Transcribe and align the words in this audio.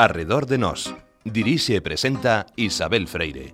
Arredor 0.00 0.46
de 0.46 0.58
Nós. 0.58 0.94
Dirixe 1.24 1.74
e 1.74 1.80
presenta 1.82 2.46
Isabel 2.54 3.10
Freire. 3.10 3.50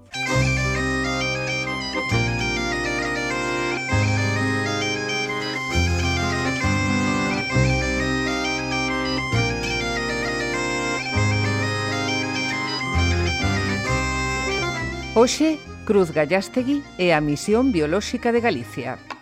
Hoxe, 15.15 15.57
Cruz 15.89 16.13
Gallastegui 16.13 16.85
e 17.01 17.17
a 17.17 17.25
Misión 17.25 17.73
Biolóxica 17.73 18.37
de 18.37 18.45
Galicia. 18.45 19.14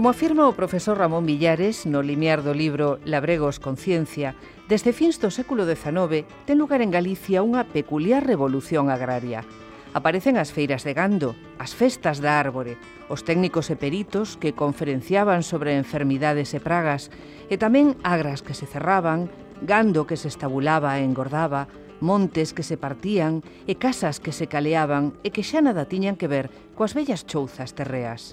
Como 0.00 0.16
afirma 0.16 0.48
o 0.48 0.56
profesor 0.56 0.96
Ramón 0.96 1.28
Villares 1.28 1.84
no 1.84 2.00
limiar 2.00 2.40
do 2.40 2.56
libro 2.56 2.96
Labregos 3.04 3.60
Conciencia, 3.60 4.32
desde 4.64 4.96
fins 4.96 5.20
do 5.20 5.28
século 5.28 5.68
XIX 5.68 6.24
ten 6.48 6.56
lugar 6.56 6.80
en 6.80 6.88
Galicia 6.88 7.44
unha 7.44 7.68
peculiar 7.68 8.24
revolución 8.24 8.88
agraria. 8.88 9.44
Aparecen 9.92 10.40
as 10.40 10.56
feiras 10.56 10.88
de 10.88 10.96
gando, 10.96 11.36
as 11.60 11.76
festas 11.76 12.24
da 12.24 12.40
árbore, 12.40 12.80
os 13.12 13.28
técnicos 13.28 13.68
e 13.68 13.76
peritos 13.76 14.40
que 14.40 14.56
conferenciaban 14.56 15.44
sobre 15.44 15.76
enfermidades 15.76 16.56
e 16.56 16.64
pragas, 16.64 17.12
e 17.52 17.60
tamén 17.60 17.92
agras 18.00 18.40
que 18.40 18.56
se 18.56 18.64
cerraban, 18.64 19.28
gando 19.60 20.08
que 20.08 20.16
se 20.16 20.32
estabulaba 20.32 20.96
e 20.96 21.04
engordaba, 21.04 21.68
montes 22.00 22.56
que 22.56 22.64
se 22.64 22.80
partían 22.80 23.44
e 23.68 23.76
casas 23.76 24.16
que 24.16 24.32
se 24.32 24.48
caleaban 24.48 25.12
e 25.20 25.28
que 25.28 25.44
xa 25.44 25.60
nada 25.60 25.84
tiñan 25.84 26.16
que 26.16 26.24
ver 26.24 26.48
coas 26.72 26.96
bellas 26.96 27.28
chouzas 27.28 27.76
terreas. 27.76 28.32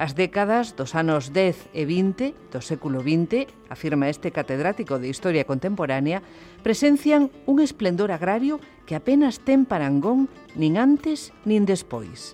As 0.00 0.16
décadas 0.16 0.80
dos 0.80 0.96
anos 0.96 1.28
10 1.28 1.76
e 1.76 1.84
20 1.84 2.32
do 2.48 2.64
século 2.64 3.04
XX, 3.04 3.52
afirma 3.68 4.08
este 4.08 4.32
catedrático 4.32 4.96
de 4.96 5.12
Historia 5.12 5.44
Contemporánea, 5.44 6.24
presencian 6.64 7.28
un 7.44 7.60
esplendor 7.60 8.08
agrario 8.08 8.64
que 8.88 8.96
apenas 8.96 9.44
ten 9.44 9.68
parangón 9.68 10.32
nin 10.56 10.80
antes 10.80 11.36
nin 11.44 11.68
despois. 11.68 12.32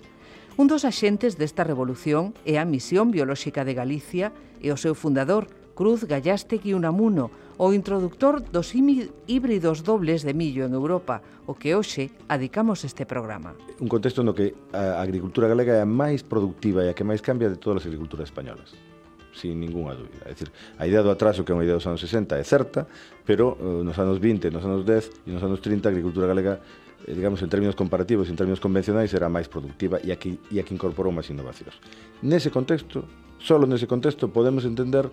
Un 0.55 0.71
dos 0.71 0.87
axentes 0.87 1.35
desta 1.35 1.67
revolución 1.67 2.31
é 2.47 2.55
a 2.55 2.63
Misión 2.63 3.11
Biolóxica 3.11 3.67
de 3.67 3.75
Galicia 3.75 4.31
e 4.63 4.71
o 4.71 4.79
seu 4.79 4.95
fundador, 4.95 5.51
Cruz 5.75 6.07
Gallastegui 6.07 6.71
Unamuno, 6.71 7.35
o 7.57 7.73
introductor 7.73 8.41
dos 8.41 8.73
híbridos 8.75 9.83
dobles 9.83 10.21
de 10.21 10.33
millo 10.33 10.65
en 10.65 10.73
Europa, 10.73 11.21
o 11.49 11.57
que 11.57 11.73
hoxe 11.73 12.13
adicamos 12.29 12.85
este 12.85 13.09
programa. 13.09 13.57
Un 13.81 13.89
contexto 13.89 14.21
no 14.21 14.37
que 14.37 14.53
a 14.73 15.01
agricultura 15.01 15.49
galega 15.49 15.73
é 15.77 15.81
a 15.81 15.89
máis 15.89 16.21
productiva 16.21 16.85
e 16.85 16.89
a 16.89 16.95
que 16.95 17.03
máis 17.03 17.25
cambia 17.25 17.49
de 17.49 17.57
todas 17.57 17.81
as 17.81 17.89
agriculturas 17.89 18.29
españolas 18.29 18.77
sin 19.37 19.61
ninguna 19.61 19.93
dúbida. 19.93 20.25
É 20.25 20.33
dicir, 20.33 20.49
a 20.81 20.89
idea 20.89 21.05
do 21.05 21.13
atraso 21.13 21.45
que 21.45 21.53
é 21.53 21.55
unha 21.55 21.61
idea 21.61 21.77
dos 21.77 21.85
anos 21.85 22.01
60 22.01 22.41
é 22.41 22.43
certa, 22.43 22.89
pero 23.21 23.53
eh, 23.61 23.85
nos 23.85 23.93
anos 24.01 24.17
20, 24.17 24.49
nos 24.49 24.65
anos 24.65 24.81
10 24.81 25.29
e 25.29 25.31
nos 25.31 25.45
anos 25.45 25.61
30 25.61 25.85
a 25.85 25.91
agricultura 25.93 26.25
galega 26.25 26.57
Eh, 27.05 27.13
digamos, 27.13 27.41
en 27.41 27.49
términos 27.49 27.75
comparativos, 27.75 28.29
en 28.29 28.35
términos 28.35 28.59
convencionais, 28.59 29.13
era 29.13 29.29
máis 29.29 29.45
productiva 29.45 30.01
e 30.01 30.09
aquí, 30.09 30.41
e 30.49 30.57
aquí 30.57 30.73
incorporou 30.73 31.13
máis 31.13 31.29
innovacións. 31.29 31.77
Nese 32.25 32.49
contexto, 32.49 33.05
solo 33.37 33.69
nese 33.69 33.85
contexto, 33.85 34.33
podemos 34.33 34.65
entender 34.65 35.05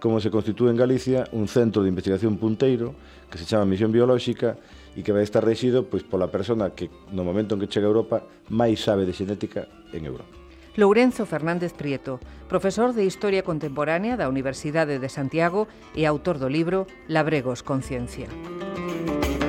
como 0.00 0.20
se 0.20 0.30
constitúe 0.30 0.68
en 0.68 0.76
Galicia 0.76 1.24
un 1.32 1.48
centro 1.48 1.82
de 1.82 1.88
investigación 1.88 2.36
punteiro 2.36 2.94
que 3.30 3.38
se 3.38 3.44
chama 3.44 3.64
Misión 3.64 3.92
Biolóxica 3.92 4.56
e 4.96 5.00
que 5.00 5.12
vai 5.12 5.24
estar 5.24 5.40
rexido 5.40 5.88
pois, 5.88 6.04
pola 6.04 6.28
persona 6.28 6.72
que 6.76 6.92
no 7.12 7.24
momento 7.24 7.56
en 7.56 7.64
que 7.64 7.70
chega 7.70 7.88
a 7.88 7.92
Europa 7.92 8.24
máis 8.52 8.80
sabe 8.80 9.08
de 9.08 9.16
xenética 9.16 9.68
en 9.96 10.04
Europa. 10.04 10.28
Lourenzo 10.76 11.26
Fernández 11.26 11.74
Prieto, 11.74 12.20
profesor 12.48 12.94
de 12.94 13.04
Historia 13.04 13.44
Contemporánea 13.44 14.16
da 14.16 14.28
Universidade 14.28 15.00
de 15.00 15.08
Santiago 15.08 15.68
e 15.96 16.04
autor 16.04 16.36
do 16.40 16.48
libro 16.48 16.88
Labregos 17.08 17.60
Conciencia. 17.64 18.28
Música 18.30 19.39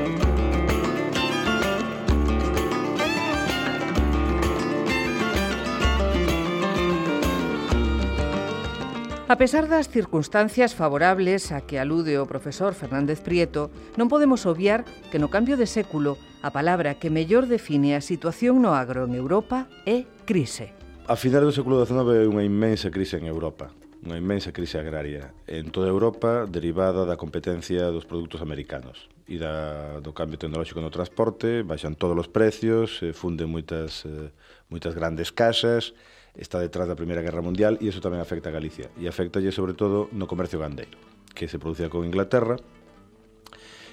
A 9.31 9.37
pesar 9.37 9.69
das 9.69 9.87
circunstancias 9.87 10.75
favorables 10.75 11.53
a 11.55 11.63
que 11.63 11.79
alude 11.79 12.19
o 12.19 12.27
profesor 12.27 12.75
Fernández 12.75 13.23
Prieto, 13.23 13.71
non 13.95 14.11
podemos 14.11 14.43
obviar 14.43 14.83
que 15.07 15.23
no 15.23 15.31
cambio 15.31 15.55
de 15.55 15.71
século 15.71 16.19
a 16.43 16.51
palabra 16.51 16.99
que 16.99 17.07
mellor 17.07 17.47
define 17.47 17.95
a 17.95 18.03
situación 18.03 18.59
no 18.59 18.75
agro 18.75 19.07
en 19.07 19.15
Europa 19.15 19.71
é 19.87 20.03
crise. 20.27 20.75
A 21.07 21.15
finais 21.15 21.47
do 21.47 21.55
século 21.55 21.79
XIX 21.79 22.11
é 22.11 22.27
unha 22.27 22.43
inmensa 22.43 22.91
crise 22.91 23.23
en 23.23 23.31
Europa 23.31 23.71
unha 24.01 24.17
inmensa 24.17 24.49
crise 24.49 24.81
agraria 24.81 25.29
en 25.45 25.69
toda 25.69 25.85
Europa 25.85 26.49
derivada 26.49 27.05
da 27.05 27.21
competencia 27.21 27.93
dos 27.93 28.09
produtos 28.09 28.41
americanos 28.41 29.13
e 29.29 29.37
da, 29.37 30.01
do 30.01 30.09
cambio 30.09 30.41
tecnolóxico 30.41 30.81
no 30.81 30.89
transporte, 30.89 31.61
baixan 31.61 31.93
todos 31.93 32.17
os 32.17 32.25
precios, 32.25 32.97
eh, 33.05 33.13
funden 33.13 33.53
moitas, 33.53 34.01
eh, 34.09 34.33
moitas 34.73 34.97
grandes 34.97 35.29
casas, 35.29 35.93
está 36.35 36.59
detrás 36.59 36.87
da 36.87 36.95
Primeira 36.95 37.21
Guerra 37.21 37.43
Mundial 37.43 37.75
e 37.81 37.91
iso 37.91 37.99
tamén 37.99 38.23
afecta 38.23 38.49
a 38.49 38.55
Galicia. 38.55 38.87
E 38.99 39.07
afectalle 39.07 39.51
sobre 39.51 39.75
todo 39.75 40.07
no 40.15 40.29
comercio 40.29 40.59
gandeiro, 40.59 40.95
que 41.35 41.51
se 41.51 41.59
producía 41.59 41.91
con 41.91 42.07
Inglaterra, 42.07 42.59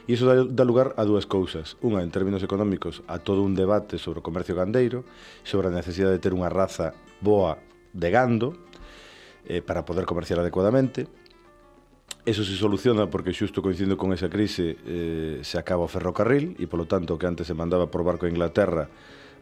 E 0.09 0.17
iso 0.17 0.25
dá, 0.25 0.65
lugar 0.65 0.97
a 0.97 1.05
dúas 1.05 1.29
cousas. 1.29 1.77
Unha, 1.85 2.01
en 2.01 2.09
términos 2.09 2.41
económicos, 2.41 3.05
a 3.13 3.21
todo 3.21 3.45
un 3.45 3.53
debate 3.53 4.01
sobre 4.01 4.25
o 4.25 4.27
comercio 4.27 4.57
gandeiro, 4.57 5.05
sobre 5.45 5.69
a 5.69 5.77
necesidade 5.77 6.17
de 6.17 6.23
ter 6.25 6.33
unha 6.33 6.49
raza 6.49 6.97
boa 7.21 7.61
de 7.93 8.09
gando 8.09 8.57
eh, 9.45 9.61
para 9.61 9.85
poder 9.85 10.09
comerciar 10.09 10.41
adecuadamente. 10.41 11.13
Eso 12.25 12.41
se 12.41 12.57
soluciona 12.57 13.13
porque 13.13 13.37
xusto 13.37 13.61
coincidindo 13.61 14.01
con 14.01 14.17
esa 14.17 14.33
crise 14.33 14.81
eh, 14.89 15.45
se 15.45 15.61
acaba 15.61 15.85
o 15.85 15.93
ferrocarril 15.93 16.57
e, 16.57 16.65
polo 16.65 16.89
tanto, 16.89 17.21
que 17.21 17.29
antes 17.29 17.45
se 17.45 17.53
mandaba 17.53 17.93
por 17.93 18.01
barco 18.01 18.25
a 18.25 18.33
Inglaterra 18.33 18.89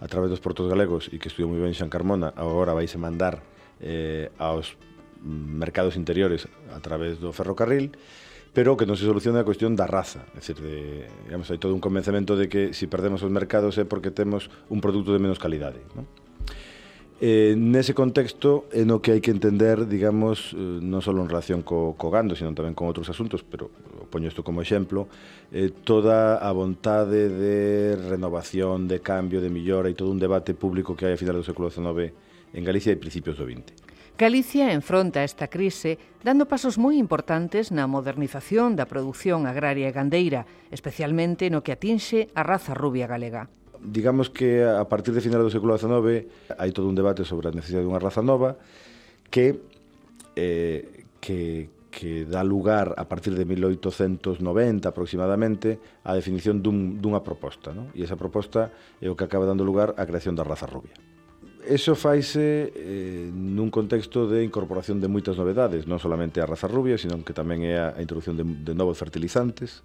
a 0.00 0.06
través 0.08 0.28
dos 0.28 0.40
portos 0.40 0.68
galegos 0.68 1.08
e 1.12 1.20
que 1.20 1.28
estudiou 1.28 1.52
moi 1.52 1.60
ben 1.60 1.72
Xan 1.72 1.88
Carmona, 1.88 2.32
agora 2.36 2.76
vaise 2.76 3.00
mandar 3.00 3.40
eh, 3.80 4.32
aos 4.36 4.76
mercados 5.22 5.96
interiores 5.96 6.48
a 6.72 6.80
través 6.80 7.18
do 7.18 7.32
ferrocarril, 7.32 7.96
pero 8.56 8.76
que 8.76 8.88
non 8.88 8.96
se 8.96 9.04
soluciona 9.04 9.44
a 9.44 9.48
cuestión 9.48 9.76
da 9.76 9.84
raza. 9.84 10.24
É 10.32 10.40
dicir, 10.40 10.56
de, 10.60 11.04
digamos, 11.28 11.52
hai 11.52 11.60
todo 11.60 11.76
un 11.76 11.82
convencemento 11.84 12.40
de 12.40 12.48
que 12.48 12.72
se 12.72 12.84
si 12.84 12.92
perdemos 12.92 13.20
os 13.20 13.28
mercados 13.28 13.76
é 13.76 13.84
porque 13.84 14.08
temos 14.08 14.48
un 14.72 14.80
produto 14.80 15.12
de 15.12 15.20
menos 15.20 15.36
calidade. 15.36 15.84
Non? 15.92 16.08
Eh, 17.18 17.56
nese 17.56 17.96
contexto 17.96 18.68
é 18.68 18.84
no 18.84 19.00
que 19.00 19.08
hai 19.16 19.24
que 19.24 19.32
entender, 19.32 19.88
digamos, 19.88 20.52
eh, 20.52 20.60
non 20.84 21.00
só 21.00 21.16
en 21.16 21.32
relación 21.32 21.64
co, 21.64 21.96
co 21.96 22.12
gando, 22.12 22.36
sino 22.36 22.52
tamén 22.52 22.76
con 22.76 22.92
outros 22.92 23.08
asuntos, 23.08 23.40
pero 23.40 23.72
poño 24.12 24.28
isto 24.28 24.44
como 24.44 24.60
exemplo, 24.60 25.08
eh, 25.48 25.72
toda 25.72 26.36
a 26.36 26.52
vontade 26.52 27.32
de 27.32 27.96
renovación, 27.96 28.84
de 28.84 29.00
cambio, 29.00 29.40
de 29.40 29.48
millora 29.48 29.88
e 29.88 29.96
todo 29.96 30.12
un 30.12 30.20
debate 30.20 30.52
público 30.52 30.92
que 30.92 31.08
hai 31.08 31.16
a 31.16 31.20
final 31.20 31.40
do 31.40 31.46
século 31.48 31.72
XIX 31.72 32.12
en 32.52 32.62
Galicia 32.68 32.92
e 32.92 33.00
principios 33.00 33.40
do 33.40 33.48
XX. 33.48 33.72
Galicia 34.20 34.72
enfronta 34.76 35.24
esta 35.24 35.48
crise 35.48 35.96
dando 36.20 36.44
pasos 36.44 36.76
moi 36.76 37.00
importantes 37.00 37.72
na 37.72 37.88
modernización 37.88 38.76
da 38.76 38.84
produción 38.84 39.48
agraria 39.48 39.88
e 39.88 39.96
gandeira, 39.96 40.44
especialmente 40.68 41.48
no 41.48 41.64
que 41.64 41.72
atinxe 41.72 42.28
a 42.36 42.44
raza 42.44 42.76
rubia 42.76 43.08
galega. 43.08 43.48
Digamos 43.86 44.28
que 44.34 44.66
a 44.66 44.82
partir 44.90 45.14
de 45.14 45.22
finales 45.22 45.46
do 45.46 45.54
século 45.54 45.78
XIX 45.78 46.26
hai 46.58 46.74
todo 46.74 46.90
un 46.90 46.98
debate 46.98 47.22
sobre 47.22 47.46
a 47.48 47.54
necesidade 47.54 47.86
dunha 47.86 48.02
raza 48.02 48.18
nova 48.18 48.58
que 49.30 49.62
eh, 50.34 51.06
que 51.22 51.70
que 51.96 52.28
dá 52.28 52.44
lugar 52.44 52.92
a 52.98 53.08
partir 53.08 53.32
de 53.32 53.48
1890 53.48 54.84
aproximadamente 54.84 55.80
a 56.04 56.12
definición 56.12 56.60
dun, 56.60 57.00
dunha 57.00 57.24
proposta, 57.24 57.72
non? 57.72 57.88
E 57.96 58.04
esa 58.04 58.20
proposta 58.20 58.68
é 59.00 59.08
o 59.08 59.16
que 59.16 59.24
acaba 59.24 59.48
dando 59.48 59.64
lugar 59.64 59.96
á 59.96 60.04
creación 60.04 60.36
da 60.36 60.44
raza 60.44 60.68
rubia. 60.68 60.92
Eso 61.64 61.96
faise 61.96 62.68
eh, 62.76 63.32
nun 63.32 63.72
contexto 63.72 64.28
de 64.28 64.44
incorporación 64.44 65.00
de 65.00 65.08
moitas 65.08 65.40
novedades, 65.40 65.88
non 65.88 65.96
solamente 65.96 66.44
a 66.44 66.46
raza 66.46 66.68
rubia, 66.68 67.00
sino 67.00 67.16
que 67.24 67.32
tamén 67.32 67.64
é 67.64 67.80
a 67.80 67.96
introducción 68.04 68.36
de, 68.36 68.44
de 68.44 68.76
novos 68.76 69.00
fertilizantes 69.00 69.80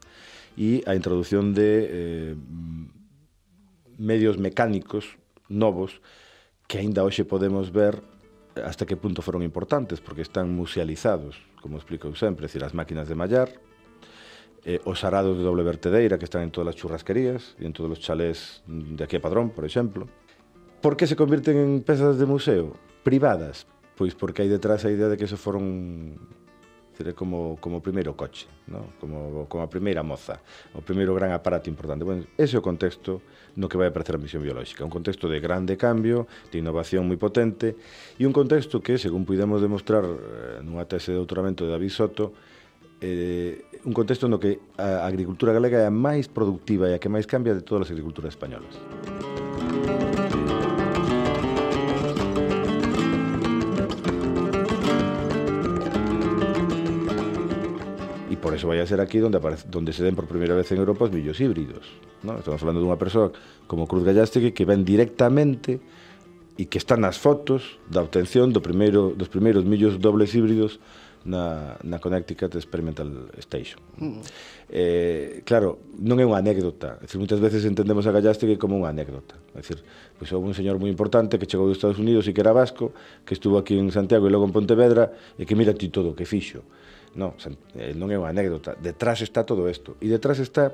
e 0.60 0.84
a 0.84 1.00
introdución 1.00 1.56
de 1.56 1.72
eh, 1.88 2.34
medios 4.02 4.42
mecánicos 4.42 5.22
novos 5.46 6.02
que 6.66 6.82
aínda 6.82 7.06
hoxe 7.06 7.22
podemos 7.22 7.70
ver 7.70 8.02
hasta 8.58 8.90
que 8.90 8.98
punto 8.98 9.22
foron 9.22 9.46
importantes, 9.46 10.02
porque 10.02 10.26
están 10.26 10.52
musealizados, 10.52 11.38
como 11.62 11.78
explico 11.78 12.10
sempre, 12.18 12.50
decir, 12.50 12.66
as 12.66 12.74
máquinas 12.74 13.08
de 13.08 13.16
mallar, 13.16 13.54
eh, 14.66 14.82
os 14.84 15.06
arados 15.06 15.38
de 15.38 15.44
doble 15.46 15.64
vertedeira 15.64 16.18
que 16.18 16.26
están 16.26 16.44
en 16.44 16.52
todas 16.52 16.74
as 16.74 16.80
churrasquerías 16.80 17.56
e 17.62 17.66
en 17.70 17.74
todos 17.74 17.94
os 17.94 18.02
chalés 18.02 18.66
de 18.68 19.02
aquí 19.06 19.18
a 19.18 19.24
Padrón, 19.24 19.54
por 19.54 19.64
exemplo. 19.64 20.10
Por 20.82 20.98
que 20.98 21.06
se 21.06 21.16
convirten 21.16 21.58
en 21.58 21.72
pezas 21.86 22.18
de 22.18 22.26
museo 22.26 22.74
privadas? 23.06 23.70
Pois 23.96 24.18
porque 24.18 24.42
hai 24.42 24.50
detrás 24.50 24.82
a 24.84 24.94
idea 24.94 25.10
de 25.10 25.18
que 25.18 25.30
eso 25.30 25.38
foron 25.38 26.18
Teré 27.02 27.18
como, 27.18 27.58
como 27.58 27.78
o 27.78 27.84
primeiro 27.84 28.14
coche, 28.14 28.46
no? 28.70 28.94
como, 29.02 29.50
como 29.50 29.66
a 29.66 29.70
primeira 29.70 30.06
moza, 30.06 30.38
o 30.78 30.86
primeiro 30.86 31.18
gran 31.18 31.34
aparato 31.34 31.66
importante. 31.66 32.06
Bueno, 32.06 32.30
ese 32.38 32.54
é 32.54 32.60
o 32.62 32.64
contexto 32.64 33.26
no 33.58 33.66
que 33.66 33.74
vai 33.74 33.90
aparecer 33.90 34.14
a 34.14 34.22
misión 34.22 34.46
biolóxica, 34.46 34.86
un 34.86 34.94
contexto 34.94 35.26
de 35.26 35.42
grande 35.42 35.82
cambio, 35.82 36.30
de 36.54 36.62
innovación 36.62 37.10
moi 37.10 37.18
potente, 37.18 37.74
e 38.22 38.24
un 38.30 38.38
contexto 38.38 38.86
que, 38.86 39.02
según 39.02 39.26
pudemos 39.26 39.66
demostrar 39.66 40.06
eh, 40.06 40.62
nunha 40.62 40.86
tese 40.86 41.10
de 41.10 41.18
doutoramento 41.18 41.66
de 41.66 41.74
David 41.74 41.90
Soto, 41.90 42.38
eh, 43.02 43.66
un 43.82 43.98
contexto 43.98 44.30
no 44.30 44.38
que 44.38 44.62
a 44.78 45.10
agricultura 45.10 45.58
galega 45.58 45.82
é 45.82 45.90
a 45.90 45.94
máis 45.94 46.30
productiva 46.30 46.86
e 46.86 46.94
a 46.94 47.02
que 47.02 47.10
máis 47.10 47.26
cambia 47.26 47.58
de 47.58 47.66
todas 47.66 47.90
as 47.90 47.92
agriculturas 47.98 48.38
españolas. 48.38 48.78
por 58.52 58.60
eso 58.60 58.68
vai 58.68 58.84
a 58.84 58.86
ser 58.86 59.00
aquí 59.00 59.24
donde, 59.24 59.40
aparece, 59.40 59.64
donde 59.72 59.96
se 59.96 60.04
den 60.04 60.12
por 60.12 60.28
primeira 60.28 60.52
vez 60.52 60.70
en 60.76 60.84
Europa 60.84 61.08
os 61.08 61.12
millos 61.16 61.40
híbridos. 61.40 61.88
¿no? 62.20 62.36
Estamos 62.36 62.60
falando 62.60 62.84
dunha 62.84 63.00
persoa 63.00 63.32
como 63.64 63.88
Cruz 63.88 64.04
Gallastegui 64.04 64.52
que 64.52 64.68
ven 64.68 64.84
directamente 64.84 65.80
e 66.60 66.68
que 66.68 66.76
están 66.76 67.00
nas 67.00 67.16
fotos 67.16 67.80
da 67.88 68.04
obtención 68.04 68.52
do 68.52 68.60
primeiro, 68.60 69.16
dos 69.16 69.32
primeiros 69.32 69.64
millos 69.64 70.04
dobles 70.04 70.36
híbridos 70.36 70.84
na, 71.24 71.80
na 71.80 72.04
Connecticut 72.04 72.52
Experimental 72.60 73.32
Station. 73.40 73.80
Mm. 73.96 74.20
Eh, 74.68 75.48
claro, 75.48 75.88
non 76.04 76.20
é 76.20 76.28
unha 76.28 76.44
anécdota. 76.44 77.00
É 77.00 77.08
dicir, 77.08 77.24
moitas 77.24 77.40
veces 77.40 77.64
entendemos 77.64 78.04
a 78.04 78.12
Gallastegui 78.12 78.60
como 78.60 78.76
unha 78.76 78.92
anécdota. 78.92 79.40
É 79.56 79.64
dicir, 79.64 79.80
pois 80.20 80.28
houve 80.36 80.52
un 80.52 80.58
señor 80.60 80.76
moi 80.76 80.92
importante 80.92 81.40
que 81.40 81.48
chegou 81.48 81.72
dos 81.72 81.80
Estados 81.80 82.04
Unidos 82.04 82.28
e 82.28 82.36
que 82.36 82.44
era 82.44 82.52
vasco, 82.52 82.92
que 83.24 83.32
estuvo 83.32 83.56
aquí 83.56 83.80
en 83.80 83.96
Santiago 83.96 84.28
e 84.28 84.32
logo 84.36 84.44
en 84.44 84.52
Pontevedra, 84.52 85.16
e 85.40 85.48
que 85.48 85.56
mira 85.56 85.72
ti 85.72 85.88
todo 85.88 86.12
o 86.12 86.18
que 86.20 86.28
fixo. 86.28 86.68
Non, 87.16 87.36
eh, 87.76 87.92
non 87.92 88.08
é 88.08 88.16
unha 88.16 88.32
anécdota. 88.32 88.76
Detrás 88.80 89.20
está 89.20 89.44
todo 89.44 89.68
isto. 89.68 90.00
E 90.00 90.08
detrás 90.08 90.40
está 90.40 90.72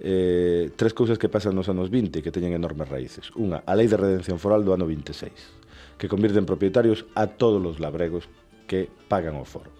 eh, 0.00 0.70
tres 0.76 0.94
cousas 0.94 1.18
que 1.18 1.28
pasan 1.28 1.52
nos 1.52 1.68
anos 1.68 1.90
20 1.92 2.24
que 2.24 2.32
teñen 2.32 2.56
enormes 2.56 2.88
raíces. 2.88 3.28
Unha, 3.36 3.60
a 3.66 3.72
Lei 3.76 3.90
de 3.90 4.00
Redención 4.00 4.40
Foral 4.40 4.64
do 4.64 4.72
ano 4.72 4.88
26, 4.88 5.98
que 6.00 6.08
convirte 6.08 6.38
en 6.40 6.48
propietarios 6.48 7.04
a 7.12 7.28
todos 7.28 7.60
os 7.60 7.82
labregos 7.82 8.30
que 8.64 8.88
pagan 9.10 9.36
o 9.36 9.44
foro 9.44 9.74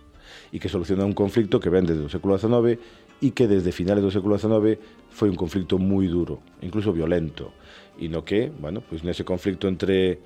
e 0.52 0.60
que 0.60 0.68
soluciona 0.68 1.08
un 1.08 1.16
conflicto 1.16 1.60
que 1.60 1.72
vende 1.72 1.96
desde 1.96 2.08
o 2.08 2.12
século 2.12 2.36
XIX 2.36 2.76
e 3.20 3.28
que 3.32 3.48
desde 3.48 3.72
finales 3.72 4.04
do 4.04 4.12
século 4.12 4.36
XIX 4.36 4.76
foi 5.08 5.28
un 5.32 5.38
conflicto 5.38 5.80
moi 5.80 6.06
duro, 6.06 6.44
incluso 6.60 6.92
violento, 6.92 7.52
e 7.96 8.06
no 8.06 8.22
que, 8.22 8.52
bueno, 8.52 8.84
pois 8.84 9.02
nese 9.02 9.24
conflicto 9.24 9.66
entre 9.66 10.20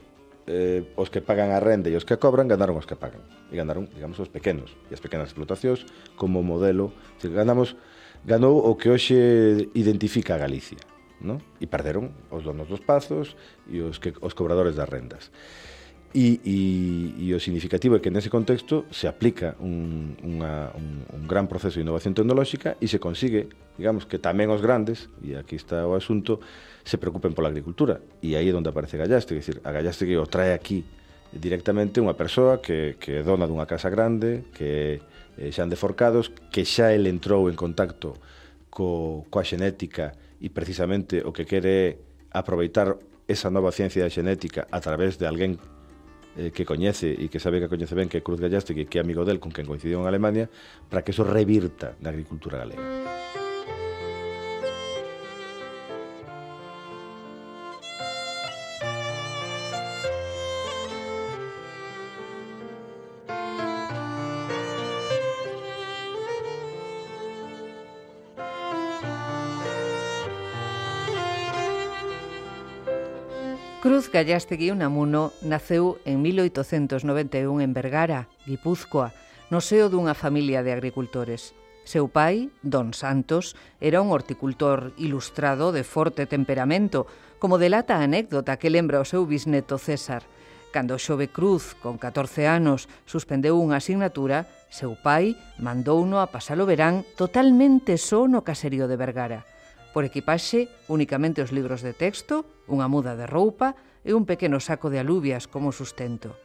eh, 0.47 0.83
os 0.97 1.09
que 1.11 1.23
pagan 1.23 1.55
a 1.55 1.61
renda 1.63 1.91
e 1.91 1.95
os 1.95 2.05
que 2.05 2.15
a 2.15 2.21
cobran 2.21 2.51
ganaron 2.51 2.79
os 2.79 2.87
que 2.87 2.99
pagan. 2.99 3.23
E 3.51 3.57
ganaron, 3.57 3.87
digamos, 3.95 4.19
os 4.19 4.31
pequenos 4.31 4.75
e 4.91 4.95
as 4.95 5.03
pequenas 5.03 5.31
explotacións 5.31 5.87
como 6.19 6.43
modelo. 6.43 6.91
Se 7.23 7.31
ganamos, 7.31 7.79
ganou 8.27 8.59
o 8.59 8.75
que 8.75 8.91
hoxe 8.91 9.71
identifica 9.75 10.35
a 10.35 10.43
Galicia. 10.43 10.83
No? 11.23 11.39
E 11.63 11.71
perderon 11.71 12.11
os 12.35 12.43
donos 12.43 12.67
dos 12.67 12.83
pazos 12.83 13.39
e 13.71 13.79
os, 13.79 14.03
que, 14.03 14.11
os 14.19 14.35
cobradores 14.35 14.75
das 14.75 14.91
rendas. 14.91 15.31
E, 16.13 16.45
e, 16.45 16.59
e 17.17 17.33
o 17.33 17.41
significativo 17.41 17.97
é 17.97 18.01
que 18.05 18.13
nese 18.13 18.29
contexto 18.29 18.85
se 18.93 19.09
aplica 19.09 19.57
un, 19.65 20.13
unha, 20.21 20.69
un, 20.77 21.09
un 21.09 21.25
gran 21.25 21.49
proceso 21.49 21.81
de 21.81 21.89
innovación 21.89 22.13
tecnolóxica 22.13 22.77
e 22.85 22.91
se 22.91 23.01
consigue, 23.01 23.49
digamos, 23.81 24.05
que 24.05 24.21
tamén 24.21 24.53
os 24.53 24.61
grandes, 24.61 25.09
e 25.25 25.41
aquí 25.41 25.57
está 25.57 25.89
o 25.89 25.97
asunto, 25.97 26.45
se 26.85 26.99
preocupen 26.99 27.35
pola 27.35 27.49
agricultura. 27.49 28.03
E 28.21 28.35
aí 28.35 28.51
é 28.51 28.55
onde 28.55 28.69
aparece 28.69 28.99
Gallaste, 28.99 29.35
é 29.35 29.39
decir, 29.39 29.61
a 29.65 29.71
Gallaste 29.71 30.07
que 30.07 30.19
o 30.19 30.27
trae 30.27 30.53
aquí 30.53 30.85
directamente 31.33 32.03
unha 32.03 32.13
persoa 32.13 32.61
que, 32.61 33.01
que 33.01 33.21
é 33.21 33.23
dona 33.25 33.49
dunha 33.49 33.65
casa 33.65 33.89
grande, 33.89 34.45
que 34.53 35.01
é 35.39 35.49
eh, 35.49 35.51
Xan 35.55 35.73
de 35.73 35.81
Forcados, 35.81 36.29
que 36.53 36.69
xa 36.69 36.93
el 36.93 37.09
entrou 37.09 37.49
en 37.49 37.57
contacto 37.57 38.21
co, 38.69 39.25
coa 39.33 39.45
xenética 39.45 40.13
e 40.41 40.53
precisamente 40.53 41.25
o 41.25 41.33
que 41.33 41.49
quere 41.49 41.73
é 41.73 41.87
aproveitar 42.33 42.97
esa 43.29 43.49
nova 43.49 43.73
ciencia 43.73 44.05
da 44.05 44.13
xenética 44.13 44.69
a 44.69 44.81
través 44.81 45.17
de 45.17 45.25
alguén 45.25 45.57
eh, 46.37 46.53
que 46.53 46.69
coñece 46.69 47.13
e 47.13 47.29
que 47.33 47.41
sabe 47.41 47.61
que 47.65 47.69
coñece 47.69 47.97
ben 47.97 48.13
que 48.13 48.21
é 48.21 48.25
Cruz 48.25 48.41
Gallastegui, 48.41 48.89
que 48.89 48.99
é 48.99 49.03
amigo 49.05 49.25
del 49.25 49.41
con 49.41 49.53
quen 49.53 49.65
coincidiu 49.65 50.01
en 50.01 50.09
Alemania, 50.09 50.53
para 50.89 51.01
que 51.01 51.17
eso 51.17 51.25
revirta 51.25 51.97
na 52.01 52.13
agricultura 52.13 52.61
galega. 52.61 53.22
Gallastegui 74.23 74.71
Unamuno 74.71 75.35
naceu 75.43 75.99
en 76.07 76.23
1891 76.23 77.59
en 77.59 77.75
Vergara, 77.75 78.31
Guipúzcoa, 78.47 79.11
no 79.51 79.59
seo 79.59 79.91
dunha 79.91 80.15
familia 80.15 80.63
de 80.63 80.71
agricultores. 80.71 81.59
Seu 81.83 82.07
pai, 82.07 82.55
Don 82.63 82.95
Santos, 82.95 83.59
era 83.83 83.99
un 83.99 84.15
horticultor 84.15 84.95
ilustrado 84.95 85.75
de 85.75 85.83
forte 85.83 86.31
temperamento, 86.31 87.11
como 87.43 87.59
delata 87.59 87.99
a 87.99 88.07
anécdota 88.07 88.63
que 88.63 88.71
lembra 88.71 89.03
o 89.03 89.09
seu 89.09 89.27
bisneto 89.27 89.75
César. 89.75 90.23
Cando 90.71 91.03
Xove 91.03 91.27
Cruz, 91.27 91.75
con 91.83 91.99
14 91.99 92.47
anos, 92.47 92.87
suspendeu 93.11 93.59
unha 93.59 93.83
asignatura, 93.83 94.47
seu 94.71 94.95
pai 94.95 95.35
mandouno 95.59 96.23
a 96.23 96.31
pasar 96.31 96.63
o 96.63 96.69
verán 96.71 97.03
totalmente 97.19 97.99
só 97.99 98.31
no 98.31 98.47
caserío 98.47 98.87
de 98.87 98.95
Vergara. 98.95 99.43
Por 99.91 100.07
equipaxe, 100.07 100.71
únicamente 100.87 101.43
os 101.43 101.51
libros 101.51 101.83
de 101.83 101.91
texto, 101.91 102.47
unha 102.71 102.87
muda 102.87 103.19
de 103.19 103.27
roupa 103.27 103.75
e 104.05 104.15
un 104.15 104.27
pequeno 104.27 104.61
saco 104.61 104.91
de 104.91 104.99
alubias 104.99 105.49
como 105.49 105.73
sustento. 105.73 106.37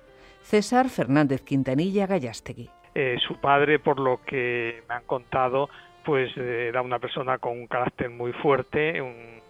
César 0.42 0.90
Fernández 0.90 1.42
Quintanilla 1.42 2.08
Gallastegui. 2.08 2.70
Eh, 2.96 3.18
su 3.28 3.36
padre, 3.40 3.80
por 3.80 4.00
lo 4.00 4.22
que 4.26 4.84
me 4.88 4.96
han 4.96 5.04
contado, 5.04 5.70
pues 6.06 6.32
eh, 6.38 6.68
era 6.70 6.82
una 6.82 7.00
persona 7.00 7.38
con 7.38 7.54
un 7.54 7.68
carácter 7.68 8.10
muy 8.10 8.32
fuerte, 8.34 9.02
un, 9.02 9.42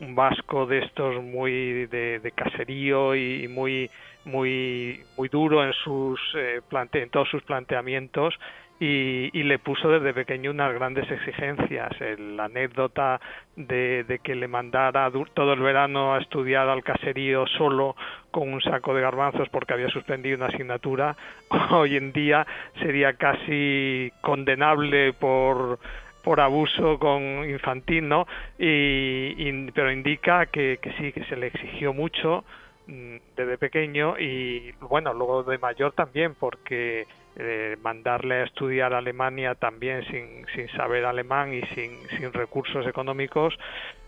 un 0.00 0.14
vasco 0.14 0.66
de 0.66 0.78
estos 0.78 1.22
muy 1.22 1.86
de, 1.86 2.20
de 2.20 2.30
caserío 2.32 3.14
y 3.14 3.48
muy 3.48 3.90
muy 4.24 5.04
muy 5.16 5.28
duro 5.28 5.64
en 5.64 5.72
sus 5.72 6.20
eh, 6.36 6.60
plante, 6.68 7.02
en 7.02 7.10
todos 7.10 7.28
sus 7.28 7.42
planteamientos 7.44 8.34
y, 8.78 9.30
y, 9.32 9.42
le 9.44 9.58
puso 9.58 9.88
desde 9.88 10.12
pequeño 10.12 10.50
unas 10.50 10.72
grandes 10.74 11.10
exigencias. 11.10 11.90
la 12.18 12.44
anécdota 12.44 13.20
de, 13.56 14.04
de, 14.04 14.18
que 14.18 14.34
le 14.34 14.48
mandara 14.48 15.10
todo 15.34 15.54
el 15.54 15.60
verano 15.60 16.14
a 16.14 16.18
estudiar 16.18 16.68
al 16.68 16.84
caserío 16.84 17.46
solo 17.46 17.96
con 18.30 18.52
un 18.52 18.60
saco 18.60 18.94
de 18.94 19.00
garbanzos 19.00 19.48
porque 19.48 19.72
había 19.72 19.88
suspendido 19.88 20.36
una 20.36 20.46
asignatura, 20.46 21.16
hoy 21.70 21.96
en 21.96 22.12
día 22.12 22.46
sería 22.80 23.14
casi 23.14 24.12
condenable 24.20 25.12
por 25.14 25.78
por 26.22 26.40
abuso 26.40 26.98
con 26.98 27.48
infantil, 27.48 28.08
¿no? 28.08 28.26
Y, 28.58 29.32
y 29.38 29.70
pero 29.72 29.92
indica 29.92 30.46
que, 30.46 30.80
que 30.82 30.90
sí, 30.94 31.12
que 31.12 31.22
se 31.26 31.36
le 31.36 31.46
exigió 31.46 31.92
mucho 31.92 32.44
mm, 32.88 33.16
desde 33.36 33.56
pequeño 33.58 34.18
y 34.18 34.72
bueno, 34.80 35.14
luego 35.14 35.44
de 35.44 35.56
mayor 35.58 35.92
también, 35.92 36.34
porque 36.34 37.06
eh, 37.36 37.76
mandarle 37.82 38.42
a 38.42 38.44
estudiar 38.44 38.92
a 38.92 38.98
Alemania 38.98 39.54
también 39.54 40.04
sin, 40.10 40.46
sin 40.54 40.68
saber 40.76 41.04
alemán 41.04 41.52
y 41.52 41.62
sin, 41.74 41.92
sin 42.16 42.32
recursos 42.32 42.86
económicos, 42.86 43.54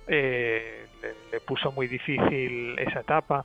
eh, 0.07 0.87
le, 1.03 1.15
le 1.33 1.41
puso 1.41 1.71
moi 1.71 1.87
difícil 1.87 2.75
esa 2.81 3.05
etapa. 3.05 3.45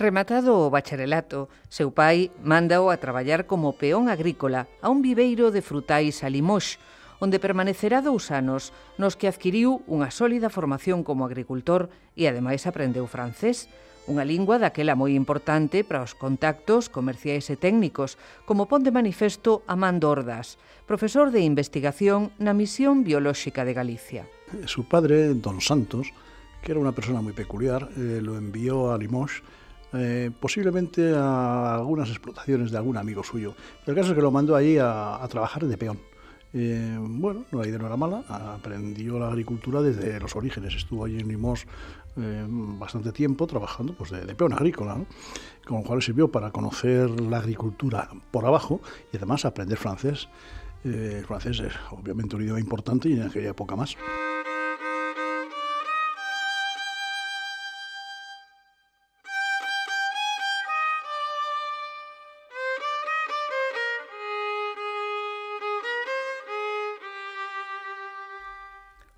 Rematado 0.00 0.56
o 0.56 0.72
bacharelato, 0.72 1.52
seu 1.68 1.92
pai 1.92 2.32
mandao 2.40 2.88
a 2.88 2.96
traballar 2.96 3.44
como 3.44 3.76
peón 3.76 4.08
agrícola 4.08 4.66
a 4.80 4.88
un 4.88 5.04
viveiro 5.04 5.52
de 5.52 5.60
frutais 5.60 6.24
a 6.24 6.32
Limox, 6.32 6.80
onde 7.20 7.42
permanecerá 7.42 8.00
dous 8.00 8.30
anos, 8.30 8.72
nos 8.96 9.18
que 9.18 9.28
adquiriu 9.28 9.82
unha 9.90 10.08
sólida 10.14 10.48
formación 10.48 11.02
como 11.02 11.26
agricultor 11.26 11.90
e 12.14 12.30
ademais 12.30 12.64
aprendeu 12.64 13.04
francés, 13.10 13.66
unha 14.08 14.24
lingua 14.24 14.56
daquela 14.56 14.96
moi 14.96 15.12
importante 15.12 15.84
para 15.84 16.00
os 16.00 16.16
contactos 16.16 16.88
comerciais 16.88 17.52
e 17.52 17.60
técnicos, 17.60 18.16
como 18.48 18.64
pon 18.64 18.80
de 18.80 18.90
manifesto 18.90 19.60
Amando 19.68 20.08
Ordas, 20.08 20.56
profesor 20.88 21.28
de 21.28 21.44
investigación 21.44 22.32
na 22.40 22.56
Misión 22.56 23.04
Biolóxica 23.04 23.68
de 23.68 23.76
Galicia. 23.76 24.24
Su 24.64 24.88
padre, 24.88 25.36
Don 25.36 25.60
Santos, 25.60 26.08
que 26.64 26.72
era 26.72 26.80
unha 26.80 26.96
persona 26.96 27.20
moi 27.20 27.36
peculiar, 27.36 27.86
eh, 27.94 28.24
lo 28.24 28.40
envió 28.40 28.90
a 28.90 28.96
Limoges 28.96 29.44
eh, 29.92 30.30
posiblemente 30.40 31.14
a 31.14 31.74
algunas 31.74 32.08
explotaciones 32.08 32.70
de 32.70 32.78
algún 32.78 32.96
amigo 32.96 33.22
suyo. 33.24 33.54
El 33.86 33.94
caso 33.94 34.10
es 34.10 34.14
que 34.14 34.22
lo 34.22 34.30
mandó 34.30 34.56
allí 34.56 34.76
a, 34.80 35.24
trabajar 35.30 35.64
de 35.64 35.76
peón. 35.76 35.98
Eh, 36.52 36.96
bueno, 36.98 37.44
la 37.52 37.66
idea 37.66 37.78
no 37.78 37.86
era 37.86 37.96
mala, 37.96 38.24
aprendió 38.28 39.18
la 39.18 39.28
agricultura 39.28 39.82
desde 39.82 40.18
los 40.18 40.34
orígenes, 40.34 40.74
estuvo 40.74 41.04
allí 41.04 41.18
en 41.18 41.28
Limos 41.28 41.66
eh, 42.18 42.46
bastante 42.48 43.12
tiempo 43.12 43.46
trabajando 43.46 43.94
pues, 43.94 44.10
de, 44.10 44.34
peón 44.34 44.52
agrícola, 44.52 44.96
¿no? 44.96 45.06
con 45.66 45.78
lo 45.78 45.84
cual 45.84 46.02
sirvió 46.02 46.30
para 46.30 46.50
conocer 46.50 47.08
la 47.20 47.38
agricultura 47.38 48.08
por 48.30 48.44
abajo 48.46 48.80
y 49.12 49.16
además 49.16 49.44
aprender 49.44 49.78
francés. 49.78 50.28
Eh, 50.84 51.16
el 51.18 51.24
francés 51.24 51.60
es 51.60 51.72
obviamente 51.90 52.36
un 52.36 52.42
idioma 52.42 52.60
importante 52.60 53.08
y 53.08 53.14
en 53.14 53.22
aquella 53.22 53.50
época 53.50 53.76
más. 53.76 53.96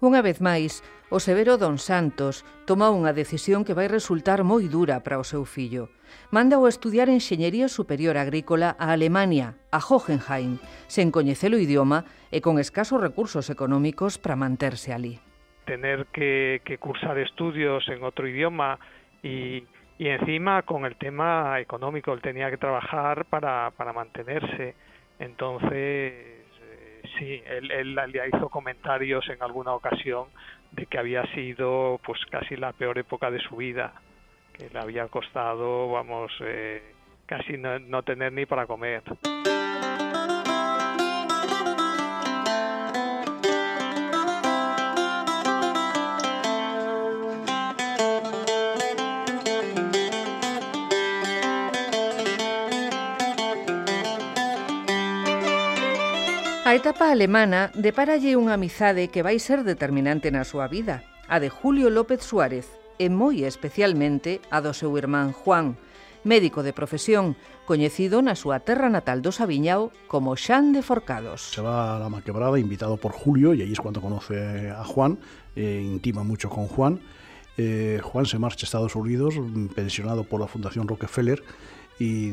Unha 0.00 0.24
vez 0.24 0.40
máis, 0.40 0.80
o 1.10 1.18
severo 1.18 1.58
Don 1.58 1.76
Santos 1.76 2.46
toma 2.64 2.94
unha 2.94 3.10
decisión 3.12 3.66
que 3.66 3.74
vai 3.74 3.90
resultar 3.90 4.46
moi 4.46 4.70
dura 4.70 5.02
para 5.04 5.18
o 5.18 5.26
seu 5.26 5.42
fillo. 5.44 5.90
Mándao 6.30 6.64
a 6.64 6.72
estudiar 6.72 7.10
Enxeñería 7.10 7.66
Superior 7.66 8.14
Agrícola 8.16 8.78
a 8.78 8.94
Alemania, 8.94 9.58
a 9.74 9.82
Hohenheim, 9.82 10.62
sen 10.86 11.10
coñecer 11.10 11.50
o 11.50 11.60
idioma 11.60 12.06
e 12.30 12.38
con 12.38 12.62
escasos 12.62 13.02
recursos 13.02 13.50
económicos 13.50 14.16
para 14.16 14.38
manterse 14.38 14.94
ali. 14.94 15.18
Tener 15.66 16.06
que, 16.14 16.62
que 16.64 16.78
cursar 16.78 17.18
estudios 17.18 17.84
en 17.90 18.06
outro 18.06 18.24
idioma 18.24 18.78
y 19.20 19.66
y 20.00 20.08
encima 20.08 20.62
con 20.62 20.86
el 20.86 20.96
tema 20.96 21.60
económico, 21.60 22.14
él 22.14 22.22
tenía 22.22 22.48
que 22.48 22.56
trabajar 22.56 23.26
para, 23.26 23.70
para 23.76 23.92
mantenerse. 23.92 24.74
Entonces, 25.18 26.39
sí, 27.20 27.42
él, 27.46 27.70
él 27.70 27.94
le 27.94 28.28
hizo 28.28 28.48
comentarios 28.48 29.28
en 29.28 29.42
alguna 29.42 29.74
ocasión 29.74 30.26
de 30.72 30.86
que 30.86 30.98
había 30.98 31.22
sido 31.34 32.00
pues 32.04 32.18
casi 32.30 32.56
la 32.56 32.72
peor 32.72 32.98
época 32.98 33.30
de 33.30 33.38
su 33.40 33.56
vida, 33.56 33.92
que 34.54 34.70
le 34.70 34.78
había 34.78 35.06
costado, 35.08 35.90
vamos, 35.92 36.32
eh, 36.40 36.82
casi 37.26 37.56
no, 37.56 37.78
no 37.78 38.02
tener 38.02 38.32
ni 38.32 38.46
para 38.46 38.66
comer. 38.66 39.02
A 56.70 56.76
etapa 56.76 57.10
alemana 57.10 57.74
depáralle 57.74 58.38
unha 58.38 58.54
amizade 58.54 59.10
que 59.10 59.26
vai 59.26 59.42
ser 59.42 59.66
determinante 59.66 60.30
na 60.30 60.46
súa 60.46 60.70
vida, 60.70 61.02
a 61.26 61.42
de 61.42 61.50
Julio 61.50 61.90
López 61.90 62.22
Suárez, 62.22 62.70
e 62.94 63.10
moi 63.10 63.42
especialmente 63.42 64.38
a 64.54 64.62
do 64.62 64.70
seu 64.70 64.94
irmán 64.94 65.34
Juan, 65.34 65.74
médico 66.22 66.62
de 66.62 66.70
profesión, 66.70 67.34
coñecido 67.66 68.22
na 68.22 68.38
súa 68.38 68.62
terra 68.62 68.86
natal 68.86 69.18
do 69.18 69.34
Sabiñao 69.34 69.90
como 70.06 70.38
Xan 70.38 70.70
de 70.70 70.86
Forcados. 70.86 71.42
Se 71.42 71.58
va 71.58 71.98
a 71.98 71.98
la 71.98 72.06
Maquebrada 72.06 72.54
invitado 72.62 73.02
por 73.02 73.10
Julio, 73.10 73.50
e 73.50 73.66
aí 73.66 73.74
es 73.74 73.82
cuando 73.82 73.98
conoce 73.98 74.70
a 74.70 74.86
Juan, 74.86 75.18
eh, 75.58 75.82
intima 75.82 76.22
mucho 76.22 76.46
con 76.54 76.70
Juan. 76.70 77.02
Eh, 77.58 77.98
Juan 77.98 78.30
se 78.30 78.38
marcha 78.38 78.62
a 78.62 78.70
Estados 78.70 78.94
Unidos, 78.94 79.34
pensionado 79.74 80.22
por 80.22 80.38
la 80.38 80.46
Fundación 80.46 80.86
Rockefeller, 80.86 81.42
y 81.98 82.30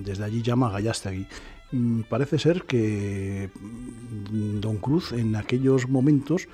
desde 0.00 0.24
allí 0.24 0.40
llama 0.40 0.66
a 0.66 0.80
Gallastegui. 0.80 1.28
Mm, 1.72 2.02
parece 2.02 2.38
ser 2.38 2.62
que 2.62 3.50
mm, 3.54 4.60
Don 4.60 4.78
Cruz 4.78 5.12
en 5.12 5.34
aquellos 5.36 5.88
momentos 5.88 6.48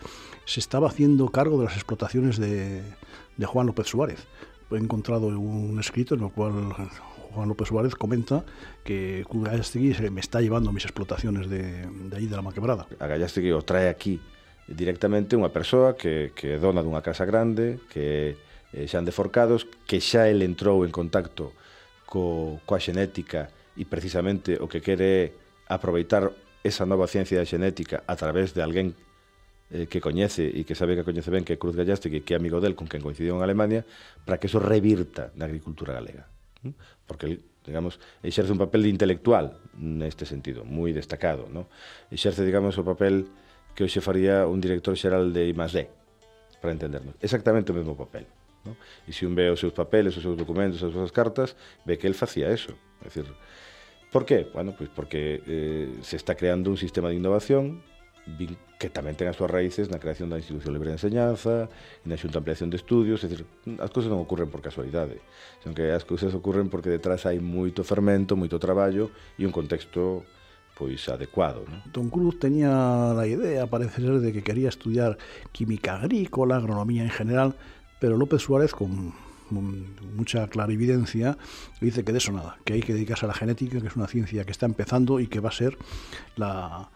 se 0.44 0.60
estaba 0.60 0.88
haciendo 0.88 1.28
cargo 1.28 1.58
de 1.58 1.64
las 1.64 1.76
explotaciones 1.76 2.38
de, 2.38 2.82
de 3.36 3.46
Juan 3.46 3.66
López 3.66 3.86
Suárez. 3.86 4.26
He 4.70 4.76
encontrado 4.76 5.26
un 5.26 5.78
escrito 5.78 6.14
en 6.14 6.22
el 6.22 6.30
cual 6.30 6.72
Juan 7.32 7.48
López 7.48 7.68
Suárez 7.68 7.94
comenta 7.94 8.44
que 8.84 9.24
Gallastegui 9.30 9.92
se 9.92 10.10
me 10.10 10.20
está 10.20 10.40
llevando 10.40 10.72
mis 10.72 10.84
explotaciones 10.84 11.48
de, 11.48 11.86
de 11.86 12.16
allí 12.16 12.26
de 12.26 12.36
la 12.36 12.42
Maquebrada. 12.42 12.86
Agallastegui 12.98 13.52
os 13.52 13.66
trae 13.66 13.88
aquí 13.88 14.20
directamente 14.68 15.36
unha 15.36 15.52
persoa 15.52 15.92
que, 15.92 16.32
que 16.32 16.56
é 16.56 16.58
dona 16.58 16.80
dunha 16.80 17.04
casa 17.04 17.28
grande, 17.28 17.84
que 17.92 18.40
eh, 18.72 18.88
xan 18.88 19.04
de 19.04 19.12
forcados, 19.12 19.68
que 19.84 20.00
xa 20.00 20.32
el 20.32 20.40
entrou 20.40 20.88
en 20.88 20.92
contacto 20.92 21.52
co, 22.08 22.56
coa 22.64 22.80
xenética 22.80 23.52
e 23.76 23.84
precisamente 23.88 24.60
o 24.60 24.68
que 24.68 24.84
quere 24.84 25.08
é 25.08 25.24
aproveitar 25.68 26.30
esa 26.62 26.84
nova 26.86 27.08
ciencia 27.08 27.40
da 27.40 27.48
xenética 27.48 28.04
a 28.06 28.14
través 28.14 28.52
de 28.52 28.62
alguén 28.62 28.94
eh, 29.72 29.88
que 29.88 30.04
coñece 30.04 30.46
e 30.46 30.62
que 30.68 30.76
sabe 30.76 30.94
que 30.94 31.06
coñece 31.06 31.32
ben 31.32 31.42
que 31.42 31.56
é 31.56 31.60
Cruz 31.60 31.74
Gallaste, 31.74 32.12
que 32.12 32.20
é 32.20 32.36
amigo 32.36 32.60
del 32.60 32.76
con 32.76 32.86
quen 32.86 33.00
coincidiu 33.00 33.34
en 33.34 33.42
Alemania, 33.42 33.88
para 34.28 34.36
que 34.36 34.46
eso 34.46 34.60
revirta 34.60 35.32
na 35.34 35.48
agricultura 35.48 35.96
galega. 35.96 36.28
Porque 37.08 37.42
digamos, 37.66 37.98
exerce 38.22 38.52
un 38.52 38.58
papel 38.58 38.82
de 38.82 38.90
intelectual 38.90 39.58
neste 39.78 40.26
sentido, 40.26 40.66
moi 40.66 40.90
destacado, 40.92 41.46
¿no? 41.48 41.70
Exerce, 42.10 42.42
digamos, 42.42 42.76
o 42.78 42.84
papel 42.84 43.30
que 43.72 43.86
hoxe 43.86 44.02
faría 44.02 44.44
un 44.44 44.60
director 44.60 44.94
xeral 44.98 45.32
de 45.32 45.48
I+D, 45.48 45.78
para 46.60 46.74
entendernos. 46.74 47.14
Exactamente 47.22 47.70
o 47.70 47.78
mesmo 47.78 47.96
papel. 47.96 48.26
No? 48.64 48.76
E 49.08 49.12
se 49.12 49.26
un 49.26 49.34
ve 49.34 49.50
os 49.50 49.58
seus 49.58 49.74
papeles, 49.74 50.14
os 50.14 50.22
seus 50.22 50.38
documentos, 50.38 50.82
as 50.82 50.94
súas 50.94 51.10
cartas, 51.10 51.58
ve 51.82 51.98
que 51.98 52.06
el 52.06 52.14
facía 52.14 52.50
eso. 52.50 52.74
É 53.02 53.10
dicir, 53.10 53.26
por 54.12 54.24
qué? 54.24 54.46
Bueno, 54.52 54.76
pois 54.76 54.88
pues 54.88 54.96
porque 54.96 55.42
eh, 55.46 55.88
se 56.02 56.16
está 56.16 56.34
creando 56.34 56.70
un 56.70 56.78
sistema 56.78 57.08
de 57.08 57.16
innovación 57.16 57.82
que 58.78 58.86
tamén 58.90 59.18
ten 59.18 59.26
as 59.26 59.34
súas 59.34 59.50
raíces 59.50 59.90
na 59.90 59.98
creación 59.98 60.30
da 60.30 60.38
Institución 60.38 60.74
Libre 60.74 60.94
de 60.94 60.98
Enseñanza 60.98 61.66
e 62.02 62.06
na 62.06 62.14
Xunta 62.14 62.38
Ampliación 62.38 62.70
de 62.70 62.78
Estudios, 62.78 63.22
é 63.22 63.30
dicir, 63.30 63.46
as 63.82 63.90
cousas 63.90 64.10
non 64.10 64.22
ocurren 64.22 64.46
por 64.46 64.62
casualidade, 64.62 65.18
senón 65.62 65.74
que 65.74 65.90
as 65.90 66.06
cousas 66.06 66.30
ocurren 66.30 66.70
porque 66.70 66.90
detrás 66.90 67.26
hai 67.26 67.42
moito 67.42 67.82
fermento, 67.82 68.38
moito 68.38 68.62
traballo 68.62 69.10
e 69.38 69.42
un 69.42 69.50
contexto 69.50 70.22
pois 70.78 71.02
adecuado. 71.10 71.66
¿no? 71.66 71.82
Don 71.90 72.10
Cruz 72.10 72.38
tenía 72.38 72.70
a 73.14 73.26
idea, 73.26 73.66
parece 73.66 74.02
ser, 74.02 74.18
de 74.22 74.30
que 74.30 74.42
quería 74.42 74.70
estudiar 74.70 75.18
química 75.50 75.98
agrícola, 75.98 76.56
agronomía 76.56 77.02
en 77.02 77.10
general, 77.10 77.54
pero 78.02 78.16
López 78.16 78.42
Suárez, 78.42 78.72
con 78.72 79.12
mucha 80.16 80.48
clarividencia, 80.48 81.38
dice 81.80 82.02
que 82.02 82.10
de 82.10 82.18
eso 82.18 82.32
nada, 82.32 82.58
que 82.64 82.72
hay 82.72 82.80
que 82.80 82.94
dedicarse 82.94 83.26
a 83.26 83.28
la 83.28 83.34
genética, 83.34 83.80
que 83.80 83.86
es 83.86 83.94
una 83.94 84.08
ciencia 84.08 84.44
que 84.44 84.50
está 84.50 84.66
empezando 84.66 85.20
y 85.20 85.28
que 85.28 85.38
va 85.38 85.50
a 85.50 85.52
ser 85.52 85.78
la, 86.34 86.90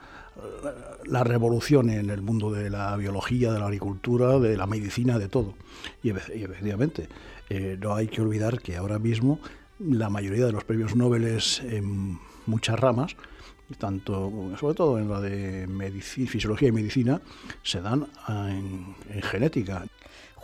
revolución 1.22 1.90
en 1.90 2.10
el 2.10 2.22
mundo 2.22 2.50
de 2.50 2.70
la 2.70 2.96
biología, 2.96 3.52
de 3.52 3.60
la 3.60 3.66
agricultura, 3.66 4.40
de 4.40 4.56
la 4.56 4.66
medicina, 4.66 5.16
de 5.20 5.28
todo. 5.28 5.54
Y, 6.02 6.10
efectivamente, 6.10 7.08
eh, 7.50 7.78
no 7.80 7.94
hay 7.94 8.08
que 8.08 8.20
olvidar 8.20 8.60
que 8.60 8.76
ahora 8.76 8.98
mismo 8.98 9.38
la 9.78 10.10
mayoría 10.10 10.46
de 10.46 10.50
los 10.50 10.64
premios 10.64 10.96
Nobel 10.96 11.38
en 11.70 12.18
muchas 12.46 12.80
ramas, 12.80 13.14
tanto, 13.78 14.50
sobre 14.58 14.74
todo 14.74 14.98
en 14.98 15.08
la 15.08 15.20
de 15.20 15.68
fisiología 16.02 16.66
y 16.66 16.72
medicina, 16.72 17.20
se 17.62 17.80
dan 17.80 18.08
en, 18.28 18.96
en 19.08 19.22
genética. 19.22 19.86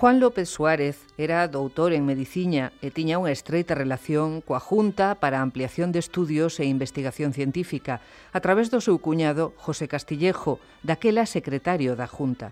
Juan 0.03 0.19
López 0.19 0.49
Suárez 0.49 1.07
era 1.17 1.47
doutor 1.47 1.93
en 1.93 2.05
Medicina 2.05 2.75
e 2.83 2.91
tiña 2.91 3.23
unha 3.23 3.31
estreita 3.31 3.79
relación 3.79 4.43
coa 4.43 4.59
Junta 4.59 5.15
para 5.23 5.39
a 5.39 5.47
Ampliación 5.47 5.95
de 5.95 6.03
Estudios 6.03 6.59
e 6.59 6.67
Investigación 6.67 7.31
Científica 7.31 8.03
a 8.35 8.43
través 8.43 8.67
do 8.67 8.83
seu 8.83 8.99
cuñado 8.99 9.55
José 9.55 9.87
Castillejo, 9.87 10.59
daquela 10.83 11.23
secretario 11.23 11.95
da 11.95 12.11
Junta. 12.11 12.51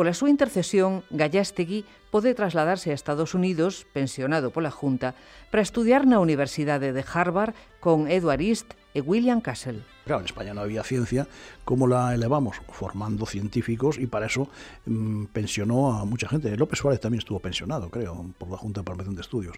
Pola 0.00 0.16
súa 0.16 0.32
intercesión, 0.32 1.04
Gallastegui 1.12 1.84
pode 2.08 2.32
trasladarse 2.32 2.88
a 2.88 2.96
Estados 2.96 3.36
Unidos, 3.36 3.84
pensionado 3.92 4.48
pola 4.48 4.72
Junta, 4.72 5.12
para 5.52 5.60
estudiar 5.60 6.08
na 6.08 6.24
Universidade 6.24 6.96
de 6.96 7.04
Harvard 7.04 7.52
con 7.84 8.08
Edward 8.08 8.40
East 8.40 8.72
e 8.96 9.04
William 9.04 9.44
Castle. 9.44 9.84
Claro, 10.08 10.24
en 10.24 10.32
España 10.32 10.56
no 10.56 10.64
había 10.64 10.88
ciencia, 10.88 11.28
¿cómo 11.68 11.84
la 11.84 12.16
elevamos? 12.16 12.64
Formando 12.72 13.28
científicos 13.28 14.00
y 14.00 14.08
para 14.08 14.24
eso 14.24 14.48
mmm, 14.88 15.28
pensionó 15.36 15.92
a 15.92 16.08
mucha 16.08 16.32
gente. 16.32 16.56
López 16.56 16.80
Suárez 16.80 17.04
también 17.04 17.20
estuvo 17.20 17.36
pensionado, 17.36 17.92
creo, 17.92 18.24
por 18.40 18.48
la 18.48 18.56
Junta 18.56 18.80
de 18.80 18.88
Permisión 18.88 19.16
de 19.16 19.20
Estudios. 19.20 19.56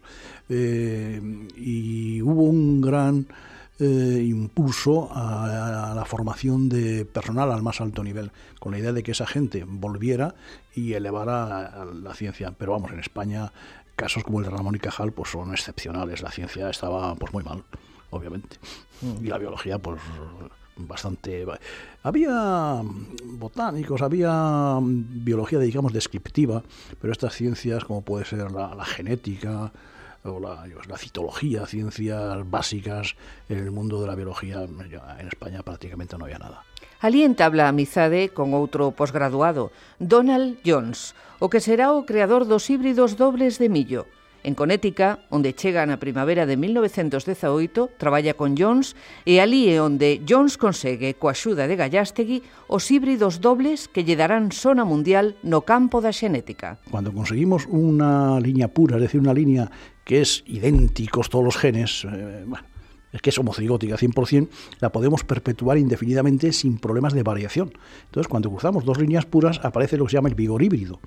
Eh, 0.50 1.22
y 1.54 2.20
hubo 2.20 2.50
un 2.50 2.80
gran 2.82 3.30
eh, 3.78 4.24
impulso 4.28 5.10
a, 5.12 5.90
a, 5.90 5.94
la 5.94 6.04
formación 6.04 6.68
de 6.68 7.04
personal 7.04 7.50
al 7.50 7.62
más 7.62 7.80
alto 7.80 8.04
nivel, 8.04 8.30
con 8.60 8.72
la 8.72 8.78
idea 8.78 8.92
de 8.92 9.02
que 9.02 9.12
esa 9.12 9.26
gente 9.26 9.64
volviera 9.66 10.34
y 10.74 10.92
elevara 10.92 11.84
la 11.86 12.14
ciencia. 12.14 12.54
Pero 12.56 12.72
vamos, 12.72 12.92
en 12.92 13.00
España 13.00 13.52
casos 13.96 14.24
como 14.24 14.40
el 14.40 14.44
de 14.44 14.50
Ramón 14.50 14.74
y 14.76 14.78
Cajal 14.78 15.12
pues 15.12 15.30
son 15.30 15.52
excepcionales. 15.52 16.22
La 16.22 16.30
ciencia 16.30 16.68
estaba 16.70 17.14
pues 17.14 17.32
muy 17.32 17.44
mal, 17.44 17.64
obviamente. 18.10 18.56
Y 19.20 19.26
la 19.26 19.38
biología 19.38 19.78
pues 19.78 20.00
bastante... 20.76 21.46
Había 22.02 22.82
botánicos, 23.24 24.02
había 24.02 24.78
biología, 24.80 25.58
digamos, 25.58 25.92
descriptiva, 25.92 26.62
pero 27.00 27.12
estas 27.12 27.34
ciencias, 27.34 27.84
como 27.84 28.02
puede 28.02 28.24
ser 28.24 28.50
la, 28.50 28.74
la 28.74 28.84
genética, 28.84 29.72
o 30.24 30.38
la, 30.38 30.64
la 30.88 30.98
citología, 30.98 31.66
ciencias 31.66 32.48
básicas, 32.48 33.16
en 33.48 33.58
el 33.58 33.70
mundo 33.70 34.00
de 34.00 34.06
la 34.06 34.14
biología 34.14 34.62
en 34.62 35.28
España 35.28 35.62
prácticamente 35.62 36.16
no 36.16 36.24
había 36.24 36.38
nada. 36.38 36.64
Alí 37.02 37.26
entabla 37.26 37.66
amizade 37.66 38.30
con 38.30 38.54
outro 38.54 38.94
posgraduado, 38.94 39.74
Donald 39.98 40.62
Jones, 40.62 41.18
o 41.42 41.50
que 41.50 41.58
será 41.58 41.90
o 41.90 42.06
creador 42.06 42.46
dos 42.46 42.70
híbridos 42.70 43.18
dobles 43.18 43.58
de 43.58 43.66
millo. 43.66 44.06
En 44.44 44.54
Conética, 44.54 45.22
onde 45.30 45.54
chega 45.54 45.86
na 45.86 46.02
primavera 46.02 46.50
de 46.50 46.58
1918, 46.58 47.94
traballa 47.94 48.34
con 48.34 48.58
Jones 48.58 48.98
e 49.22 49.38
ali 49.38 49.70
é 49.70 49.78
onde 49.78 50.18
Jones 50.26 50.58
consegue, 50.58 51.14
coa 51.14 51.30
axuda 51.30 51.70
de 51.70 51.78
Gallastegui, 51.78 52.42
os 52.66 52.90
híbridos 52.90 53.38
dobles 53.38 53.86
que 53.86 54.02
lle 54.02 54.18
darán 54.18 54.50
sona 54.50 54.82
mundial 54.82 55.38
no 55.46 55.62
campo 55.62 56.02
da 56.02 56.10
xenética. 56.10 56.82
Cando 56.90 57.14
conseguimos 57.14 57.70
unha 57.70 58.42
liña 58.42 58.66
pura, 58.66 58.98
é 58.98 59.06
dicir, 59.06 59.22
unha 59.22 59.34
liña 59.34 59.70
que 60.04 60.20
es 60.20 60.44
idénticos 60.46 61.30
todos 61.30 61.44
los 61.44 61.56
genes, 61.56 62.04
eh, 62.04 62.44
bueno, 62.46 62.64
es 63.12 63.20
que 63.20 63.30
es 63.30 63.38
homocigótica 63.38 63.96
100%, 63.96 64.48
la 64.80 64.90
podemos 64.90 65.22
perpetuar 65.24 65.78
indefinidamente 65.78 66.52
sin 66.52 66.78
problemas 66.78 67.12
de 67.12 67.22
variación. 67.22 67.72
Entonces, 68.06 68.28
cuando 68.28 68.50
cruzamos 68.50 68.84
dos 68.84 68.98
líneas 68.98 69.26
puras, 69.26 69.60
aparece 69.62 69.98
lo 69.98 70.04
que 70.06 70.12
se 70.12 70.16
llama 70.16 70.30
el 70.30 70.34
vigor 70.34 70.62
híbrido. 70.62 70.98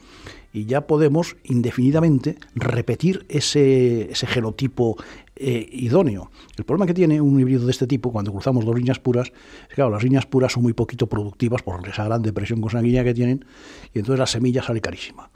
Y 0.54 0.66
ya 0.66 0.88
podemos 0.88 1.36
indefinidamente 1.44 2.38
repetir 2.54 3.25
ese, 3.28 4.12
ese 4.12 4.28
genotipo 4.28 4.96
eh, 5.36 5.68
idóneo. 5.72 6.32
El 6.58 6.64
problema 6.64 6.86
que 6.86 6.94
tiene 6.94 7.20
un 7.20 7.40
híbrido 7.40 7.66
de 7.66 7.72
este 7.72 7.88
tipo 7.88 8.12
cuando 8.12 8.32
cruzamos 8.32 8.64
dos 8.64 8.75
líneas 8.75 9.00
puras 9.00 9.34
es 9.64 9.70
que 9.70 9.75
claro, 9.75 9.90
las 9.90 10.04
líneas 10.04 10.25
puras 10.25 10.54
son 10.54 10.64
muy 10.64 10.74
poquito 10.74 11.08
productivas 11.08 11.62
por 11.62 11.86
esa 11.88 12.06
gran 12.06 12.22
depresión 12.22 12.62
consanguínea 12.62 13.04
que 13.04 13.14
tienen 13.14 13.44
y 13.94 14.00
entonces 14.00 14.20
la 14.20 14.28
semilla 14.28 14.64
sale 14.64 14.80
carísima. 14.80 15.30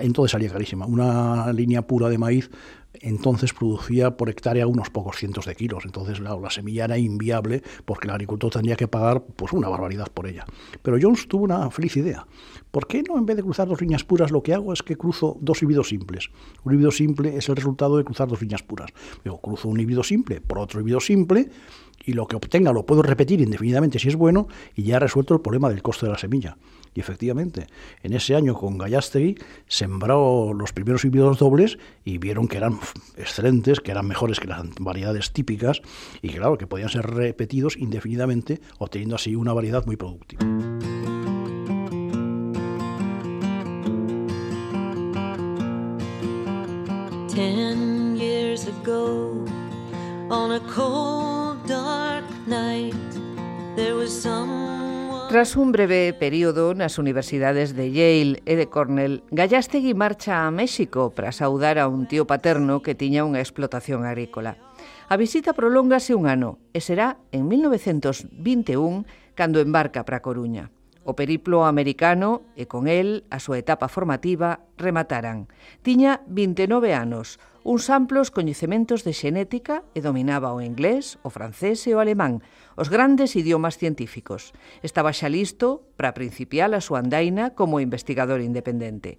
Entonces 0.00 0.32
salía 0.32 0.50
carísima. 0.50 0.86
Una 0.86 1.52
línea 1.52 1.82
pura 1.82 2.08
de 2.08 2.18
maíz 2.18 2.50
entonces 2.94 3.52
producía 3.52 4.16
por 4.16 4.28
hectárea 4.28 4.66
unos 4.66 4.90
pocos 4.90 5.16
cientos 5.16 5.46
de 5.46 5.54
kilos. 5.54 5.84
Entonces 5.84 6.20
la 6.20 6.50
semilla 6.50 6.84
era 6.84 6.98
inviable 6.98 7.62
porque 7.84 8.06
el 8.08 8.12
agricultor 8.12 8.52
tendría 8.52 8.76
que 8.76 8.88
pagar 8.88 9.22
pues 9.36 9.52
una 9.52 9.68
barbaridad 9.68 10.08
por 10.12 10.26
ella. 10.26 10.44
Pero 10.82 10.98
Jones 11.00 11.28
tuvo 11.28 11.44
una 11.44 11.70
feliz 11.70 11.96
idea. 11.96 12.26
¿Por 12.70 12.86
qué 12.86 13.02
no 13.02 13.18
en 13.18 13.26
vez 13.26 13.36
de 13.36 13.42
cruzar 13.42 13.68
dos 13.68 13.80
líneas 13.80 14.04
puras 14.04 14.30
lo 14.30 14.42
que 14.42 14.54
hago 14.54 14.72
es 14.72 14.82
que 14.82 14.96
cruzo 14.96 15.36
dos 15.40 15.62
híbridos 15.62 15.88
simples? 15.88 16.30
Un 16.64 16.74
híbrido 16.74 16.90
simple 16.90 17.36
es 17.36 17.48
el 17.48 17.56
resultado 17.56 17.96
de 17.96 18.04
cruzar 18.04 18.28
dos 18.28 18.40
líneas 18.40 18.62
puras. 18.62 18.90
Digo, 19.24 19.40
cruzo 19.40 19.68
un 19.68 19.80
híbrido 19.80 20.02
simple 20.02 20.40
por 20.40 20.58
otro 20.58 20.80
híbrido 20.80 21.00
simple 21.00 21.48
y 22.04 22.12
lo 22.12 22.26
que 22.26 22.36
obtenga 22.36 22.72
lo 22.72 22.86
puedo 22.86 23.02
repetir 23.02 23.40
indefinidamente 23.40 23.98
si 23.98 24.08
es 24.08 24.16
bueno 24.16 24.48
y 24.74 24.84
ya 24.84 24.96
he 24.96 25.00
resuelto 25.00 25.34
el 25.34 25.40
problema 25.40 25.68
del 25.68 25.82
coste 25.82 26.06
de 26.06 26.12
la 26.12 26.18
semilla. 26.18 26.56
Y 26.94 27.00
efectivamente, 27.00 27.66
en 28.02 28.12
ese 28.14 28.34
año 28.34 28.54
con 28.54 28.78
Gallastegui 28.78 29.36
sembró 29.68 30.52
los 30.52 30.72
primeros 30.72 31.04
híbridos 31.04 31.38
dobles 31.38 31.78
y 32.04 32.18
vieron 32.18 32.48
que 32.48 32.56
eran 32.56 32.78
excelentes, 33.16 33.80
que 33.80 33.90
eran 33.92 34.06
mejores 34.06 34.40
que 34.40 34.48
las 34.48 34.62
variedades 34.80 35.32
típicas 35.32 35.82
y 36.22 36.30
claro, 36.30 36.58
que 36.58 36.66
podían 36.66 36.88
ser 36.88 37.06
repetidos 37.06 37.76
indefinidamente, 37.76 38.60
obteniendo 38.78 39.16
así 39.16 39.36
una 39.36 39.52
variedad 39.52 39.84
muy 39.86 39.96
productiva. 39.96 40.44
Ten 47.40 48.18
years 48.20 48.68
ago, 48.68 49.32
on 50.28 50.52
a 50.52 50.60
cold 50.76 51.56
dark 51.66 52.26
night, 52.46 52.92
there 53.76 53.94
was 53.94 54.12
some 54.12 55.08
Tras 55.30 55.56
un 55.56 55.72
breve 55.72 56.12
período 56.12 56.74
nas 56.74 56.98
universidades 57.00 57.72
de 57.72 57.96
Yale 57.96 58.44
e 58.44 58.60
de 58.60 58.68
Cornell, 58.68 59.24
Gallastegui 59.32 59.96
marcha 59.96 60.44
a 60.44 60.52
México 60.52 61.16
para 61.16 61.32
saudar 61.32 61.80
a 61.80 61.88
un 61.88 62.04
tío 62.04 62.28
paterno 62.28 62.84
que 62.84 62.92
tiña 62.92 63.24
unha 63.24 63.40
explotación 63.40 64.04
agrícola. 64.04 64.60
A 65.08 65.16
visita 65.16 65.56
prolóngase 65.56 66.12
un 66.12 66.28
ano 66.28 66.60
e 66.76 66.84
será 66.84 67.16
en 67.32 67.48
1921 67.48 69.08
cando 69.32 69.64
embarca 69.64 70.04
para 70.04 70.20
Coruña. 70.20 70.68
O 71.00 71.16
periplo 71.16 71.64
americano 71.64 72.44
e 72.60 72.68
con 72.68 72.84
el 72.84 73.24
a 73.32 73.40
súa 73.40 73.56
etapa 73.56 73.88
formativa 73.88 74.68
remataran. 74.76 75.48
Tiña 75.80 76.20
29 76.28 76.92
anos, 76.92 77.40
uns 77.64 77.88
amplos 77.88 78.28
coñecementos 78.28 79.04
de 79.04 79.16
xenética 79.16 79.84
e 79.96 80.04
dominaba 80.04 80.52
o 80.52 80.60
inglés, 80.60 81.16
o 81.24 81.32
francés 81.32 81.84
e 81.88 81.96
o 81.96 82.00
alemán, 82.04 82.44
os 82.76 82.92
grandes 82.92 83.32
idiomas 83.32 83.80
científicos. 83.80 84.52
Estaba 84.84 85.12
xa 85.16 85.32
listo 85.32 85.88
para 85.96 86.12
principiar 86.12 86.72
a 86.76 86.84
súa 86.84 87.00
andaina 87.00 87.56
como 87.56 87.80
investigador 87.80 88.44
independente. 88.44 89.16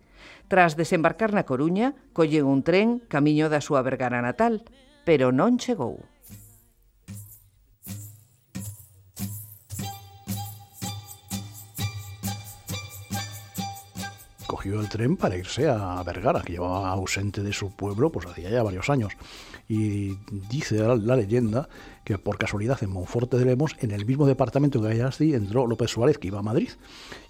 Tras 0.50 0.78
desembarcar 0.78 1.34
na 1.34 1.50
Coruña, 1.50 1.98
colle 2.14 2.46
un 2.46 2.62
tren 2.62 3.02
camiño 3.10 3.50
da 3.50 3.62
súa 3.62 3.82
vergara 3.82 4.22
natal, 4.22 4.66
pero 5.02 5.34
non 5.34 5.58
chegou. 5.58 6.11
Cogió 14.62 14.80
el 14.80 14.90
tren 14.90 15.18
para 15.18 15.36
irse 15.36 15.68
a 15.68 16.04
Vergara, 16.04 16.44
que 16.44 16.54
llevaba 16.54 16.92
ausente 16.92 17.42
de 17.42 17.52
su 17.52 17.72
pueblo 17.72 18.12
pues 18.12 18.28
hacía 18.28 18.52
ya 18.52 18.62
varios 18.62 18.92
años. 18.92 19.12
Y 19.68 20.16
dice 20.52 20.78
la, 20.78 21.16
leyenda 21.16 21.68
que 22.04 22.20
por 22.20 22.38
casualidad 22.38 22.78
en 22.84 22.92
Monforte 22.92 23.38
de 23.38 23.46
Lemos, 23.46 23.76
en 23.80 23.90
el 23.90 24.06
mismo 24.06 24.28
departamento 24.28 24.80
que 24.80 24.90
Gallastegui, 24.90 25.34
entró 25.34 25.66
López 25.66 25.90
Suárez, 25.90 26.20
que 26.20 26.28
iba 26.28 26.38
a 26.38 26.44
Madrid. 26.44 26.70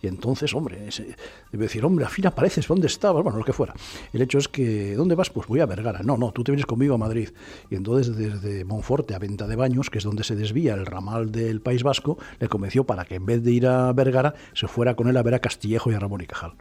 Y 0.02 0.08
entonces, 0.08 0.54
hombre, 0.54 0.90
ese, 0.90 1.16
debe 1.54 1.66
decir, 1.66 1.86
hombre, 1.86 2.04
al 2.04 2.12
fin 2.12 2.28
apareces, 2.28 2.68
¿dónde 2.68 2.88
estabas? 2.88 3.24
Bueno, 3.24 3.38
lo 3.38 3.46
que 3.46 3.54
fuera. 3.54 3.76
El 4.12 4.22
hecho 4.22 4.38
es 4.38 4.50
que, 4.50 4.96
¿dónde 4.96 5.16
vas? 5.16 5.30
Pues 5.30 5.48
voy 5.48 5.62
a 5.62 5.66
Vergara. 5.66 6.02
No, 6.04 6.18
no, 6.18 6.34
tú 6.34 6.44
te 6.44 6.52
vienes 6.52 6.66
conmigo 6.66 6.96
a 6.96 6.98
Madrid. 6.98 7.30
Y 7.70 7.76
entonces, 7.76 8.18
desde 8.18 8.66
Monforte 8.66 9.16
a 9.16 9.20
Venta 9.20 9.48
de 9.48 9.56
Baños, 9.56 9.90
que 9.90 10.00
es 10.00 10.04
donde 10.04 10.26
se 10.26 10.36
desvía 10.36 10.74
el 10.74 10.86
ramal 10.86 11.32
del 11.32 11.62
País 11.62 11.84
Vasco, 11.84 12.18
le 12.40 12.50
convenció 12.50 12.86
para 12.86 13.06
que 13.06 13.16
en 13.16 13.26
vez 13.26 13.42
de 13.42 13.52
ir 13.52 13.68
a 13.68 13.94
Vergara, 13.94 14.34
se 14.54 14.68
fuera 14.68 14.96
con 14.96 15.08
él 15.08 15.16
a 15.16 15.24
ver 15.24 15.36
a 15.36 15.40
Castillejo 15.40 15.92
y 15.92 15.94
a 15.96 16.00
Ramón 16.00 16.22
y 16.22 16.28
Cajal. 16.28 16.56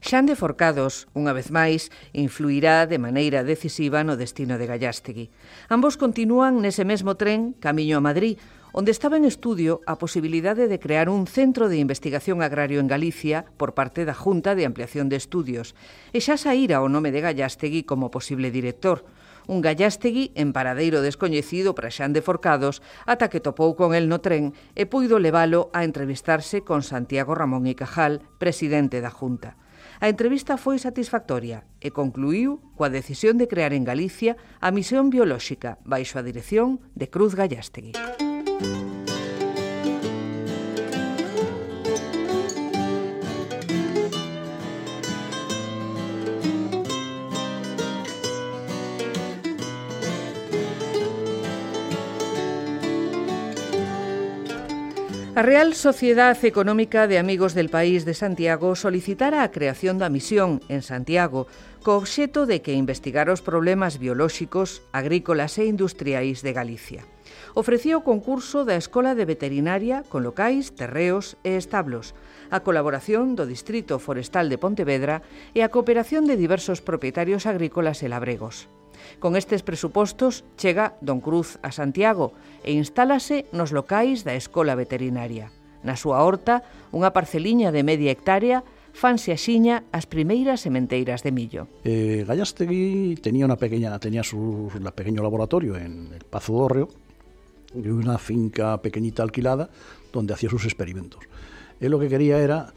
Xan 0.00 0.24
de 0.24 0.32
Forcados, 0.32 1.12
unha 1.12 1.36
vez 1.36 1.52
máis, 1.52 1.92
influirá 2.16 2.88
de 2.88 2.96
maneira 2.96 3.44
decisiva 3.44 4.00
no 4.00 4.16
destino 4.16 4.56
de 4.56 4.64
Gallastegui. 4.64 5.28
Ambos 5.68 6.00
continúan 6.00 6.64
nese 6.64 6.88
mesmo 6.88 7.20
tren 7.20 7.52
camiño 7.60 8.00
a 8.00 8.06
Madrid, 8.08 8.40
onde 8.72 8.96
estaba 8.96 9.20
en 9.20 9.28
estudio 9.28 9.84
a 9.84 10.00
posibilidade 10.00 10.72
de 10.72 10.80
crear 10.80 11.12
un 11.12 11.28
centro 11.28 11.68
de 11.68 11.76
investigación 11.76 12.40
agrario 12.40 12.80
en 12.80 12.88
Galicia 12.88 13.44
por 13.60 13.76
parte 13.76 14.08
da 14.08 14.16
Junta 14.16 14.56
de 14.56 14.64
Ampliación 14.64 15.12
de 15.12 15.20
Estudios, 15.20 15.76
e 16.16 16.24
xa 16.24 16.40
saíra 16.40 16.80
o 16.80 16.88
nome 16.88 17.12
de 17.12 17.20
Gallastegui 17.20 17.84
como 17.84 18.08
posible 18.08 18.48
director. 18.48 19.04
Un 19.52 19.60
Gallastegui 19.60 20.32
en 20.32 20.56
paradeiro 20.56 21.04
descoñecido 21.04 21.76
para 21.76 21.92
Xan 21.92 22.16
de 22.16 22.24
Forcados 22.24 22.80
ata 23.04 23.28
que 23.28 23.44
topou 23.44 23.76
con 23.76 23.92
el 23.92 24.08
no 24.08 24.24
tren 24.24 24.56
e 24.72 24.88
puido 24.88 25.20
levalo 25.20 25.68
a 25.76 25.84
entrevistarse 25.84 26.64
con 26.64 26.80
Santiago 26.80 27.36
Ramón 27.36 27.68
y 27.68 27.76
Cajal, 27.76 28.24
presidente 28.40 29.04
da 29.04 29.12
Junta. 29.12 29.60
A 30.00 30.08
entrevista 30.08 30.56
foi 30.56 30.80
satisfactoria 30.80 31.68
e 31.76 31.92
concluiu 31.92 32.56
coa 32.72 32.88
decisión 32.88 33.36
de 33.36 33.44
crear 33.52 33.76
en 33.76 33.84
Galicia 33.84 34.40
a 34.56 34.72
Misión 34.72 35.12
Biolóxica 35.12 35.76
baixo 35.84 36.16
a 36.16 36.24
dirección 36.24 36.80
de 36.96 37.12
Cruz 37.12 37.36
Gallastegui. 37.36 37.92
Música 37.92 38.99
A 55.40 55.42
Real 55.42 55.72
Sociedade 55.72 56.46
Económica 56.46 57.06
de 57.06 57.18
Amigos 57.18 57.54
del 57.54 57.70
País 57.70 58.04
de 58.04 58.12
Santiago 58.12 58.76
solicitara 58.76 59.40
a 59.40 59.48
creación 59.48 59.96
da 59.96 60.12
misión 60.12 60.60
en 60.68 60.84
Santiago 60.84 61.48
co 61.80 61.96
obxeto 61.96 62.44
de 62.44 62.60
que 62.60 62.76
investigar 62.76 63.32
os 63.32 63.40
problemas 63.40 63.96
biolóxicos, 63.96 64.84
agrícolas 64.92 65.56
e 65.56 65.64
industriais 65.64 66.44
de 66.44 66.52
Galicia. 66.52 67.08
Ofrecía 67.56 67.96
o 67.96 68.04
concurso 68.04 68.68
da 68.68 68.76
Escola 68.76 69.16
de 69.16 69.24
Veterinaria 69.24 70.04
con 70.12 70.28
locais, 70.28 70.76
terreos 70.76 71.40
e 71.40 71.56
establos, 71.56 72.12
a 72.52 72.60
colaboración 72.60 73.32
do 73.32 73.48
Distrito 73.48 73.96
Forestal 73.96 74.52
de 74.52 74.60
Pontevedra 74.60 75.24
e 75.56 75.64
a 75.64 75.72
cooperación 75.72 76.28
de 76.28 76.36
diversos 76.36 76.84
propietarios 76.84 77.48
agrícolas 77.48 78.04
e 78.04 78.12
labregos. 78.12 78.68
Con 79.18 79.34
estes 79.34 79.66
presupostos 79.66 80.44
chega 80.56 80.94
Don 81.00 81.18
Cruz 81.18 81.58
a 81.64 81.72
Santiago 81.74 82.32
e 82.62 82.76
instálase 82.76 83.50
nos 83.50 83.74
locais 83.74 84.22
da 84.22 84.38
Escola 84.38 84.78
Veterinaria. 84.78 85.50
Na 85.82 85.96
súa 85.96 86.22
horta, 86.22 86.62
unha 86.94 87.10
parceliña 87.10 87.72
de 87.72 87.82
media 87.82 88.12
hectárea, 88.12 88.62
fanse 88.92 89.32
axiña 89.32 89.82
as 89.90 90.04
primeiras 90.04 90.60
sementeiras 90.60 91.24
de 91.24 91.32
millo. 91.32 91.66
Eh, 91.82 92.22
Gallastegui 92.28 93.16
tenía 93.18 93.48
una 93.48 93.56
pequeña, 93.56 93.96
tenía 93.98 94.22
su, 94.22 94.68
su 94.70 94.78
pequeño 94.92 95.22
laboratorio 95.22 95.74
en 95.80 96.12
el 96.12 96.24
Pazo 96.28 96.52
Dorreo, 96.54 96.88
y 97.74 97.88
una 97.88 98.18
finca 98.18 98.80
pequeñita 98.82 99.22
alquilada 99.22 99.70
donde 100.12 100.34
hacía 100.34 100.50
sus 100.50 100.64
experimentos. 100.64 101.22
Él 101.80 101.90
lo 101.90 101.98
que 101.98 102.08
quería 102.08 102.38
era 102.38 102.72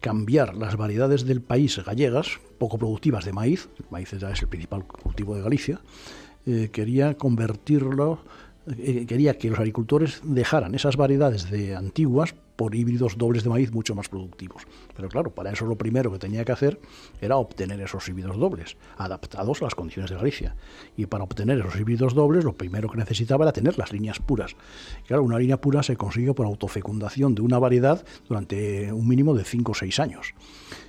cambiar 0.00 0.56
las 0.56 0.76
variedades 0.76 1.26
del 1.26 1.40
país 1.40 1.82
gallegas, 1.84 2.38
poco 2.58 2.78
productivas 2.78 3.24
de 3.24 3.32
maíz, 3.32 3.68
el 3.78 3.86
maíz 3.90 4.12
es 4.12 4.42
el 4.42 4.48
principal 4.48 4.86
cultivo 4.86 5.34
de 5.34 5.42
Galicia, 5.42 5.80
eh, 6.46 6.70
quería 6.72 7.14
convertirlo, 7.14 8.20
eh, 8.78 9.06
quería 9.06 9.38
que 9.38 9.50
los 9.50 9.58
agricultores 9.58 10.20
dejaran 10.24 10.74
esas 10.74 10.96
variedades 10.96 11.50
de 11.50 11.76
antiguas 11.76 12.34
por 12.56 12.74
híbridos 12.74 13.16
dobles 13.18 13.44
de 13.44 13.50
maíz 13.50 13.70
mucho 13.72 13.94
más 13.94 14.08
productivos. 14.08 14.62
Pero 14.96 15.08
claro, 15.08 15.30
para 15.30 15.52
eso 15.52 15.66
lo 15.66 15.76
primero 15.76 16.10
que 16.10 16.18
tenía 16.18 16.44
que 16.44 16.52
hacer 16.52 16.80
era 17.20 17.36
obtener 17.36 17.80
esos 17.80 18.08
híbridos 18.08 18.38
dobles, 18.38 18.76
adaptados 18.96 19.60
a 19.60 19.66
las 19.66 19.74
condiciones 19.74 20.10
de 20.10 20.16
Galicia. 20.16 20.56
Y 20.96 21.06
para 21.06 21.24
obtener 21.24 21.58
esos 21.58 21.78
híbridos 21.78 22.14
dobles, 22.14 22.44
lo 22.44 22.54
primero 22.54 22.90
que 22.90 22.96
necesitaba 22.96 23.44
era 23.44 23.52
tener 23.52 23.78
las 23.78 23.92
líneas 23.92 24.18
puras. 24.18 24.56
claro, 25.06 25.22
una 25.22 25.38
línea 25.38 25.60
pura 25.60 25.82
se 25.82 25.96
consigue 25.96 26.34
por 26.34 26.46
autofecundación 26.46 27.34
de 27.34 27.42
una 27.42 27.58
variedad 27.58 28.04
durante 28.28 28.92
un 28.92 29.06
mínimo 29.06 29.34
de 29.34 29.44
5 29.44 29.72
o 29.72 29.74
6 29.74 30.00
años. 30.00 30.34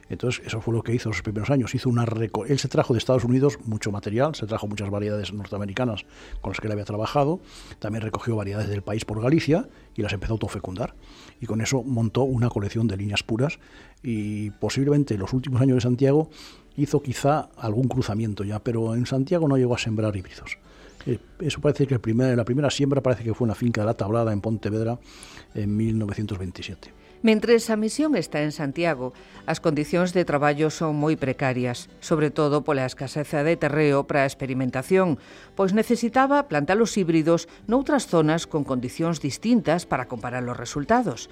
Entonces, 0.10 0.46
eso 0.46 0.62
fue 0.62 0.74
lo 0.74 0.84
que 0.84 0.93
hizo 0.93 1.10
los 1.10 1.22
primeros 1.22 1.50
años. 1.50 1.76
Hizo 1.76 1.89
una 1.89 2.06
él 2.48 2.60
se 2.60 2.67
trajo 2.67 2.93
de 2.93 3.00
Estados 3.00 3.24
Unidos 3.24 3.60
mucho 3.65 3.91
material, 3.91 4.36
se 4.36 4.46
trajo 4.46 4.67
muchas 4.67 4.89
variedades 4.89 5.34
norteamericanas 5.34 6.06
con 6.41 6.52
las 6.52 6.60
que 6.60 6.67
él 6.67 6.72
había 6.72 6.86
trabajado, 6.86 7.39
también 7.80 8.02
recogió 8.02 8.36
variedades 8.36 8.70
del 8.70 8.82
país 8.82 9.06
por 9.06 9.22
Galicia 9.22 9.67
y 9.96 10.02
las 10.02 10.13
empezó 10.13 10.34
a 10.34 10.36
autofecundar. 10.36 10.96
Y 11.41 11.46
con 11.46 11.62
eso 11.62 11.84
montó 11.84 12.24
una 12.24 12.50
colección 12.50 12.88
de 12.88 12.98
líneas 12.98 13.24
puras 13.24 13.60
y 14.04 14.52
posiblemente 14.52 15.15
en 15.15 15.20
los 15.20 15.34
últimos 15.34 15.62
años 15.62 15.76
de 15.76 15.82
Santiago 15.82 16.30
hizo 16.78 17.02
quizá 17.02 17.50
algún 17.58 17.88
cruzamiento 17.88 18.43
ya, 18.43 18.60
pero 18.60 18.96
en 18.96 19.06
Santiago 19.06 19.48
no 19.48 19.58
llegó 19.58 19.76
a 19.76 19.80
sembrar 19.80 20.15
híbridos. 20.15 20.58
Eh, 21.06 21.20
eso 21.39 21.62
parece 21.62 21.88
que 21.88 21.96
la 21.96 22.46
primera 22.46 22.70
siembra 22.70 23.02
parece 23.02 23.24
que 23.24 23.34
fue 23.34 23.46
en 23.46 23.50
la 23.50 23.56
finca 23.56 23.82
de 23.82 23.88
la 23.88 23.93
Tablada 23.93 24.34
en 24.34 24.41
Pontevedra 24.41 25.00
en 25.56 25.76
1927. 25.76 26.97
Mentres 27.23 27.71
a 27.73 27.75
misión 27.75 28.13
está 28.13 28.45
en 28.45 28.53
Santiago, 28.53 29.10
as 29.49 29.58
condicións 29.58 30.13
de 30.13 30.21
traballo 30.21 30.69
son 30.69 30.93
moi 30.93 31.17
precarias, 31.17 31.89
sobre 31.97 32.30
todo 32.30 32.62
pola 32.62 32.86
escaseza 32.86 33.41
de 33.41 33.58
terreo 33.58 34.06
para 34.06 34.21
a 34.21 34.30
experimentación, 34.30 35.17
pois 35.58 35.73
necesitaba 35.73 36.45
plantar 36.45 36.77
os 36.77 36.93
híbridos 36.93 37.49
noutras 37.65 38.06
zonas 38.06 38.45
con 38.45 38.62
condicións 38.62 39.17
distintas 39.17 39.89
para 39.89 40.06
comparar 40.06 40.45
os 40.45 40.62
resultados. 40.62 41.25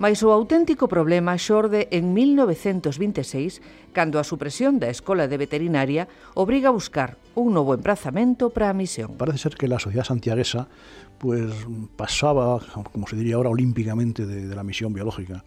Mais 0.00 0.24
o 0.24 0.32
auténtico 0.32 0.88
problema 0.88 1.36
xorde 1.36 1.84
en 1.92 2.16
1926, 2.16 3.60
cando 3.92 4.16
a 4.16 4.24
supresión 4.24 4.80
da 4.80 4.88
Escola 4.88 5.28
de 5.28 5.36
Veterinaria 5.36 6.08
obriga 6.32 6.72
a 6.72 6.74
buscar 6.74 7.20
un 7.36 7.52
novo 7.52 7.76
emprazamento 7.76 8.48
para 8.48 8.72
a 8.72 8.72
misión. 8.72 9.20
Parece 9.20 9.44
ser 9.44 9.60
que 9.60 9.68
la 9.68 9.76
sociedade 9.76 10.08
santiaguesa 10.08 10.72
pues, 11.20 11.52
pasaba, 12.00 12.64
como 12.96 13.04
se 13.12 13.20
diría 13.20 13.36
ahora, 13.36 13.52
olímpicamente 13.52 14.24
de, 14.24 14.48
de 14.48 14.56
la 14.56 14.64
misión 14.64 14.96
biológica. 14.96 15.44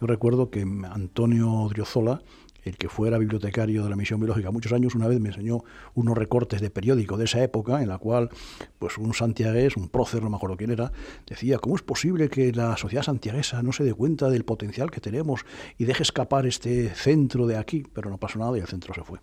Yo 0.00 0.06
recuerdo 0.06 0.48
que 0.48 0.64
Antonio 0.64 1.68
Driozola, 1.68 2.22
el 2.62 2.76
que 2.76 2.88
fuera 2.88 3.18
bibliotecario 3.18 3.82
de 3.82 3.90
la 3.90 3.96
misión 3.96 4.20
biológica 4.20 4.50
muchos 4.50 4.72
años, 4.72 4.94
una 4.94 5.08
vez 5.08 5.20
me 5.20 5.28
enseñó 5.28 5.64
unos 5.94 6.16
recortes 6.16 6.60
de 6.60 6.70
periódico 6.70 7.16
de 7.16 7.24
esa 7.24 7.42
época, 7.42 7.82
en 7.82 7.88
la 7.88 7.98
cual 7.98 8.30
pues 8.78 8.98
un 8.98 9.14
santiagués, 9.14 9.76
un 9.76 9.88
prócer, 9.88 10.22
no 10.22 10.30
me 10.30 10.36
acuerdo 10.36 10.56
quién 10.56 10.70
era, 10.70 10.92
decía, 11.26 11.58
¿cómo 11.58 11.76
es 11.76 11.82
posible 11.82 12.28
que 12.28 12.52
la 12.52 12.76
sociedad 12.76 13.02
santiaguesa 13.02 13.62
no 13.62 13.72
se 13.72 13.84
dé 13.84 13.94
cuenta 13.94 14.30
del 14.30 14.44
potencial 14.44 14.90
que 14.90 15.00
tenemos 15.00 15.44
y 15.78 15.84
deje 15.84 16.02
escapar 16.02 16.46
este 16.46 16.94
centro 16.94 17.46
de 17.46 17.56
aquí? 17.56 17.84
Pero 17.92 18.10
no 18.10 18.18
pasó 18.18 18.38
nada 18.38 18.56
y 18.56 18.60
el 18.60 18.66
centro 18.66 18.94
se 18.94 19.02
fue. 19.02 19.18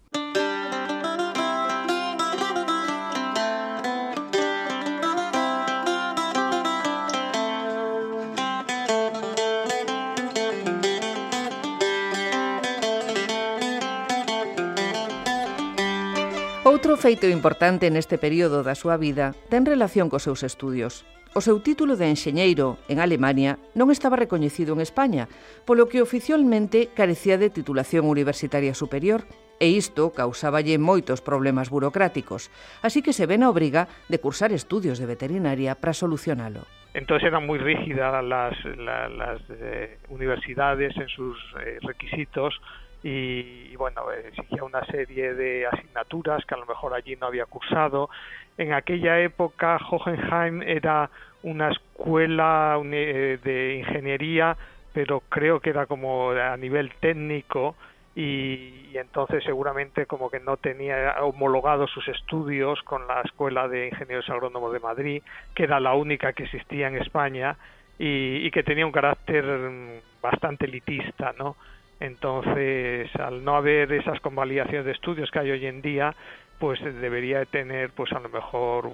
feito 16.99 17.31
importante 17.31 17.87
neste 17.87 18.19
período 18.19 18.59
da 18.59 18.75
súa 18.75 18.99
vida 18.99 19.31
ten 19.47 19.63
relación 19.63 20.11
cos 20.11 20.27
seus 20.27 20.43
estudios. 20.43 21.07
O 21.31 21.39
seu 21.39 21.63
título 21.63 21.95
de 21.95 22.11
enxeñeiro 22.11 22.75
en 22.91 22.99
Alemania 22.99 23.55
non 23.71 23.87
estaba 23.87 24.19
recoñecido 24.19 24.75
en 24.75 24.83
España, 24.83 25.31
polo 25.63 25.87
que 25.87 26.03
oficialmente 26.03 26.91
carecía 26.91 27.39
de 27.39 27.47
titulación 27.47 28.03
universitaria 28.03 28.75
superior, 28.75 29.23
e 29.63 29.71
isto 29.71 30.11
causáballe 30.11 30.75
moitos 30.75 31.23
problemas 31.23 31.71
burocráticos, 31.71 32.51
así 32.83 32.99
que 32.99 33.15
se 33.15 33.23
ven 33.31 33.47
a 33.47 33.49
obriga 33.49 33.87
de 34.11 34.19
cursar 34.19 34.51
estudios 34.51 34.99
de 34.99 35.07
veterinaria 35.07 35.79
para 35.79 35.95
solucionalo. 35.95 36.67
Entonces 36.91 37.31
eran 37.31 37.47
muy 37.47 37.63
rígidas 37.63 38.11
las, 38.27 38.59
las, 38.75 39.07
las 39.15 39.39
eh, 39.55 40.03
universidades 40.11 40.91
en 40.99 41.07
sus 41.07 41.39
eh, 41.63 41.79
requisitos 41.79 42.59
y, 43.01 43.75
bueno, 43.77 44.11
exigía 44.11 44.63
una 44.63 44.83
serie 44.85 45.33
de 45.33 45.65
asignaturas 45.67 46.45
que 46.45 46.55
a 46.55 46.57
lo 46.57 46.65
mejor 46.65 46.93
allí 46.93 47.15
no 47.15 47.27
había 47.27 47.45
cursado. 47.45 48.09
En 48.57 48.73
aquella 48.73 49.19
época 49.21 49.77
Hohenheim 49.89 50.61
era 50.63 51.09
una 51.43 51.69
escuela 51.71 52.77
eh, 52.83 53.39
de 53.41 53.75
ingeniería, 53.75 54.57
pero 54.93 55.21
creo 55.29 55.61
que 55.61 55.69
era 55.69 55.85
como 55.85 56.31
a 56.31 56.57
nivel 56.57 56.91
técnico 56.99 57.75
y, 58.15 58.97
entonces 58.97 59.43
seguramente 59.45 60.05
como 60.05 60.29
que 60.29 60.41
no 60.41 60.57
tenía 60.57 61.23
homologados 61.23 61.89
sus 61.91 62.05
estudios 62.09 62.81
con 62.83 63.07
la 63.07 63.21
Escuela 63.21 63.69
de 63.69 63.87
Ingenieros 63.87 64.29
Agrónomos 64.29 64.73
de 64.73 64.79
Madrid, 64.79 65.23
que 65.55 65.63
era 65.63 65.79
la 65.79 65.93
única 65.93 66.33
que 66.33 66.43
existía 66.43 66.87
en 66.87 66.97
España 66.97 67.55
y, 67.97 68.45
y 68.45 68.51
que 68.51 68.63
tenía 68.63 68.85
un 68.85 68.91
carácter 68.91 69.45
mm, 69.45 70.21
bastante 70.21 70.65
elitista, 70.65 71.33
¿no? 71.37 71.55
Entonces, 71.99 73.13
al 73.17 73.43
no 73.43 73.55
haber 73.55 73.91
esas 73.91 74.19
convalidaciones 74.21 74.85
de 74.85 74.91
estudios 74.91 75.29
que 75.31 75.39
hay 75.39 75.51
hoy 75.51 75.65
en 75.65 75.81
día, 75.81 76.15
pues 76.57 76.79
debería 76.81 77.43
tener, 77.45 77.91
pues 77.91 78.11
a 78.13 78.19
lo 78.19 78.29
mejor 78.29 78.89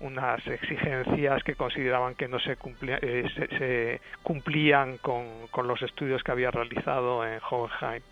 unas 0.00 0.46
exigencias 0.46 1.42
que 1.44 1.54
consideraban 1.54 2.14
que 2.14 2.28
no 2.28 2.38
se, 2.38 2.56
eh, 2.82 3.24
se, 3.58 4.00
cumplían 4.22 4.98
con, 4.98 5.48
los 5.66 5.82
estudios 5.82 6.22
que 6.22 6.32
había 6.32 6.50
realizado 6.50 7.26
en 7.26 7.40
Hohenheim. 7.50 8.02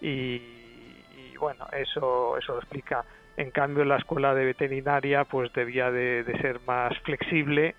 Y, 0.00 1.36
bueno, 1.38 1.66
eso, 1.72 2.36
eso 2.36 2.54
lo 2.54 2.60
explica. 2.60 3.04
En 3.36 3.50
cambio, 3.50 3.84
la 3.84 3.96
escuela 3.96 4.34
de 4.34 4.44
veterinaria 4.44 5.24
pues 5.24 5.52
debía 5.52 5.90
de, 5.90 6.24
de 6.24 6.38
ser 6.40 6.60
más 6.66 6.98
flexible 7.00 7.74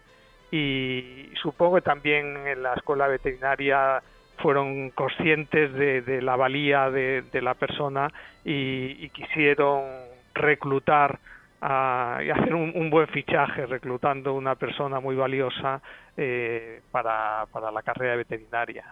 y 0.51 1.29
supongo 1.41 1.75
que 1.75 1.81
también 1.81 2.47
en 2.47 2.63
la 2.63 2.73
escuela 2.73 3.07
veterinaria 3.07 4.01
fueron 4.41 4.89
conscientes 4.91 5.73
de, 5.73 6.21
la 6.21 6.35
valía 6.35 6.89
de, 6.89 7.41
la 7.41 7.53
persona 7.53 8.11
y, 8.43 9.09
quisieron 9.09 9.83
reclutar 10.33 11.19
y 11.61 12.29
hacer 12.29 12.55
un, 12.55 12.89
buen 12.89 13.07
fichaje 13.07 13.65
reclutando 13.65 14.33
una 14.33 14.55
persona 14.55 14.99
muy 14.99 15.15
valiosa 15.15 15.81
eh, 16.15 16.81
para 16.91 17.45
la 17.71 17.81
carrera 17.83 18.15
veterinaria. 18.15 18.85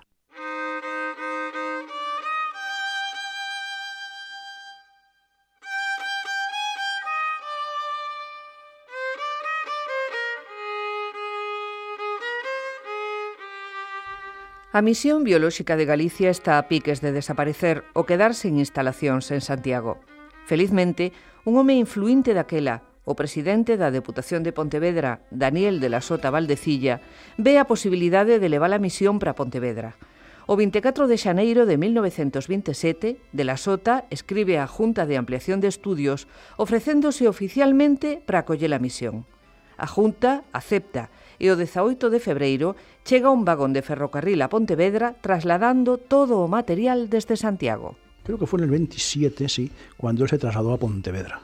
A 14.78 14.84
misión 14.84 15.24
biolóxica 15.24 15.76
de 15.76 15.90
Galicia 15.90 16.30
está 16.30 16.60
a 16.60 16.68
piques 16.70 17.02
de 17.02 17.10
desaparecer 17.10 17.82
ou 17.98 18.06
quedar 18.06 18.38
sen 18.38 18.62
instalacións 18.62 19.26
en 19.34 19.42
Santiago. 19.42 19.98
Felizmente, 20.46 21.18
un 21.50 21.58
home 21.58 21.82
influinte 21.82 22.38
daquela, 22.38 22.86
o 23.02 23.18
presidente 23.18 23.74
da 23.74 23.90
Deputación 23.90 24.46
de 24.46 24.54
Pontevedra, 24.54 25.26
Daniel 25.34 25.82
de 25.82 25.90
la 25.90 26.06
Sota 26.06 26.30
Valdecilla, 26.30 27.02
ve 27.42 27.58
a 27.58 27.66
posibilidade 27.66 28.38
de 28.38 28.54
levar 28.54 28.70
a 28.70 28.78
misión 28.78 29.18
para 29.18 29.34
Pontevedra. 29.34 29.98
O 30.46 30.54
24 30.54 31.10
de 31.10 31.18
xaneiro 31.18 31.66
de 31.66 31.82
1927, 31.82 33.18
de 33.34 33.44
la 33.50 33.58
Sota 33.58 34.06
escribe 34.13 34.62
á 34.62 34.70
Junta 34.70 35.10
de 35.10 35.18
Ampliación 35.18 35.58
de 35.58 35.74
Estudios 35.74 36.30
ofrecéndose 36.54 37.26
oficialmente 37.26 38.22
para 38.22 38.46
acoller 38.46 38.78
a 38.78 38.78
misión. 38.78 39.26
A 39.74 39.90
Junta 39.90 40.46
acepta 40.54 41.10
e 41.39 41.50
o 41.50 41.56
18 41.56 42.10
de 42.10 42.19
febreiro 42.19 42.76
chega 43.06 43.30
un 43.30 43.45
vagón 43.45 43.73
de 43.73 43.86
ferrocarril 43.86 44.41
a 44.41 44.50
Pontevedra 44.50 45.15
trasladando 45.21 45.97
todo 45.97 46.41
o 46.41 46.52
material 46.52 47.10
desde 47.10 47.38
Santiago. 47.38 47.95
Creo 48.23 48.38
que 48.38 48.45
fue 48.45 48.60
en 48.60 48.65
el 48.65 48.71
27, 48.71 49.47
sí, 49.47 49.71
cuando 49.95 50.23
él 50.23 50.30
se 50.30 50.38
trasladó 50.38 50.73
a 50.73 50.78
Pontevedra. 50.78 51.41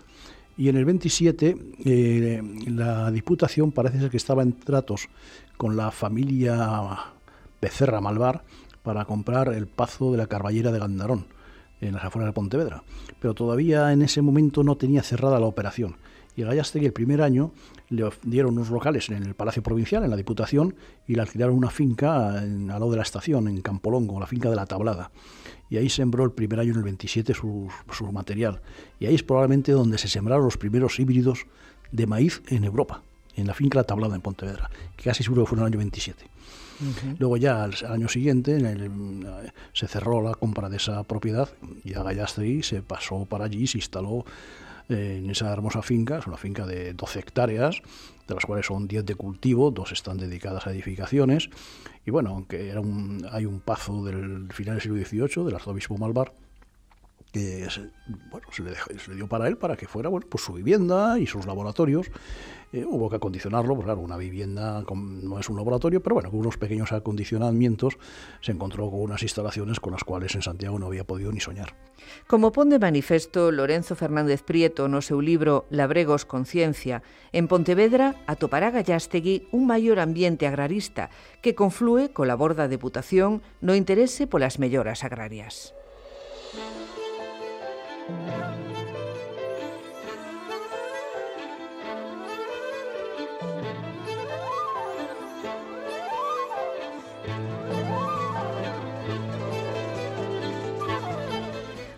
Y 0.57 0.69
en 0.69 0.77
el 0.77 0.85
27 0.85 1.57
eh, 1.85 2.41
la 2.67 3.09
Diputación 3.09 3.71
parece 3.71 3.99
ser 3.99 4.09
que 4.09 4.17
estaba 4.17 4.43
en 4.43 4.53
tratos 4.53 5.09
con 5.57 5.77
la 5.77 5.91
familia 5.91 6.99
Becerra 7.61 8.01
Malvar 8.01 8.43
para 8.83 9.05
comprar 9.05 9.53
el 9.53 9.67
pazo 9.67 10.11
de 10.11 10.17
la 10.17 10.27
Carballera 10.27 10.71
de 10.71 10.79
Gandarón 10.79 11.25
en 11.81 11.93
las 11.93 12.03
afueras 12.03 12.29
de 12.29 12.33
Pontevedra. 12.33 12.83
Pero 13.19 13.33
todavía 13.33 13.91
en 13.93 14.01
ese 14.01 14.21
momento 14.21 14.63
no 14.63 14.75
tenía 14.75 15.03
cerrada 15.03 15.39
la 15.39 15.47
operación. 15.47 15.95
Y 16.35 16.43
a 16.43 16.47
Gallastegui 16.47 16.85
el 16.85 16.93
primer 16.93 17.21
año 17.21 17.51
le 17.89 18.09
dieron 18.23 18.53
unos 18.53 18.69
locales 18.69 19.09
en 19.09 19.23
el 19.23 19.35
Palacio 19.35 19.61
Provincial, 19.61 20.03
en 20.03 20.09
la 20.09 20.15
Diputación, 20.15 20.75
y 21.07 21.15
le 21.15 21.21
alquilaron 21.21 21.55
una 21.55 21.69
finca 21.69 22.43
en, 22.43 22.71
al 22.71 22.79
lado 22.79 22.91
de 22.91 22.97
la 22.97 23.03
estación, 23.03 23.47
en 23.47 23.61
Campolongo, 23.61 24.19
la 24.19 24.27
finca 24.27 24.49
de 24.49 24.55
la 24.55 24.65
Tablada. 24.65 25.11
Y 25.69 25.77
ahí 25.77 25.89
sembró 25.89 26.23
el 26.23 26.31
primer 26.31 26.59
año, 26.59 26.71
en 26.71 26.77
el 26.77 26.83
27, 26.83 27.33
su, 27.33 27.69
su 27.91 28.11
material. 28.11 28.61
Y 28.99 29.05
ahí 29.05 29.15
es 29.15 29.23
probablemente 29.23 29.71
donde 29.71 29.97
se 29.97 30.07
sembraron 30.07 30.45
los 30.45 30.57
primeros 30.57 30.99
híbridos 30.99 31.45
de 31.91 32.07
maíz 32.07 32.41
en 32.47 32.63
Europa, 32.63 33.01
en 33.35 33.47
la 33.47 33.53
finca 33.53 33.79
La 33.79 33.83
Tablada, 33.83 34.15
en 34.15 34.21
Pontevedra, 34.21 34.69
que 34.97 35.03
casi 35.03 35.23
seguro 35.23 35.43
que 35.43 35.49
fue 35.49 35.57
en 35.57 35.61
el 35.61 35.67
año 35.67 35.77
27. 35.77 36.33
Luego 37.19 37.37
ya 37.37 37.63
al, 37.63 37.73
año 37.87 38.07
siguiente 38.07 38.59
se 39.73 39.87
cerró 39.87 40.21
la 40.21 40.33
compra 40.35 40.69
de 40.69 40.77
esa 40.77 41.03
propiedad 41.03 41.49
y 41.83 41.93
a 41.93 42.03
Gallastegui 42.03 42.63
se 42.63 42.81
pasó 42.81 43.25
para 43.25 43.45
allí 43.45 43.63
y 43.63 43.67
se 43.67 43.77
instaló 43.77 44.25
en 44.89 45.29
esa 45.29 45.51
hermosa 45.51 45.81
finca, 45.81 46.19
es 46.19 46.27
una 46.27 46.37
finca 46.37 46.65
de 46.65 46.93
12 46.93 47.19
hectáreas, 47.19 47.81
de 48.27 48.33
las 48.35 48.45
cuales 48.45 48.65
son 48.65 48.87
10 48.87 49.05
de 49.05 49.15
cultivo, 49.15 49.71
dos 49.71 49.91
están 49.91 50.17
dedicadas 50.17 50.67
a 50.67 50.71
edificaciones, 50.71 51.49
y 52.05 52.11
bueno, 52.11 52.31
aunque 52.31 52.69
era 52.69 52.81
hay 53.31 53.45
un 53.45 53.59
pazo 53.59 54.03
del 54.03 54.51
final 54.51 54.75
del 54.75 54.81
siglo 54.81 54.97
XVIII, 54.97 55.45
del 55.45 55.55
arzobispo 55.55 55.97
Malvar, 55.97 56.33
que 57.33 57.67
se, 57.69 57.89
bueno, 58.29 58.47
se 58.51 58.61
le, 58.61 59.15
dio 59.15 59.27
para 59.27 59.47
él 59.47 59.57
para 59.57 59.75
que 59.75 59.87
fuera 59.87 60.07
bueno, 60.07 60.27
pues 60.29 60.43
su 60.43 60.53
vivienda 60.53 61.17
y 61.19 61.25
sus 61.25 61.47
laboratorios. 61.47 62.11
Eh, 62.71 62.85
hubo 62.85 63.09
que 63.09 63.15
acondicionarlo, 63.15 63.73
pues 63.75 63.85
claro, 63.85 64.01
una 64.01 64.17
vivienda 64.17 64.83
no 64.93 65.39
es 65.39 65.49
un 65.49 65.57
laboratorio, 65.57 66.01
pero 66.01 66.13
bueno, 66.15 66.29
con 66.29 66.39
unos 66.39 66.57
pequeños 66.57 66.91
acondicionamientos 66.91 67.97
se 68.41 68.51
encontró 68.51 68.89
con 68.89 69.01
unas 69.01 69.23
instalaciones 69.23 69.79
con 69.79 69.93
las 69.93 70.03
cuales 70.03 70.35
en 70.35 70.43
Santiago 70.43 70.77
no 70.77 70.85
había 70.85 71.05
podido 71.05 71.31
ni 71.31 71.39
soñar. 71.39 71.75
Como 72.27 72.51
pon 72.51 72.69
de 72.69 72.79
manifesto 72.79 73.51
Lorenzo 73.51 73.95
Fernández 73.95 74.43
Prieto 74.43 74.87
no 74.87 75.01
seu 75.01 75.21
libro 75.21 75.65
Labregos 75.69 76.25
Conciencia, 76.25 77.01
en 77.31 77.47
Pontevedra 77.47 78.13
atopará 78.27 78.69
Gallastegui 78.69 79.49
un 79.51 79.65
maior 79.65 79.97
ambiente 79.97 80.45
agrarista 80.45 81.09
que 81.41 81.55
conflúe 81.55 82.13
cola 82.13 82.35
borda 82.37 82.67
Deputación 82.67 83.41
no 83.61 83.73
interese 83.73 84.27
polas 84.27 84.59
melloras 84.59 85.03
agrarias. 85.03 85.73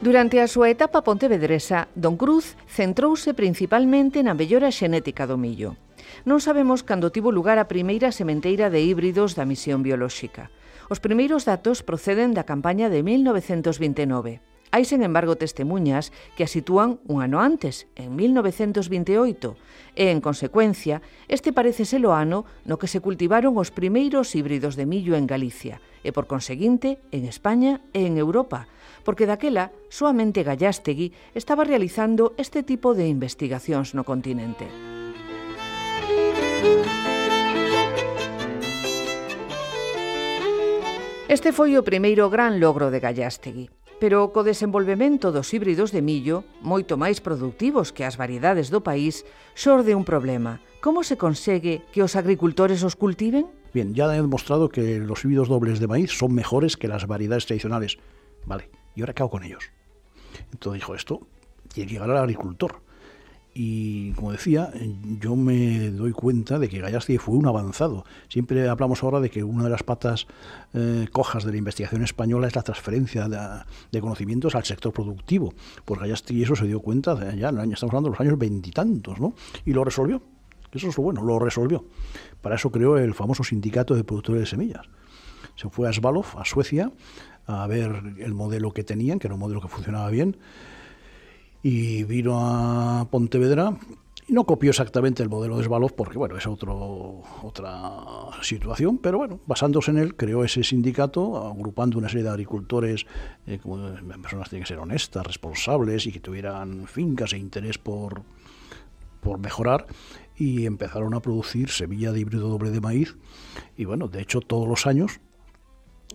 Durante 0.05 0.37
a 0.37 0.45
súa 0.45 0.69
etapa 0.69 1.01
pontevedresa, 1.01 1.89
Don 1.97 2.13
Cruz 2.13 2.53
centrouse 2.69 3.33
principalmente 3.33 4.21
na 4.21 4.37
mellora 4.37 4.69
xenética 4.69 5.25
do 5.25 5.33
millo. 5.33 5.73
Non 6.29 6.37
sabemos 6.37 6.85
cando 6.85 7.09
tivo 7.09 7.33
lugar 7.33 7.57
a 7.57 7.65
primeira 7.65 8.13
sementeira 8.13 8.69
de 8.69 8.85
híbridos 8.85 9.33
da 9.33 9.49
misión 9.49 9.81
biolóxica. 9.81 10.53
Os 10.93 11.01
primeiros 11.01 11.49
datos 11.49 11.81
proceden 11.81 12.37
da 12.37 12.45
campaña 12.45 12.93
de 12.93 13.01
1929. 13.01 14.45
Hai, 14.75 14.83
sen 14.83 15.07
embargo, 15.07 15.39
testemunhas 15.39 16.11
que 16.35 16.43
a 16.43 16.51
sitúan 16.51 16.99
un 17.07 17.23
ano 17.23 17.39
antes, 17.39 17.87
en 17.95 18.11
1928, 18.11 19.55
e, 19.95 20.11
en 20.11 20.19
consecuencia, 20.19 20.99
este 21.31 21.55
parece 21.55 21.87
ser 21.87 22.03
o 22.03 22.11
ano 22.11 22.43
no 22.67 22.75
que 22.75 22.91
se 22.91 22.99
cultivaron 22.99 23.55
os 23.55 23.71
primeiros 23.71 24.35
híbridos 24.35 24.75
de 24.75 24.83
millo 24.83 25.15
en 25.15 25.31
Galicia, 25.31 25.79
e, 26.03 26.11
por 26.11 26.27
conseguinte, 26.27 26.99
en 27.15 27.23
España 27.23 27.87
e 27.95 28.03
en 28.03 28.19
Europa, 28.19 28.67
porque 29.07 29.23
daquela 29.23 29.71
soamente 29.87 30.43
Gallastegui 30.43 31.15
estaba 31.31 31.63
realizando 31.63 32.35
este 32.35 32.59
tipo 32.59 32.91
de 32.99 33.07
investigacións 33.07 33.95
no 33.95 34.03
continente. 34.03 34.67
Este 41.31 41.55
foi 41.55 41.79
o 41.79 41.87
primeiro 41.87 42.27
gran 42.27 42.59
logro 42.59 42.91
de 42.91 42.99
Gallastegui 42.99 43.84
pero 43.99 44.31
co 44.35 44.43
desenvolvemento 44.43 45.31
dos 45.31 45.51
híbridos 45.53 45.91
de 45.95 46.03
millo, 46.03 46.43
moito 46.61 46.99
máis 46.99 47.23
productivos 47.23 47.95
que 47.95 48.03
as 48.03 48.19
variedades 48.19 48.69
do 48.69 48.83
país, 48.83 49.23
xorde 49.55 49.95
un 49.95 50.03
problema. 50.03 50.59
Como 50.83 51.01
se 51.01 51.17
consegue 51.17 51.81
que 51.89 52.03
os 52.03 52.13
agricultores 52.13 52.83
os 52.83 52.93
cultiven? 52.93 53.47
Bien, 53.73 53.95
ya 53.95 54.07
han 54.07 54.21
demostrado 54.21 54.69
que 54.69 54.99
los 54.99 55.23
híbridos 55.25 55.49
dobles 55.49 55.79
de 55.79 55.87
maíz 55.87 56.11
son 56.11 56.31
mejores 56.31 56.77
que 56.77 56.87
las 56.87 57.07
variedades 57.07 57.45
tradicionales. 57.45 57.97
Vale, 58.45 58.69
¿y 58.95 59.01
ahora 59.01 59.13
qué 59.13 59.23
hago 59.23 59.31
con 59.31 59.43
ellos? 59.43 59.71
Entonces 60.51 60.81
dijo, 60.81 60.95
esto 60.95 61.27
tiene 61.73 61.87
que 61.87 61.93
llegar 61.95 62.11
al 62.11 62.17
agricultor. 62.17 62.84
Y 63.57 64.11
como 64.11 64.33
decía, 64.33 64.69
yo 65.21 65.37
me 65.37 65.89
doy 65.91 66.11
cuenta 66.11 66.59
de 66.59 66.67
que 66.67 66.79
Gallastegui 66.79 67.19
fue 67.19 67.35
un 67.35 67.47
avanzado. 67.47 68.03
Siempre 68.27 68.67
hablamos 68.67 69.01
ahora 69.01 69.21
de 69.21 69.29
que 69.29 69.45
una 69.45 69.63
de 69.63 69.69
las 69.69 69.81
patas 69.81 70.27
eh, 70.73 71.07
cojas 71.09 71.45
de 71.45 71.51
la 71.51 71.57
investigación 71.57 72.03
española 72.03 72.47
es 72.47 72.55
la 72.55 72.63
transferencia 72.63 73.29
de, 73.29 74.01
conocimientos 74.01 74.55
al 74.55 74.65
sector 74.65 74.91
productivo. 74.91 75.53
Pues 75.85 76.01
Gallastegui 76.01 76.43
eso 76.43 76.57
se 76.57 76.65
dio 76.65 76.81
cuenta, 76.81 77.15
de, 77.15 77.37
ya 77.37 77.47
estamos 77.47 77.83
hablando 77.83 78.09
de 78.09 78.11
los 78.11 78.19
años 78.19 78.37
veintitantos, 78.37 79.21
¿no? 79.21 79.35
Y 79.63 79.71
lo 79.71 79.85
resolvió. 79.85 80.21
Eso 80.73 80.89
es 80.89 80.97
lo 80.97 81.03
bueno, 81.03 81.23
lo 81.23 81.39
resolvió. 81.39 81.85
Para 82.41 82.55
eso 82.55 82.69
creó 82.69 82.97
el 82.97 83.13
famoso 83.13 83.45
sindicato 83.45 83.95
de 83.95 84.03
productores 84.03 84.41
de 84.41 84.47
semillas. 84.47 84.85
Se 85.55 85.69
fue 85.69 85.87
a 85.87 85.93
Svalov, 85.93 86.25
a 86.37 86.43
Suecia, 86.43 86.91
a 87.47 87.65
ver 87.67 88.03
el 88.17 88.33
modelo 88.33 88.73
que 88.73 88.83
tenían, 88.83 89.17
que 89.17 89.27
era 89.27 89.35
un 89.35 89.39
modelo 89.39 89.61
que 89.61 89.69
funcionaba 89.69 90.09
bien, 90.09 90.35
y 91.67 92.03
vino 92.03 92.37
a 92.37 93.07
Pontevedra 93.09 93.75
y 94.27 94.33
no 94.33 94.43
copió 94.43 94.69
exactamente 94.69 95.23
el 95.23 95.29
modelo 95.29 95.57
de 95.57 95.63
Svalov 95.63 95.95
porque, 95.95 96.15
bueno, 96.15 96.37
es 96.37 96.45
otro, 96.45 97.23
otra 97.41 97.81
situación, 98.43 98.99
pero 98.99 99.17
bueno, 99.17 99.39
basándose 99.47 99.89
en 99.89 99.97
él, 99.97 100.15
creó 100.15 100.43
ese 100.43 100.63
sindicato, 100.63 101.47
agrupando 101.47 101.97
una 101.97 102.07
serie 102.07 102.21
de 102.21 102.29
agricultores, 102.29 103.07
eh, 103.47 103.57
como 103.57 103.95
personas 104.21 104.49
tienen 104.49 104.61
que 104.61 104.67
ser 104.67 104.77
honestas, 104.77 105.25
responsables 105.25 106.05
y 106.05 106.11
que 106.11 106.19
tuvieran 106.19 106.85
fincas 106.85 107.33
e 107.33 107.39
interés 107.39 107.79
por, 107.79 108.21
por 109.19 109.39
mejorar, 109.39 109.87
y 110.35 110.67
empezaron 110.67 111.15
a 111.15 111.19
producir 111.19 111.71
semilla 111.71 112.11
de 112.11 112.19
híbrido 112.19 112.47
doble 112.47 112.69
de 112.69 112.79
maíz, 112.79 113.15
y 113.75 113.85
bueno, 113.85 114.07
de 114.07 114.21
hecho 114.21 114.39
todos 114.39 114.67
los 114.67 114.85
años 114.85 115.19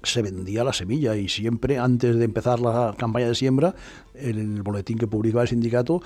se 0.02 0.22
vendía 0.22 0.64
la 0.64 0.72
semilla 0.72 1.16
y 1.16 1.28
siempre 1.28 1.78
antes 1.78 2.16
de 2.16 2.24
empezar 2.24 2.60
la 2.60 2.94
campaña 2.96 3.28
de 3.28 3.34
siembra, 3.34 3.74
el 4.14 4.62
boletín 4.62 4.98
que 4.98 5.06
publicaba 5.06 5.42
el 5.42 5.48
sindicato 5.48 6.02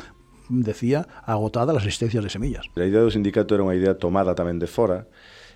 decía 0.48 1.06
agotada 1.24 1.72
las 1.72 1.84
existencias 1.84 2.22
de 2.22 2.30
semillas. 2.30 2.66
A 2.76 2.84
idea 2.84 3.00
do 3.00 3.10
sindicato 3.10 3.54
era 3.56 3.64
unha 3.64 3.76
idea 3.76 3.96
tomada 3.96 4.36
tamén 4.36 4.60
de 4.60 4.68
fora, 4.68 5.08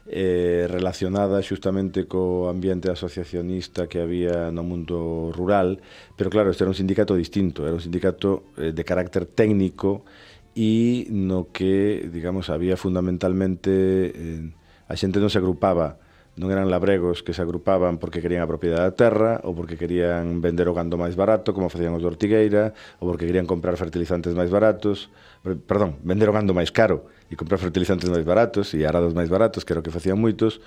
eh, 0.08 0.64
relacionada 0.68 1.44
xustamente 1.44 2.08
co 2.08 2.48
ambiente 2.48 2.88
asociacionista 2.88 3.86
que 3.86 4.00
había 4.00 4.48
no 4.48 4.64
mundo 4.64 5.28
rural, 5.36 5.84
pero 6.16 6.32
claro, 6.32 6.48
este 6.48 6.64
era 6.64 6.72
un 6.72 6.78
sindicato 6.78 7.12
distinto, 7.12 7.68
era 7.68 7.76
un 7.76 7.84
sindicato 7.84 8.48
eh, 8.56 8.72
de 8.72 8.82
carácter 8.84 9.28
técnico 9.28 10.08
e 10.56 11.06
no 11.12 11.52
que, 11.52 12.08
digamos, 12.08 12.48
había 12.48 12.80
fundamentalmente 12.80 13.70
eh, 13.70 14.48
a 14.88 14.96
xente 14.96 15.20
non 15.20 15.28
se 15.28 15.36
agrupaba 15.36 16.00
non 16.38 16.54
eran 16.54 16.70
labregos 16.70 17.26
que 17.26 17.34
se 17.34 17.42
agrupaban 17.42 17.98
porque 17.98 18.22
querían 18.22 18.46
a 18.46 18.48
propiedade 18.48 18.86
da 18.86 18.94
terra 18.94 19.42
ou 19.42 19.52
porque 19.58 19.74
querían 19.74 20.38
vender 20.38 20.70
o 20.70 20.74
gando 20.74 20.94
máis 20.94 21.18
barato, 21.18 21.50
como 21.50 21.66
facían 21.66 21.98
os 21.98 22.02
de 22.02 22.08
Ortigueira, 22.08 22.78
ou 23.02 23.10
porque 23.10 23.26
querían 23.26 23.44
comprar 23.44 23.74
fertilizantes 23.74 24.38
máis 24.38 24.48
baratos, 24.48 25.10
perdón, 25.42 25.98
vender 26.06 26.30
o 26.30 26.34
gando 26.34 26.54
máis 26.54 26.70
caro 26.70 27.10
e 27.26 27.34
comprar 27.34 27.58
fertilizantes 27.58 28.06
máis 28.06 28.22
baratos 28.22 28.70
e 28.72 28.86
arados 28.86 29.12
máis 29.18 29.26
baratos, 29.26 29.66
que 29.66 29.74
era 29.74 29.82
o 29.82 29.84
que 29.84 29.90
facían 29.90 30.16
moitos, 30.16 30.62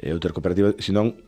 eh, 0.00 0.08
e 0.08 0.16
outras 0.16 0.32
cooperativas, 0.32 0.80
senón 0.80 1.20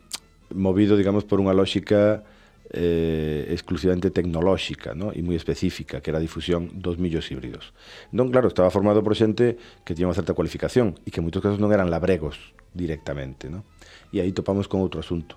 movido, 0.48 0.96
digamos, 0.96 1.28
por 1.28 1.40
unha 1.40 1.52
lóxica 1.52 2.24
eh, 2.72 3.46
exclusivamente 3.52 4.11
tecnolóxica 4.11 4.96
¿no? 4.96 5.12
e 5.12 5.20
moi 5.20 5.37
específica, 5.37 6.00
que 6.00 6.08
era 6.08 6.18
a 6.18 6.24
difusión 6.24 6.72
dos 6.72 6.96
millos 6.96 7.28
híbridos. 7.28 7.76
Non, 8.16 8.32
claro, 8.32 8.48
estaba 8.48 8.72
formado 8.72 9.04
por 9.04 9.12
xente 9.12 9.61
que 9.85 9.92
tiña 9.92 10.08
unha 10.08 10.16
certa 10.16 10.32
cualificación 10.32 10.96
e 11.04 11.12
que 11.12 11.20
en 11.20 11.28
moitos 11.28 11.44
casos 11.44 11.61
non 11.61 11.70
eran 11.70 11.92
labregos 11.92 12.56
directamente. 12.72 13.52
¿no? 13.52 13.68
E 14.08 14.24
aí 14.24 14.32
topamos 14.32 14.66
con 14.66 14.80
outro 14.80 15.04
asunto. 15.04 15.37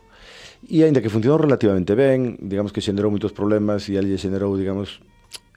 E 0.66 0.82
aínda 0.82 1.04
que 1.04 1.12
funcionou 1.12 1.38
relativamente 1.38 1.94
ben, 1.94 2.40
digamos 2.40 2.72
que 2.72 2.80
xenerou 2.80 3.12
moitos 3.12 3.36
problemas 3.36 3.86
e 3.92 4.00
ali 4.00 4.16
xenerou, 4.16 4.56
digamos, 4.56 5.04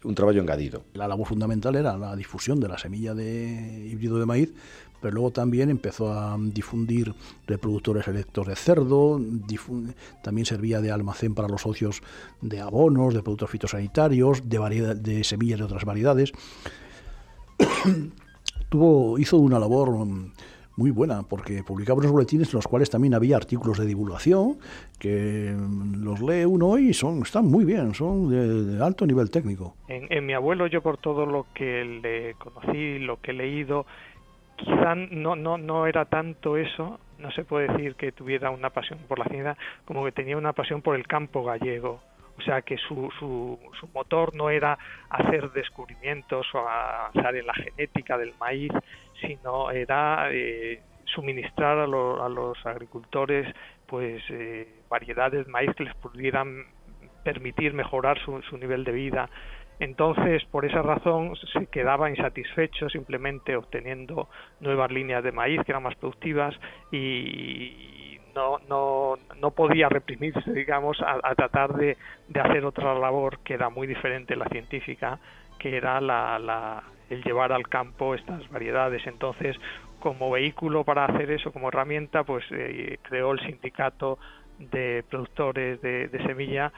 un 0.04 0.14
traballo 0.14 0.40
engadido. 0.40 0.82
La 0.94 1.08
labor 1.08 1.26
fundamental 1.26 1.74
era 1.74 1.96
la 1.96 2.14
difusión 2.14 2.60
de 2.60 2.68
la 2.68 2.78
semilla 2.78 3.14
de 3.14 3.88
híbrido 3.90 4.18
de 4.18 4.26
maíz 4.26 4.54
pero 5.00 5.14
luego 5.14 5.30
también 5.30 5.70
empezó 5.70 6.12
a 6.12 6.36
difundir 6.38 7.14
reproductores 7.46 8.08
electos 8.08 8.46
de 8.46 8.56
cerdo, 8.56 9.20
también 10.22 10.46
servía 10.46 10.80
de 10.80 10.90
almacén 10.90 11.34
para 11.34 11.48
los 11.48 11.62
socios 11.62 12.02
de 12.40 12.60
abonos, 12.60 13.14
de 13.14 13.22
productos 13.22 13.50
fitosanitarios, 13.50 14.48
de, 14.48 14.94
de 14.96 15.24
semillas 15.24 15.58
de 15.58 15.64
otras 15.64 15.84
variedades. 15.84 16.32
Tuvo, 18.68 19.18
hizo 19.18 19.38
una 19.38 19.58
labor 19.58 20.06
muy 20.78 20.92
buena, 20.92 21.24
porque 21.24 21.64
publicaba 21.64 21.98
unos 21.98 22.12
boletines 22.12 22.54
en 22.54 22.58
los 22.58 22.68
cuales 22.68 22.88
también 22.88 23.12
había 23.12 23.36
artículos 23.36 23.78
de 23.78 23.84
divulgación, 23.84 24.58
que 25.00 25.52
los 25.98 26.20
lee 26.20 26.44
uno 26.44 26.78
y 26.78 26.94
son, 26.94 27.22
están 27.22 27.46
muy 27.46 27.64
bien, 27.64 27.94
son 27.94 28.30
de, 28.30 28.82
alto 28.82 29.04
nivel 29.04 29.28
técnico. 29.28 29.74
En, 29.88 30.06
en, 30.08 30.24
mi 30.24 30.34
abuelo, 30.34 30.68
yo 30.68 30.80
por 30.80 30.96
todo 30.96 31.26
lo 31.26 31.46
que 31.52 31.84
le 31.84 32.34
conocí, 32.34 33.00
lo 33.00 33.20
que 33.20 33.32
he 33.32 33.34
leído, 33.34 33.86
quizá 34.58 34.94
no, 34.94 35.36
no, 35.36 35.56
no 35.56 35.86
era 35.86 36.04
tanto 36.04 36.56
eso, 36.56 37.00
no 37.18 37.30
se 37.30 37.44
puede 37.44 37.68
decir 37.68 37.94
que 37.94 38.12
tuviera 38.12 38.50
una 38.50 38.70
pasión 38.70 38.98
por 39.08 39.18
la 39.18 39.24
ciencia, 39.26 39.56
como 39.84 40.04
que 40.04 40.12
tenía 40.12 40.36
una 40.36 40.52
pasión 40.52 40.82
por 40.82 40.96
el 40.96 41.06
campo 41.06 41.44
gallego. 41.44 42.00
O 42.36 42.42
sea 42.42 42.62
que 42.62 42.76
su, 42.76 43.10
su, 43.18 43.58
su 43.80 43.88
motor 43.88 44.34
no 44.34 44.50
era 44.50 44.78
hacer 45.10 45.50
descubrimientos 45.50 46.46
o 46.54 46.58
avanzar 46.58 47.34
en 47.34 47.46
la 47.46 47.54
genética 47.54 48.16
del 48.16 48.32
maíz, 48.38 48.72
sino 49.20 49.70
era 49.70 50.28
eh, 50.30 50.80
suministrar 51.04 51.78
a, 51.78 51.86
los 51.86 52.64
agricultores 52.64 53.52
pues 53.86 54.22
eh, 54.30 54.68
variedades 54.88 55.46
de 55.46 55.52
maíz 55.52 55.74
que 55.74 55.84
les 55.84 55.94
pudieran 55.96 56.66
permitir 57.24 57.74
mejorar 57.74 58.18
su 58.22 58.56
nivel 58.56 58.84
de 58.84 58.92
vida. 58.92 59.28
Entonces, 59.80 60.44
por 60.46 60.64
esa 60.64 60.82
razón, 60.82 61.36
se 61.52 61.66
quedaba 61.66 62.10
insatisfecho 62.10 62.88
simplemente 62.88 63.56
obteniendo 63.56 64.28
nuevas 64.60 64.90
líneas 64.90 65.22
de 65.22 65.32
maíz 65.32 65.60
que 65.64 65.72
eran 65.72 65.84
más 65.84 65.94
productivas 65.94 66.54
y 66.90 68.18
no, 68.34 68.58
no, 68.68 69.18
no 69.40 69.50
podía 69.52 69.88
reprimirse, 69.88 70.52
digamos, 70.52 70.98
a, 71.00 71.34
tratar 71.34 71.74
de, 71.74 71.96
de, 72.28 72.40
hacer 72.40 72.64
otra 72.64 72.94
labor 72.94 73.38
que 73.40 73.54
era 73.54 73.68
muy 73.68 73.86
diferente 73.86 74.36
la 74.36 74.46
científica, 74.46 75.18
que 75.58 75.76
era 75.76 76.00
la, 76.00 76.38
la, 76.38 76.82
el 77.10 77.22
llevar 77.22 77.52
al 77.52 77.68
campo 77.68 78.14
estas 78.14 78.48
variedades. 78.50 79.06
Entonces, 79.06 79.56
como 80.00 80.30
vehículo 80.30 80.84
para 80.84 81.04
hacer 81.04 81.30
eso, 81.30 81.52
como 81.52 81.68
herramienta, 81.68 82.24
pues 82.24 82.44
eh, 82.50 82.98
creó 83.02 83.32
el 83.32 83.40
sindicato 83.40 84.18
de 84.58 85.04
productores 85.08 85.80
de, 85.82 86.08
de 86.08 86.26
semilla 86.26 86.72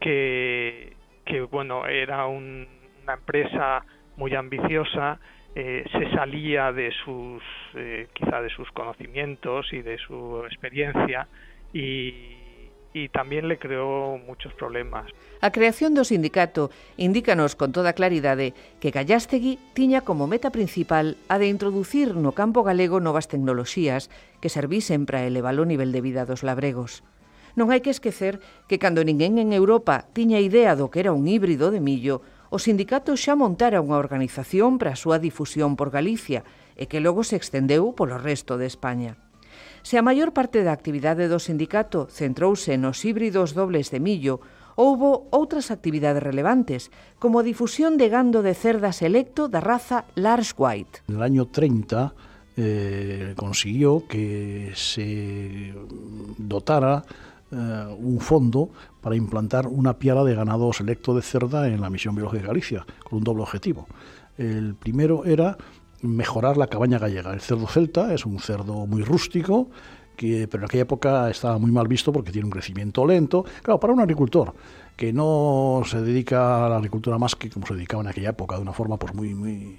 que, 0.00 0.94
que 1.26 1.42
bueno, 1.42 1.86
era 1.86 2.26
un, 2.26 2.66
una 3.02 3.14
empresa 3.14 3.84
muy 4.16 4.34
ambiciosa, 4.34 5.18
eh, 5.54 5.84
se 5.90 6.10
salía 6.14 6.72
de 6.72 6.92
sus, 7.04 7.42
eh, 7.74 8.08
quizá 8.12 8.40
de 8.40 8.50
sus 8.50 8.70
conocimientos 8.72 9.72
y 9.72 9.82
de 9.82 9.98
su 9.98 10.42
experiencia 10.46 11.28
y, 11.72 12.36
y 12.96 13.08
tamén 13.12 13.44
le 13.44 13.60
creou 13.60 14.16
moitos 14.16 14.56
problemas. 14.56 15.04
A 15.44 15.52
creación 15.52 15.92
do 15.92 16.08
sindicato 16.08 16.72
indícanos 16.96 17.52
con 17.52 17.72
toda 17.72 17.92
claridade 17.92 18.56
que 18.80 18.88
Gallastegui 18.88 19.60
tiña 19.76 20.00
como 20.00 20.24
meta 20.24 20.48
principal 20.48 21.20
a 21.28 21.36
de 21.36 21.52
introducir 21.52 22.16
no 22.16 22.32
campo 22.32 22.64
galego 22.64 22.96
novas 23.04 23.28
tecnoloxías 23.28 24.08
que 24.40 24.48
servisen 24.48 25.04
para 25.04 25.28
elevar 25.28 25.60
o 25.60 25.68
nivel 25.68 25.92
de 25.92 26.00
vida 26.00 26.24
dos 26.24 26.40
labregos. 26.40 27.04
Non 27.56 27.72
hai 27.72 27.80
que 27.80 27.88
esquecer 27.88 28.38
que 28.68 28.76
cando 28.76 29.00
ninguén 29.00 29.40
en 29.40 29.56
Europa 29.56 30.12
tiña 30.12 30.44
idea 30.44 30.76
do 30.76 30.92
que 30.92 31.00
era 31.00 31.16
un 31.16 31.24
híbrido 31.24 31.72
de 31.72 31.80
millo, 31.80 32.20
o 32.52 32.60
sindicato 32.60 33.16
xa 33.16 33.32
montara 33.32 33.80
unha 33.80 33.96
organización 33.96 34.76
para 34.76 34.92
a 34.92 35.00
súa 35.00 35.16
difusión 35.16 35.72
por 35.72 35.88
Galicia 35.88 36.44
e 36.76 36.84
que 36.84 37.00
logo 37.00 37.24
se 37.24 37.40
extendeu 37.40 37.96
polo 37.96 38.20
resto 38.20 38.60
de 38.60 38.68
España. 38.68 39.16
Se 39.80 39.96
a 39.96 40.04
maior 40.04 40.36
parte 40.36 40.60
da 40.68 40.76
actividade 40.76 41.32
do 41.32 41.40
sindicato 41.40 42.12
centrouse 42.12 42.76
nos 42.76 43.00
híbridos 43.08 43.56
dobles 43.56 43.88
de 43.88 44.04
millo, 44.04 44.44
houbo 44.76 45.24
outras 45.32 45.72
actividades 45.72 46.20
relevantes, 46.20 46.92
como 47.16 47.40
a 47.40 47.46
difusión 47.46 47.96
de 47.96 48.12
gando 48.12 48.44
de 48.44 48.52
cerda 48.52 48.92
selecto 48.92 49.48
da 49.48 49.64
raza 49.64 50.04
Lars 50.12 50.52
White. 50.52 51.08
No 51.08 51.24
año 51.24 51.48
30 51.48 52.12
eh, 52.60 53.32
consiguió 53.32 54.04
que 54.04 54.76
se 54.76 55.72
dotara 56.36 57.00
eh, 57.52 57.96
un 57.98 58.20
fondo 58.20 58.70
para 59.00 59.16
implantar 59.16 59.68
una 59.68 59.98
piara 59.98 60.24
de 60.24 60.34
ganado 60.34 60.72
selecto 60.72 61.14
de 61.14 61.22
cerda 61.22 61.68
en 61.68 61.80
la 61.80 61.90
misión 61.90 62.14
biológica 62.14 62.42
de 62.42 62.48
Galicia, 62.48 62.86
con 63.04 63.18
un 63.18 63.24
doble 63.24 63.42
objetivo. 63.42 63.86
El 64.36 64.74
primero 64.74 65.24
era 65.24 65.56
mejorar 66.02 66.56
la 66.56 66.66
cabaña 66.66 66.98
gallega. 66.98 67.32
El 67.32 67.40
cerdo 67.40 67.66
celta 67.66 68.12
es 68.12 68.26
un 68.26 68.38
cerdo 68.40 68.86
muy 68.86 69.02
rústico, 69.02 69.68
que, 70.16 70.48
pero 70.48 70.62
en 70.62 70.64
aquella 70.66 70.82
época 70.82 71.30
estaba 71.30 71.58
muy 71.58 71.70
mal 71.70 71.88
visto 71.88 72.12
porque 72.12 72.32
tiene 72.32 72.46
un 72.46 72.50
crecimiento 72.50 73.06
lento. 73.06 73.44
Claro, 73.62 73.78
para 73.78 73.92
un 73.92 74.00
agricultor 74.00 74.54
que 74.96 75.12
no 75.12 75.82
se 75.84 76.00
dedica 76.00 76.66
a 76.66 76.68
la 76.68 76.76
agricultura 76.76 77.18
más 77.18 77.36
que 77.36 77.50
como 77.50 77.66
se 77.66 77.74
dedicaba 77.74 78.02
en 78.02 78.08
aquella 78.08 78.30
época, 78.30 78.56
de 78.56 78.62
una 78.62 78.72
forma 78.72 78.96
pues 78.96 79.14
muy, 79.14 79.34
muy, 79.34 79.76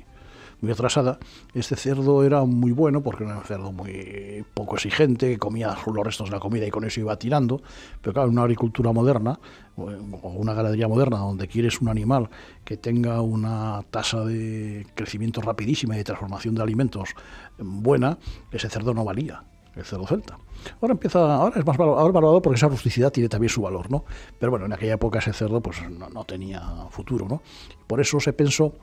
muy 0.62 0.72
atrasada, 0.72 1.20
este 1.54 1.76
cerdo 1.76 2.24
era 2.24 2.44
muy 2.44 2.72
bueno 2.72 3.02
porque 3.02 3.24
era 3.24 3.38
un 3.38 3.44
cerdo 3.44 3.72
muy 3.72 4.44
poco 4.54 4.76
exigente, 4.76 5.30
que 5.30 5.38
comía 5.38 5.76
los 5.86 6.06
restos 6.06 6.30
de 6.30 6.36
la 6.36 6.40
comida 6.40 6.66
y 6.66 6.72
con 6.72 6.84
eso 6.84 7.00
iba 7.00 7.18
tirando, 7.18 7.62
pero 8.02 8.14
claro, 8.14 8.28
en 8.28 8.34
una 8.34 8.44
agricultura 8.44 8.92
moderna 8.92 9.40
o 9.76 10.30
una 10.30 10.54
ganadería 10.54 10.88
moderna 10.88 11.18
donde 11.18 11.48
quieres 11.48 11.82
un 11.82 11.90
animal 11.90 12.30
que 12.66 12.78
tenga 12.78 13.22
una 13.22 13.84
tasa 13.92 14.26
de 14.26 14.88
crecimiento 14.96 15.42
rapidísima 15.42 15.96
y 15.96 16.00
de 16.00 16.04
transformación 16.04 16.56
de 16.56 16.64
alimentos 16.64 17.10
buena, 17.60 18.18
ese 18.52 18.70
cerdo 18.70 18.94
no 18.94 19.06
valía 19.06 19.44
el 19.78 19.86
cerdo 19.86 20.08
celta. 20.08 20.38
Ahora 20.82 20.94
empieza, 20.94 21.36
ahora 21.36 21.60
es 21.60 21.66
más 21.66 21.78
valorado, 21.78 22.00
ahora 22.00 22.14
valorado 22.14 22.42
porque 22.42 22.58
esa 22.58 22.68
rusticidad 22.68 23.12
tiene 23.12 23.30
también 23.30 23.50
su 23.50 23.62
valor, 23.62 23.90
¿no? 23.92 24.06
Pero 24.40 24.52
bueno, 24.52 24.66
en 24.66 24.74
aquella 24.74 24.96
época 24.96 25.20
ese 25.20 25.34
cerdo 25.34 25.62
pues 25.62 25.78
no, 25.90 26.10
no 26.10 26.24
tenía 26.24 26.62
futuro, 26.90 27.28
¿no? 27.28 27.42
Por 27.88 28.02
eso 28.02 28.20
se 28.20 28.34
pensó 28.34 28.74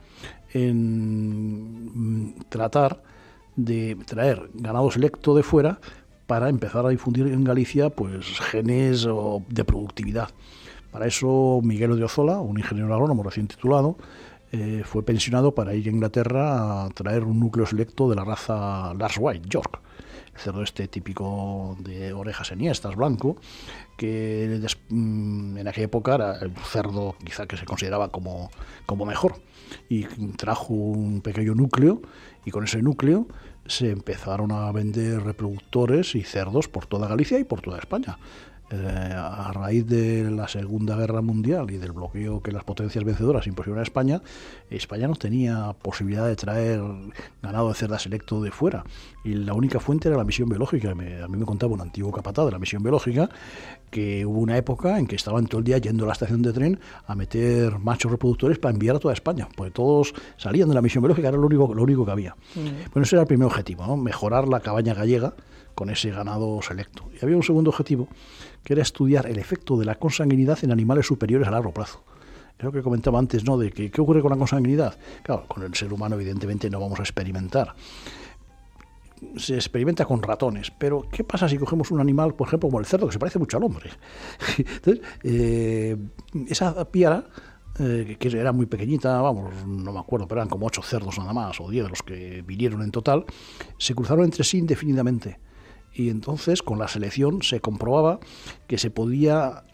en 0.53 2.35
tratar 2.49 3.03
de 3.57 3.97
traer 4.07 4.51
ganado 4.55 4.91
selecto 4.91 5.35
de 5.35 5.43
fuera 5.43 5.81
para 6.27 6.49
empezar 6.49 6.87
a 6.87 6.89
difundir 6.89 7.27
en 7.27 7.45
Galicia 7.45 7.91
pues 7.91 8.41
genes 8.41 9.07
de 9.49 9.65
productividad. 9.65 10.31
Para 10.91 11.07
eso 11.07 11.61
Miguel 11.63 11.97
de 11.97 12.05
Ozola, 12.05 12.41
un 12.41 12.59
ingeniero 12.59 12.93
agrónomo 12.93 13.23
recién 13.23 13.49
titulado, 13.49 13.97
eh, 14.53 14.83
fue 14.85 15.03
pensionado 15.03 15.55
para 15.55 15.75
ir 15.75 15.89
a 15.89 15.91
Inglaterra 15.91 16.85
a 16.85 16.89
traer 16.91 17.25
un 17.25 17.41
núcleo 17.41 17.67
selecto 17.67 18.09
de 18.09 18.17
la 18.17 18.25
raza 18.25 18.95
Lars 18.95 19.17
White, 19.19 19.49
York 19.49 19.81
cerdo 20.37 20.63
este 20.63 20.89
típico 20.89 21.77
de 21.81 22.13
orejas 22.13 22.53
enhiestas, 22.53 22.97
blanco, 22.97 23.37
que 23.97 24.61
mm, 24.89 25.59
en 25.59 25.69
aquella 25.69 25.87
época 25.87 26.15
era 26.15 26.39
el 26.39 26.53
cerdo 26.57 27.17
quizá 27.25 27.47
que 27.47 27.57
se 27.57 27.65
consideraba 27.65 28.11
como, 28.11 28.51
como 28.87 29.05
mejor. 29.05 29.41
Y 29.89 30.05
trajo 30.37 30.75
un 30.75 31.21
pequeño 31.21 31.55
núcleo 31.55 32.03
y 32.45 32.51
con 32.51 32.65
ese 32.65 32.83
núcleo 32.83 33.27
se 33.67 33.91
empezaron 33.91 34.53
a 34.53 34.71
vender 34.73 35.23
reproductores 35.23 36.15
y 36.15 36.23
cerdos 36.23 36.69
por 36.69 36.87
toda 36.87 37.09
Galicia 37.09 37.39
y 37.39 37.45
por 37.45 37.61
toda 37.63 37.79
España. 37.79 38.19
Eh, 38.71 39.15
a 39.15 39.53
raíz 39.53 39.87
de 39.87 40.31
la 40.31 40.49
Segunda 40.49 40.97
Guerra 40.97 41.21
Mundial 41.21 41.71
y 41.71 41.77
del 41.77 41.93
bloqueo 41.93 42.43
que 42.43 42.51
las 42.51 42.65
potencias 42.65 43.05
vencedoras 43.05 43.47
impusieron 43.47 43.79
a 43.79 43.83
España, 43.83 44.23
España 44.71 45.07
no 45.07 45.17
tenía 45.17 45.75
posibilidad 45.83 46.27
de 46.27 46.35
traer 46.35 46.81
ganado 47.43 47.69
de 47.69 47.75
cerda 47.75 47.99
selecto 47.99 48.41
de 48.41 48.51
fuera. 48.51 48.83
Y 49.23 49.35
la 49.35 49.53
única 49.53 49.81
fuente 49.81 50.09
era 50.09 50.17
la 50.17 50.25
misión 50.25 50.49
biológica. 50.49 50.93
a 50.93 50.95
mí 50.95 51.37
me 51.37 51.45
contaba 51.45 51.75
un 51.75 51.83
antiguo 51.83 52.11
capataz 52.11 52.47
de 52.47 52.53
la 52.53 52.59
misión 52.59 52.83
biológica 52.83 53.29
que 53.91 54.25
hubo 54.25 54.41
una 54.41 54.57
época 54.57 54.99
en 54.99 55.07
que 55.07 55.17
estaban 55.17 55.47
todo 55.47 55.59
el 55.59 55.65
día 55.65 55.79
yendo 55.79 56.05
a 56.05 56.07
la 56.07 56.15
estación 56.15 56.41
de 56.41 56.53
tren 56.53 56.81
a 57.07 57.15
meter 57.15 57.79
machos 57.79 58.11
reproductores 58.11 58.59
para 58.59 58.73
enviar 58.73 58.97
a 58.97 58.99
toda 58.99 59.13
España, 59.13 59.47
porque 59.55 59.73
todos 59.73 60.15
salían 60.39 60.71
de 60.71 60.75
la 60.75 60.83
misión 60.83 61.03
biológica, 61.03 61.29
era 61.29 61.37
lo 61.37 61.47
único, 61.47 61.75
lo 61.75 61.83
único 61.83 62.05
que 62.07 62.11
había. 62.11 62.35
Mm. 62.55 62.93
Bueno, 62.93 63.05
ese 63.05 63.17
era 63.17 63.23
el 63.23 63.29
primer 63.29 63.47
objetivo, 63.47 63.87
¿no? 63.87 63.97
mejorar 63.97 64.49
la 64.49 64.61
cabaña 64.61 64.95
gallega 64.95 65.35
con 65.75 65.91
ese 65.91 66.11
ganado 66.11 66.61
selecto. 66.63 67.11
Y 67.15 67.25
había 67.25 67.37
un 67.37 67.43
segundo 67.43 67.71
objetivo, 67.71 68.09
que 68.65 68.73
era 68.73 68.83
estudiar 68.83 69.27
el 69.27 69.39
efecto 69.39 69.77
de 69.77 69.85
la 69.85 69.97
consanguinidad 69.97 70.59
en 70.63 70.73
animales 70.73 71.07
superiores 71.07 71.47
a 71.47 71.51
largo 71.51 71.73
plazo. 71.73 72.03
Es 72.59 72.65
lo 72.65 72.73
que 72.73 72.83
comentaba 72.83 73.19
antes, 73.19 73.45
¿no? 73.45 73.59
De 73.59 73.71
qué 73.71 74.01
ocurre 74.01 74.23
con 74.23 74.31
la 74.31 74.37
consanguinidad. 74.37 74.99
Claro, 75.23 75.47
con 75.47 75.63
el 75.63 75.75
ser 75.75 75.93
humano 75.93 76.15
evidentemente 76.15 76.71
no 76.71 76.81
vamos 76.81 76.99
a 76.99 77.03
experimentar. 77.03 77.75
Se 79.37 79.55
experimenta 79.55 80.05
con 80.05 80.23
ratones, 80.23 80.71
pero 80.71 81.07
¿qué 81.11 81.25
pasa 81.25 81.49
si 81.49 81.59
cogemos 81.59 81.91
un 81.91 82.01
animal, 82.01 82.35
por 82.35 82.49
ejemplo, 82.49 82.69
como 82.69 82.81
el 82.81 82.87
cerdo, 82.87 83.07
que 83.07 83.13
se 83.13 83.19
parece 83.19 83.39
mucho 83.39 83.57
al 83.57 83.65
hombre? 83.65 83.91
Entonces, 84.59 85.01
eh, 85.23 85.97
esa 86.49 86.85
piara 86.91 87.27
eh, 87.79 88.17
que 88.21 88.29
era 88.29 88.53
muy 88.53 88.67
pequeñita, 88.67 89.21
vamos, 89.21 89.53
no 89.67 89.93
me 89.93 89.99
acuerdo, 89.99 90.29
pero 90.29 90.41
eran 90.41 90.49
como 90.49 90.67
ocho 90.67 90.83
cerdos 90.83 91.19
nada 91.19 91.33
más, 91.33 91.61
o 91.61 91.69
diez 91.69 91.85
de 91.85 91.91
los 91.91 92.03
que 92.03 92.43
vinieron 92.43 92.83
en 92.83 92.93
total, 92.93 93.25
se 93.79 93.95
cruzaron 93.95 94.25
entre 94.25 94.45
sí 94.45 94.59
indefinidamente 94.59 95.39
y 95.95 96.11
entonces 96.11 96.63
con 96.63 96.79
la 96.79 96.89
selección 96.89 97.43
se 97.43 97.61
comprobaba 97.61 98.19
que 98.67 98.79
se 98.79 98.91
podía 98.91 99.65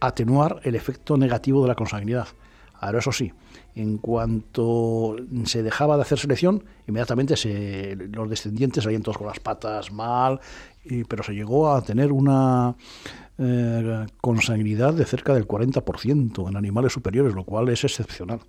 atenuar 0.00 0.60
el 0.64 0.74
efecto 0.74 1.16
negativo 1.16 1.62
de 1.62 1.68
la 1.68 1.74
consanguinidad. 1.74 2.28
Ahora 2.78 2.98
eso 2.98 3.12
sí, 3.12 3.32
en 3.74 3.96
cuanto 3.98 5.16
se 5.44 5.62
dejaba 5.62 5.96
de 5.96 6.02
hacer 6.02 6.18
selección, 6.18 6.64
inmediatamente 6.86 7.36
se, 7.36 7.96
los 7.96 8.28
descendientes 8.28 8.84
salían 8.84 9.02
todos 9.02 9.18
con 9.18 9.26
las 9.26 9.40
patas 9.40 9.92
mal, 9.92 10.40
y, 10.84 11.04
pero 11.04 11.22
se 11.22 11.32
llegó 11.32 11.72
a 11.72 11.80
tener 11.82 12.12
una 12.12 12.76
eh, 13.38 14.06
consanguinidad 14.20 14.92
de 14.92 15.04
cerca 15.06 15.32
del 15.34 15.48
40% 15.48 16.48
en 16.48 16.56
animales 16.56 16.92
superiores, 16.92 17.34
lo 17.34 17.44
cual 17.44 17.68
es 17.70 17.82
excepcional. 17.84 18.40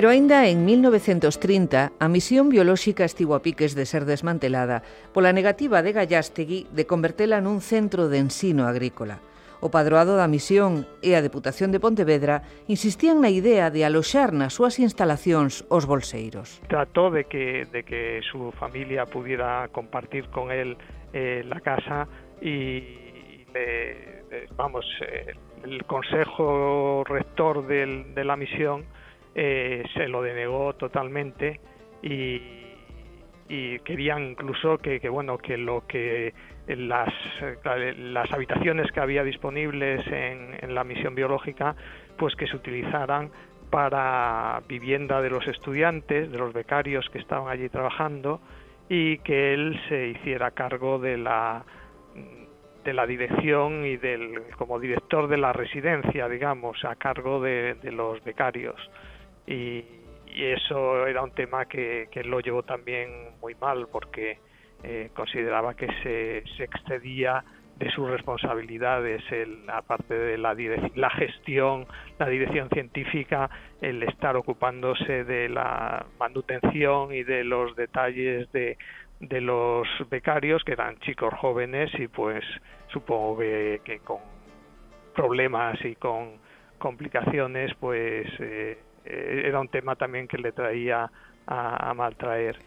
Pero 0.00 0.08
aínda 0.08 0.48
en 0.48 0.64
1930, 0.64 1.92
a 2.00 2.08
misión 2.08 2.48
biolóxica 2.48 3.04
estivo 3.04 3.36
a 3.36 3.44
piques 3.44 3.76
de 3.76 3.84
ser 3.84 4.08
desmantelada 4.08 4.80
pola 5.12 5.28
negativa 5.36 5.84
de 5.84 5.92
Gallastegui 5.92 6.64
de 6.72 6.88
convertela 6.88 7.36
nun 7.44 7.60
centro 7.60 8.08
de 8.08 8.16
ensino 8.16 8.64
agrícola. 8.64 9.20
O 9.60 9.68
padroado 9.68 10.16
da 10.16 10.24
misión 10.24 10.88
e 11.04 11.12
a 11.12 11.20
Deputación 11.20 11.68
de 11.68 11.84
Pontevedra 11.84 12.40
insistían 12.64 13.20
na 13.20 13.28
idea 13.28 13.68
de 13.68 13.84
aloxar 13.84 14.32
nas 14.32 14.56
súas 14.56 14.80
instalacións 14.80 15.68
os 15.68 15.84
bolseiros. 15.84 16.64
Trató 16.72 17.12
de 17.12 17.28
que, 17.28 17.68
de 17.68 17.84
que 17.84 18.24
su 18.24 18.56
familia 18.56 19.04
pudiera 19.04 19.68
compartir 19.68 20.32
con 20.32 20.48
él 20.48 20.80
eh, 21.12 21.44
la 21.44 21.60
casa 21.60 22.08
y, 22.40 23.44
le, 23.52 24.24
eh, 24.32 24.48
vamos, 24.56 24.88
eh, 25.04 25.36
el 25.60 25.84
consejo 25.84 27.04
rector 27.04 27.68
del, 27.68 28.16
de 28.16 28.24
la 28.24 28.40
misión 28.40 28.88
eh, 29.34 29.84
se 29.94 30.08
lo 30.08 30.22
denegó 30.22 30.74
totalmente 30.74 31.60
y, 32.02 32.58
querían 33.84 34.30
incluso 34.30 34.78
que, 34.78 35.00
bueno 35.08 35.36
que 35.36 35.58
lo 35.58 35.84
que 35.88 36.32
las, 36.68 37.12
las 37.98 38.32
habitaciones 38.32 38.92
que 38.92 39.00
había 39.00 39.24
disponibles 39.24 40.06
en 40.06 40.72
la 40.72 40.84
misión 40.84 41.16
biológica 41.16 41.74
pues 42.16 42.36
que 42.36 42.46
se 42.46 42.54
utilizaran 42.54 43.32
para 43.70 44.62
vivienda 44.68 45.22
de 45.22 45.30
los 45.30 45.46
estudiantes, 45.46 46.30
de 46.30 46.38
los 46.38 46.52
becarios 46.52 47.08
que 47.10 47.18
estaban 47.18 47.48
allí 47.48 47.68
trabajando 47.68 48.40
y 48.88 49.18
que 49.18 49.54
él 49.54 49.80
se 49.88 50.08
hiciera 50.08 50.50
cargo 50.50 50.98
de 50.98 51.16
la 51.16 51.64
de 52.84 52.94
la 52.94 53.06
dirección 53.06 53.84
y 53.84 53.96
del 53.96 54.42
como 54.56 54.80
director 54.80 55.28
de 55.28 55.36
la 55.36 55.52
residencia, 55.52 56.28
digamos, 56.28 56.82
a 56.84 56.96
cargo 56.96 57.40
de, 57.40 57.76
los 57.82 58.22
becarios. 58.24 58.76
Y, 59.46 59.84
eso 60.32 61.08
era 61.08 61.24
un 61.24 61.32
tema 61.32 61.64
que, 61.66 62.08
que 62.12 62.22
lo 62.22 62.38
llevó 62.38 62.62
también 62.62 63.10
muy 63.40 63.56
mal 63.56 63.88
porque 63.90 64.38
eh, 64.84 65.10
consideraba 65.12 65.74
que 65.74 65.88
se, 66.04 66.44
se 66.56 66.64
excedía 66.64 67.44
de 67.80 67.90
sus 67.90 68.08
responsabilidades, 68.08 69.22
el, 69.32 69.68
aparte 69.68 70.14
de 70.14 70.38
la, 70.38 70.54
la 70.94 71.10
gestión, 71.10 71.86
la 72.18 72.28
dirección 72.28 72.68
científica, 72.68 73.48
el 73.80 74.02
estar 74.02 74.36
ocupándose 74.36 75.24
de 75.24 75.48
la 75.48 76.06
manutención 76.18 77.12
y 77.12 77.22
de 77.24 77.42
los 77.42 77.74
detalles 77.74 78.52
de, 78.52 78.76
de 79.20 79.40
los 79.40 79.88
becarios, 80.10 80.62
que 80.62 80.72
eran 80.72 80.98
chicos 81.00 81.32
jóvenes 81.40 81.90
y 81.98 82.08
pues 82.08 82.44
supongo 82.88 83.38
que, 83.38 84.00
con 84.04 84.18
problemas 85.14 85.82
y 85.82 85.94
con 85.94 86.38
complicaciones, 86.78 87.72
pues 87.80 88.26
eh, 88.40 88.78
eh, 89.04 89.48
era 89.48 89.60
un 89.60 89.68
tema 89.68 89.96
tamén 89.96 90.28
que 90.28 90.38
le 90.38 90.52
traía 90.52 91.08
a, 91.46 91.90
a 91.90 91.94
maltraer. 91.94 92.58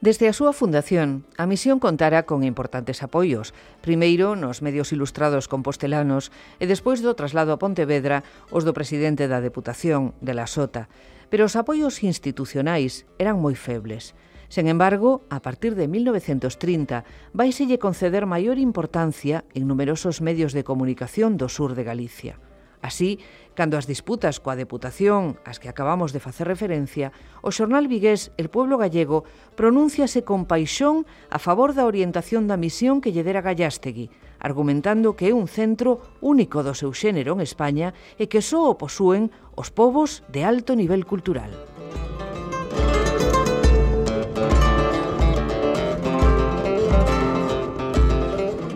Desde 0.00 0.32
a 0.32 0.36
súa 0.36 0.56
fundación, 0.56 1.28
a 1.36 1.44
misión 1.44 1.76
contara 1.76 2.24
con 2.24 2.40
importantes 2.40 3.04
apoios, 3.04 3.52
primeiro 3.84 4.32
nos 4.32 4.64
medios 4.64 4.96
ilustrados 4.96 5.44
compostelanos 5.44 6.32
e 6.56 6.64
despois 6.64 7.04
do 7.04 7.12
traslado 7.12 7.52
a 7.52 7.60
Pontevedra 7.60 8.24
os 8.48 8.64
do 8.64 8.72
presidente 8.72 9.28
da 9.28 9.44
Deputación 9.44 10.16
de 10.24 10.32
la 10.32 10.48
Sota, 10.48 10.88
pero 11.28 11.44
os 11.44 11.52
apoios 11.52 12.00
institucionais 12.00 13.04
eran 13.20 13.44
moi 13.44 13.52
febles. 13.52 14.16
Sen 14.48 14.72
embargo, 14.72 15.22
a 15.28 15.44
partir 15.44 15.76
de 15.76 15.84
1930, 15.84 17.04
vaiselle 17.36 17.76
conceder 17.76 18.24
maior 18.24 18.56
importancia 18.56 19.44
en 19.52 19.68
numerosos 19.68 20.24
medios 20.24 20.56
de 20.56 20.64
comunicación 20.64 21.36
do 21.36 21.52
sur 21.52 21.76
de 21.76 21.84
Galicia. 21.84 22.40
Así, 22.80 23.20
cando 23.52 23.76
as 23.76 23.84
disputas 23.84 24.40
coa 24.40 24.56
Deputación, 24.56 25.36
as 25.44 25.60
que 25.60 25.68
acabamos 25.68 26.16
de 26.16 26.24
facer 26.24 26.48
referencia, 26.48 27.12
o 27.44 27.52
xornal 27.52 27.92
vigués 27.92 28.32
El 28.40 28.48
Pueblo 28.48 28.80
Gallego 28.80 29.28
pronúnciase 29.52 30.24
con 30.24 30.48
paixón 30.48 31.04
a 31.28 31.36
favor 31.36 31.76
da 31.76 31.84
orientación 31.84 32.48
da 32.48 32.56
misión 32.56 33.04
que 33.04 33.12
lle 33.12 33.26
dera 33.26 33.44
Gallastegui, 33.44 34.08
argumentando 34.40 35.12
que 35.12 35.28
é 35.28 35.36
un 35.36 35.44
centro 35.44 36.00
único 36.24 36.64
do 36.64 36.72
seu 36.72 36.96
xénero 36.96 37.36
en 37.36 37.44
España 37.44 37.92
e 38.16 38.32
que 38.32 38.40
só 38.40 38.72
o 38.72 38.78
posúen 38.80 39.28
os 39.60 39.68
povos 39.68 40.24
de 40.32 40.48
alto 40.48 40.72
nivel 40.72 41.04
cultural. 41.04 41.52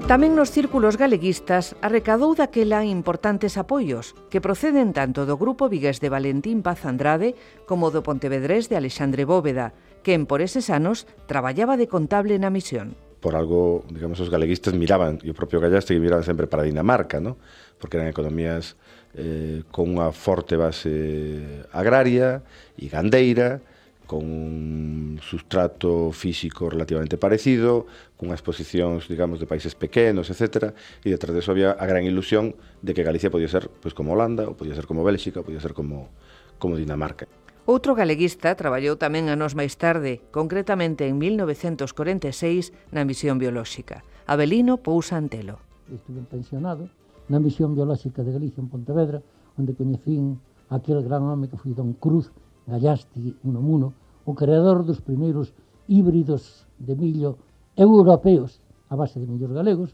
Tamén 0.04 0.36
nos 0.36 0.52
círculos 0.52 1.00
galeguistas 1.00 1.80
arrecadou 1.80 2.36
daquela 2.36 2.84
importantes 2.84 3.56
apoios 3.56 4.12
que 4.28 4.44
proceden 4.44 4.92
tanto 4.92 5.24
do 5.24 5.40
grupo 5.40 5.72
vigués 5.72 5.96
de 5.96 6.12
Valentín 6.12 6.60
Paz 6.60 6.84
Andrade 6.84 7.32
como 7.64 7.88
do 7.88 8.04
Pontevedrés 8.04 8.68
de 8.68 8.76
Alexandre 8.76 9.24
Bóveda, 9.24 9.72
que 10.04 10.12
en 10.12 10.28
por 10.28 10.44
eses 10.44 10.68
anos 10.68 11.08
traballaba 11.24 11.80
de 11.80 11.88
contable 11.88 12.36
na 12.36 12.52
misión. 12.52 13.00
Por 13.24 13.32
algo, 13.32 13.88
digamos, 13.88 14.20
os 14.20 14.28
galeguistas 14.28 14.76
miraban, 14.76 15.24
e 15.24 15.32
o 15.32 15.34
propio 15.34 15.56
Gallaste 15.56 15.96
que 15.96 16.04
miraban 16.04 16.20
sempre 16.20 16.52
para 16.52 16.68
Dinamarca, 16.68 17.16
¿no? 17.24 17.40
porque 17.80 17.96
eran 17.96 18.12
economías 18.12 18.76
eh, 19.16 19.64
con 19.72 19.88
unha 19.88 20.12
forte 20.12 20.60
base 20.60 21.64
agraria 21.72 22.44
e 22.76 22.92
gandeira, 22.92 23.64
con 24.06 24.24
un 24.24 25.20
sustrato 25.22 26.12
físico 26.12 26.68
relativamente 26.68 27.16
parecido, 27.16 27.86
cunhas 28.16 28.40
exposición, 28.40 29.00
digamos, 29.08 29.40
de 29.40 29.46
países 29.48 29.74
pequenos, 29.74 30.28
etc. 30.28 30.76
E 31.00 31.08
detrás 31.08 31.32
de 31.32 31.40
eso 31.40 31.52
había 31.52 31.72
a 31.72 31.86
gran 31.88 32.04
ilusión 32.04 32.54
de 32.84 32.92
que 32.92 33.02
Galicia 33.02 33.32
podía 33.32 33.48
ser 33.48 33.72
pues, 33.80 33.96
como 33.96 34.12
Holanda, 34.12 34.44
ou 34.44 34.54
podía 34.54 34.76
ser 34.76 34.84
como 34.84 35.02
Bélxica, 35.04 35.40
ou 35.40 35.46
podía 35.48 35.60
ser 35.60 35.72
como, 35.72 36.12
como 36.60 36.76
Dinamarca. 36.76 37.24
Outro 37.64 37.96
galeguista 37.96 38.52
traballou 38.60 39.00
tamén 39.00 39.32
anos 39.32 39.56
máis 39.56 39.80
tarde, 39.80 40.20
concretamente 40.28 41.08
en 41.08 41.16
1946, 41.16 42.76
na 42.92 43.08
misión 43.08 43.40
biolóxica. 43.40 44.04
Abelino 44.28 44.76
Pousa 44.84 45.16
Antelo. 45.16 45.64
Estuve 45.88 46.20
pensionado 46.28 46.92
na 47.32 47.40
misión 47.40 47.72
biolóxica 47.72 48.20
de 48.20 48.36
Galicia 48.36 48.60
en 48.60 48.68
Pontevedra, 48.68 49.24
onde 49.56 49.72
coñecín 49.72 50.44
aquel 50.68 51.00
gran 51.00 51.24
home 51.24 51.48
que 51.48 51.56
foi 51.56 51.72
Don 51.72 51.96
Cruz, 51.96 52.28
Gallasti, 52.66 53.36
Unamuno, 53.44 53.92
o 54.24 54.32
creador 54.34 54.84
dos 54.84 55.00
primeiros 55.00 55.52
híbridos 55.88 56.66
de 56.78 56.96
millo 56.96 57.36
europeos 57.76 58.60
a 58.88 58.96
base 58.96 59.20
de 59.20 59.26
millos 59.26 59.52
galegos, 59.52 59.92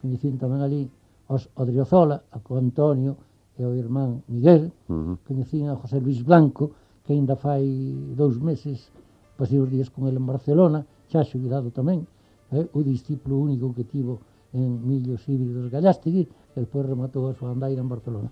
coñecín 0.00 0.38
tamén 0.38 0.60
ali 0.62 0.90
aos 1.30 1.48
Odriozola, 1.56 2.22
a 2.30 2.38
co 2.44 2.58
Antonio 2.58 3.16
e 3.58 3.64
ao 3.64 3.74
irmán 3.74 4.22
Miguel, 4.28 4.70
uh 4.88 4.92
-huh. 4.92 5.16
coñecín 5.26 5.66
a 5.70 5.78
José 5.78 5.98
Luis 5.98 6.20
Blanco, 6.22 6.76
que 7.02 7.14
ainda 7.16 7.34
fai 7.34 7.64
dous 8.14 8.38
meses 8.38 8.92
pasei 9.36 9.58
os 9.58 9.70
días 9.70 9.90
con 9.90 10.06
ele 10.06 10.20
en 10.22 10.26
Barcelona, 10.28 10.86
xa 11.10 11.26
xubilado 11.26 11.74
tamén, 11.74 12.06
eh, 12.54 12.68
o 12.76 12.80
discípulo 12.84 13.40
único 13.40 13.74
que 13.74 13.82
tivo 13.82 14.22
en 14.52 14.84
Millos 14.86 15.24
Híbridos 15.26 15.72
Gallastegui, 15.72 16.28
que 16.52 16.60
despois 16.60 16.84
rematou 16.86 17.26
a 17.26 17.34
súa 17.34 17.50
andaira 17.50 17.80
en 17.80 17.88
Barcelona. 17.88 18.30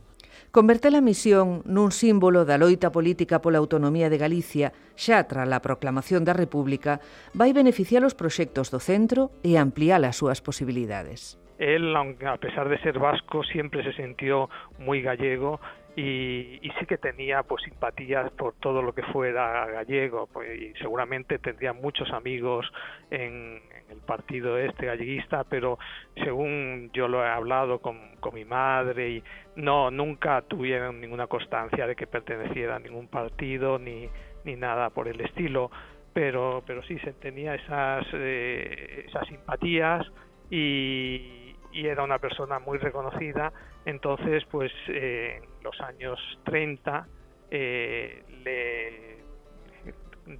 Converte 0.50 0.88
a 0.90 1.00
misión 1.00 1.62
nun 1.66 1.94
símbolo 1.94 2.42
da 2.48 2.58
loita 2.58 2.90
política 2.90 3.38
pola 3.38 3.62
autonomía 3.62 4.10
de 4.10 4.18
Galicia 4.18 4.74
xa 4.98 5.24
tras 5.30 5.46
a 5.46 5.62
proclamación 5.62 6.26
da 6.26 6.34
República 6.34 6.98
vai 7.36 7.54
beneficiar 7.54 8.02
os 8.02 8.18
proxectos 8.18 8.68
do 8.74 8.80
centro 8.82 9.30
e 9.46 9.56
ampliar 9.56 10.02
as 10.02 10.18
súas 10.18 10.42
posibilidades. 10.42 11.40
Él, 11.60 11.92
a 11.94 12.36
pesar 12.40 12.72
de 12.72 12.80
ser 12.80 12.98
vasco, 12.98 13.44
siempre 13.44 13.84
se 13.84 13.92
sintió 13.92 14.48
muy 14.78 15.02
gallego 15.02 15.60
y, 15.96 16.58
y, 16.62 16.70
sí 16.78 16.86
que 16.86 16.96
tenía 16.96 17.42
pues 17.42 17.64
simpatías 17.64 18.30
por 18.32 18.54
todo 18.54 18.80
lo 18.80 18.94
que 18.94 19.02
fuera 19.02 19.66
gallego 19.66 20.28
pues, 20.32 20.58
y 20.58 20.72
seguramente 20.78 21.38
tendría 21.38 21.72
muchos 21.72 22.10
amigos 22.12 22.70
en, 23.10 23.60
en, 23.74 23.90
el 23.90 23.98
partido 23.98 24.56
este 24.56 24.86
galleguista 24.86 25.44
pero 25.44 25.78
según 26.14 26.90
yo 26.92 27.08
lo 27.08 27.24
he 27.24 27.28
hablado 27.28 27.80
con, 27.80 28.16
con 28.20 28.34
mi 28.34 28.44
madre 28.44 29.10
y 29.10 29.24
no 29.60 29.90
nunca 29.90 30.42
tuvieron 30.42 31.00
ninguna 31.00 31.26
constancia 31.26 31.86
de 31.86 31.96
que 31.96 32.06
perteneciera 32.06 32.76
a 32.76 32.78
ningún 32.78 33.08
partido 33.08 33.78
ni, 33.78 34.08
ni 34.44 34.56
nada 34.56 34.90
por 34.90 35.08
el 35.08 35.20
estilo, 35.20 35.70
pero 36.12 36.62
pero 36.66 36.82
sí 36.82 36.98
se 37.00 37.12
tenía 37.14 37.54
esas 37.54 38.06
eh, 38.12 39.04
esas 39.08 39.26
simpatías 39.28 40.06
y, 40.50 41.54
y, 41.72 41.86
era 41.86 42.02
una 42.02 42.18
persona 42.18 42.58
muy 42.58 42.78
reconocida, 42.78 43.52
entonces 43.84 44.44
pues 44.50 44.72
eh, 44.88 45.40
en 45.42 45.64
los 45.64 45.80
años 45.80 46.18
30 46.44 47.06
eh, 47.50 48.22
le 48.44 49.20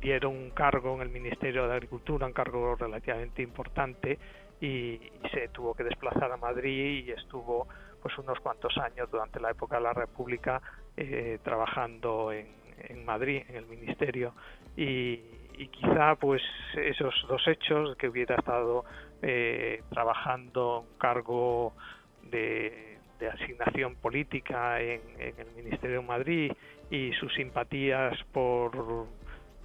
dieron 0.01 0.37
un 0.37 0.51
cargo 0.51 0.95
en 0.97 1.03
el 1.03 1.09
Ministerio 1.09 1.67
de 1.67 1.75
Agricultura, 1.75 2.27
un 2.27 2.33
cargo 2.33 2.77
relativamente 2.77 3.43
importante 3.43 4.19
y, 4.61 5.01
se 5.33 5.49
tuvo 5.49 5.75
que 5.75 5.85
desplazar 5.85 6.31
a 6.33 6.37
Madrid 6.37 7.05
y 7.07 7.11
estuvo 7.11 7.69
pues 8.01 8.17
unos 8.19 8.39
cuantos 8.41 8.77
años 8.79 9.11
durante 9.11 9.41
la 9.41 9.51
época 9.51 9.77
de 9.77 9.83
la 9.83 9.93
República 9.93 10.61
eh, 10.97 11.39
trabajando 11.43 12.33
en, 12.33 12.49
en, 12.89 13.05
Madrid, 13.05 13.43
en 13.49 13.57
el 13.57 13.67
Ministerio. 13.67 14.35
Y, 14.77 15.39
quizá 15.73 16.15
pues 16.15 16.41
esos 16.75 17.15
dos 17.29 17.47
hechos 17.47 17.95
que 17.97 18.09
hubiera 18.09 18.35
estado 18.37 18.83
eh, 19.21 19.83
trabajando 19.91 20.81
un 20.91 20.99
cargo 20.99 21.75
de, 22.23 22.99
asignación 23.35 23.97
política 23.97 24.81
en, 24.81 25.03
en, 25.19 25.39
el 25.39 25.51
Ministerio 25.55 26.01
de 26.01 26.07
Madrid 26.07 26.53
y 26.91 27.13
sus 27.13 27.35
simpatías 27.35 28.19
por 28.33 29.07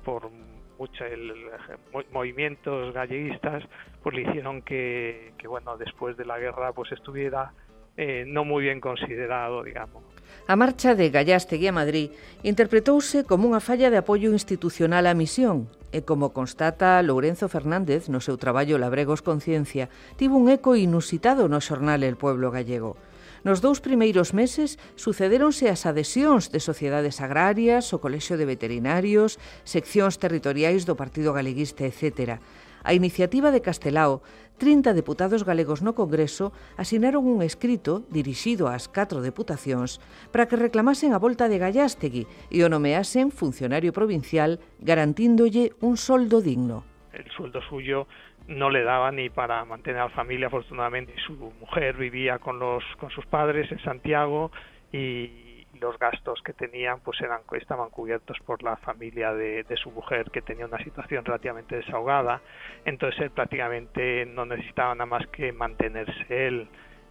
por 0.03 0.29
muchos 0.77 1.07
movimientos 2.11 2.93
galleguistas, 2.93 3.63
pues 4.03 4.15
le 4.15 4.21
hicieron 4.21 4.61
que, 4.61 5.33
que, 5.37 5.47
bueno, 5.47 5.77
después 5.77 6.15
de 6.15 6.25
la 6.25 6.37
guerra 6.37 6.71
pues 6.73 6.91
estuviera 6.91 7.51
eh, 7.97 8.27
non 8.27 8.47
moi 8.47 8.67
ben 8.67 8.83
considerado, 8.83 9.63
digamos. 9.63 10.03
A 10.45 10.55
marcha 10.55 10.93
de 10.93 11.09
Gallastegui 11.09 11.67
a 11.71 11.73
Madrid 11.73 12.13
interpretouse 12.45 13.25
como 13.25 13.49
unha 13.49 13.63
falla 13.63 13.89
de 13.89 13.97
apoio 13.97 14.29
institucional 14.29 15.09
á 15.09 15.13
misión 15.17 15.65
e, 15.89 16.05
como 16.05 16.35
constata 16.35 17.01
Lourenzo 17.01 17.49
Fernández 17.49 18.11
no 18.11 18.21
seu 18.21 18.37
traballo 18.37 18.77
Labregos 18.77 19.25
Conciencia, 19.25 19.89
tivo 20.19 20.37
un 20.37 20.51
eco 20.53 20.77
inusitado 20.77 21.49
no 21.49 21.63
xornal 21.63 22.03
El 22.03 22.19
Pueblo 22.19 22.53
Gallego. 22.53 22.99
Nos 23.45 23.61
dous 23.61 23.77
primeiros 23.77 24.33
meses 24.33 24.81
sucedéronse 24.97 25.69
as 25.69 25.85
adhesións 25.85 26.49
de 26.49 26.57
sociedades 26.57 27.21
agrarias, 27.21 27.93
o 27.93 28.01
Colexio 28.01 28.41
de 28.41 28.49
Veterinarios, 28.49 29.37
seccións 29.65 30.17
territoriais 30.17 30.85
do 30.89 30.97
Partido 30.97 31.29
Galeguista, 31.33 31.85
etc. 31.85 32.41
A 32.85 32.93
iniciativa 32.93 33.49
de 33.49 33.65
Castelao, 33.65 34.21
30 34.61 34.93
deputados 34.93 35.41
galegos 35.41 35.81
no 35.81 35.97
Congreso 35.97 36.53
asinaron 36.77 37.25
un 37.25 37.41
escrito 37.41 38.05
dirixido 38.13 38.69
ás 38.69 38.85
catro 38.85 39.25
deputacións 39.25 39.97
para 40.29 40.45
que 40.45 40.53
reclamasen 40.53 41.17
a 41.17 41.19
volta 41.19 41.49
de 41.49 41.57
Gallastegui 41.57 42.29
e 42.53 42.61
o 42.61 42.69
nomeasen 42.69 43.33
funcionario 43.33 43.89
provincial 43.89 44.61
garantíndolle 44.77 45.73
un 45.81 45.97
soldo 45.97 46.45
digno. 46.45 46.85
El 47.09 47.25
sueldo 47.33 47.57
suyo 47.65 48.05
no 48.45 48.69
le 48.69 48.85
daba 48.85 49.09
ni 49.09 49.33
para 49.33 49.65
mantener 49.65 50.05
a 50.05 50.13
la 50.13 50.13
familia, 50.13 50.45
afortunadamente. 50.53 51.17
Su 51.25 51.33
mujer 51.59 51.97
vivía 51.97 52.37
con, 52.37 52.59
los, 52.59 52.83
con 53.01 53.09
sus 53.09 53.25
padres 53.25 53.65
en 53.71 53.81
Santiago 53.81 54.51
y, 54.93 55.44
los 55.79 55.97
gastos 55.99 56.41
que 56.43 56.53
tenían 56.53 56.99
pues 57.01 57.19
eran 57.21 57.41
estaban 57.53 57.89
cubiertos 57.89 58.37
por 58.45 58.63
la 58.63 58.77
familia 58.77 59.33
de, 59.33 59.65
su 59.81 59.91
mujer 59.91 60.31
que 60.31 60.41
tenía 60.41 60.65
una 60.65 60.83
situación 60.83 61.25
relativamente 61.25 61.75
desahogada. 61.75 62.41
Entonces 62.85 63.19
él 63.21 63.31
prácticamente 63.31 64.25
no 64.25 64.45
necesitaba 64.45 64.95
nada 64.95 65.05
más 65.05 65.27
que 65.27 65.51
mantenerse 65.51 66.47
él. 66.47 66.67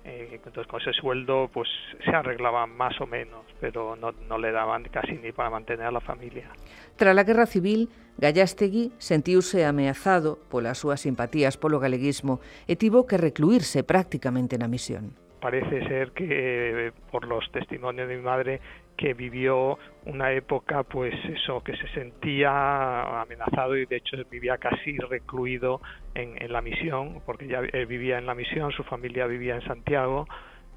Eh, 0.07 0.41
entonces 0.45 0.67
con 0.67 0.83
ese 0.83 0.93
sueldo 0.93 1.49
pues 1.53 1.69
se 2.05 2.11
arreglaban 2.11 2.77
más 2.77 3.01
o 3.01 3.07
menos, 3.07 3.47
pero 3.59 3.97
no, 3.97 4.13
no 4.13 4.37
le 4.37 4.53
daban 4.53 4.85
casi 4.85 5.13
ni 5.13 5.33
para 5.33 5.49
mantener 5.49 5.87
a 5.87 5.91
la 5.91 6.01
familia. 6.01 6.51
Tras 6.97 7.15
la 7.15 7.25
Guerra 7.25 7.47
Civil, 7.47 7.89
Gallastegui 8.19 8.93
sentiuse 8.99 9.65
ameazado 9.65 10.39
polas 10.51 10.79
súas 10.79 11.01
simpatías 11.01 11.57
polo 11.57 11.81
galeguismo 11.81 12.41
e 12.69 12.77
tivo 12.77 13.09
que 13.09 13.17
recluirse 13.17 13.81
prácticamente 13.83 14.61
na 14.61 14.69
misión 14.69 15.24
parece 15.45 15.87
ser 15.89 16.13
que 16.13 16.91
por 17.11 17.27
los 17.29 17.53
testimonios 17.53 18.09
de 18.09 18.17
mi 18.17 18.23
madre 18.23 18.63
que 18.97 19.13
vivió 19.13 19.79
una 20.07 20.33
época 20.33 20.85
pues 20.85 21.15
eso 21.27 21.63
que 21.63 21.77
se 21.77 21.87
sentía 21.89 23.21
amenazado 23.21 23.77
y 23.77 23.85
de 23.85 23.97
hecho 23.97 24.17
vivía 24.31 24.57
casi 24.57 24.97
recluido 24.97 25.83
en, 26.15 26.41
en 26.43 26.51
la 26.51 26.63
misión 26.63 27.21
porque 27.27 27.47
ya 27.47 27.61
vivía 27.61 28.17
en 28.17 28.25
la 28.25 28.35
misión 28.35 28.73
su 28.73 28.85
familia 28.85 29.27
vivía 29.27 29.57
en 29.57 29.67
Santiago 29.67 30.27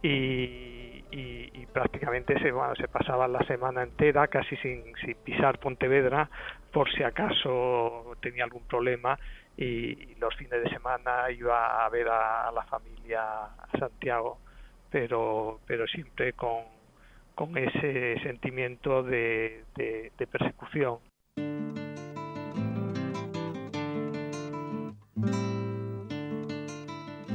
y, 0.03 1.05
y, 1.11 1.65
prácticamente 1.71 2.33
se, 2.39 2.51
se 2.77 2.87
pasaba 2.89 3.25
la 3.29 3.45
semana 3.47 3.83
entera 3.83 4.27
casi 4.27 4.57
sin, 4.57 4.83
sin 4.97 5.15
pisar 5.23 5.59
Pontevedra 5.59 6.29
por 6.73 6.91
si 6.91 7.03
acaso 7.03 8.17
tenía 8.21 8.43
algún 8.43 8.67
problema 8.67 9.17
y 9.55 10.15
los 10.15 10.35
fines 10.35 10.61
de 10.61 10.69
semana 10.71 11.31
iba 11.31 11.85
a 11.85 11.89
ver 11.89 12.09
a, 12.09 12.51
la 12.51 12.63
familia 12.63 13.23
Santiago 13.79 14.39
pero, 14.89 15.59
pero 15.65 15.87
siempre 15.87 16.33
con, 16.33 16.63
con 17.35 17.57
ese 17.57 18.19
sentimiento 18.23 19.03
de, 19.03 19.63
de, 19.75 20.27
persecución. 20.27 20.97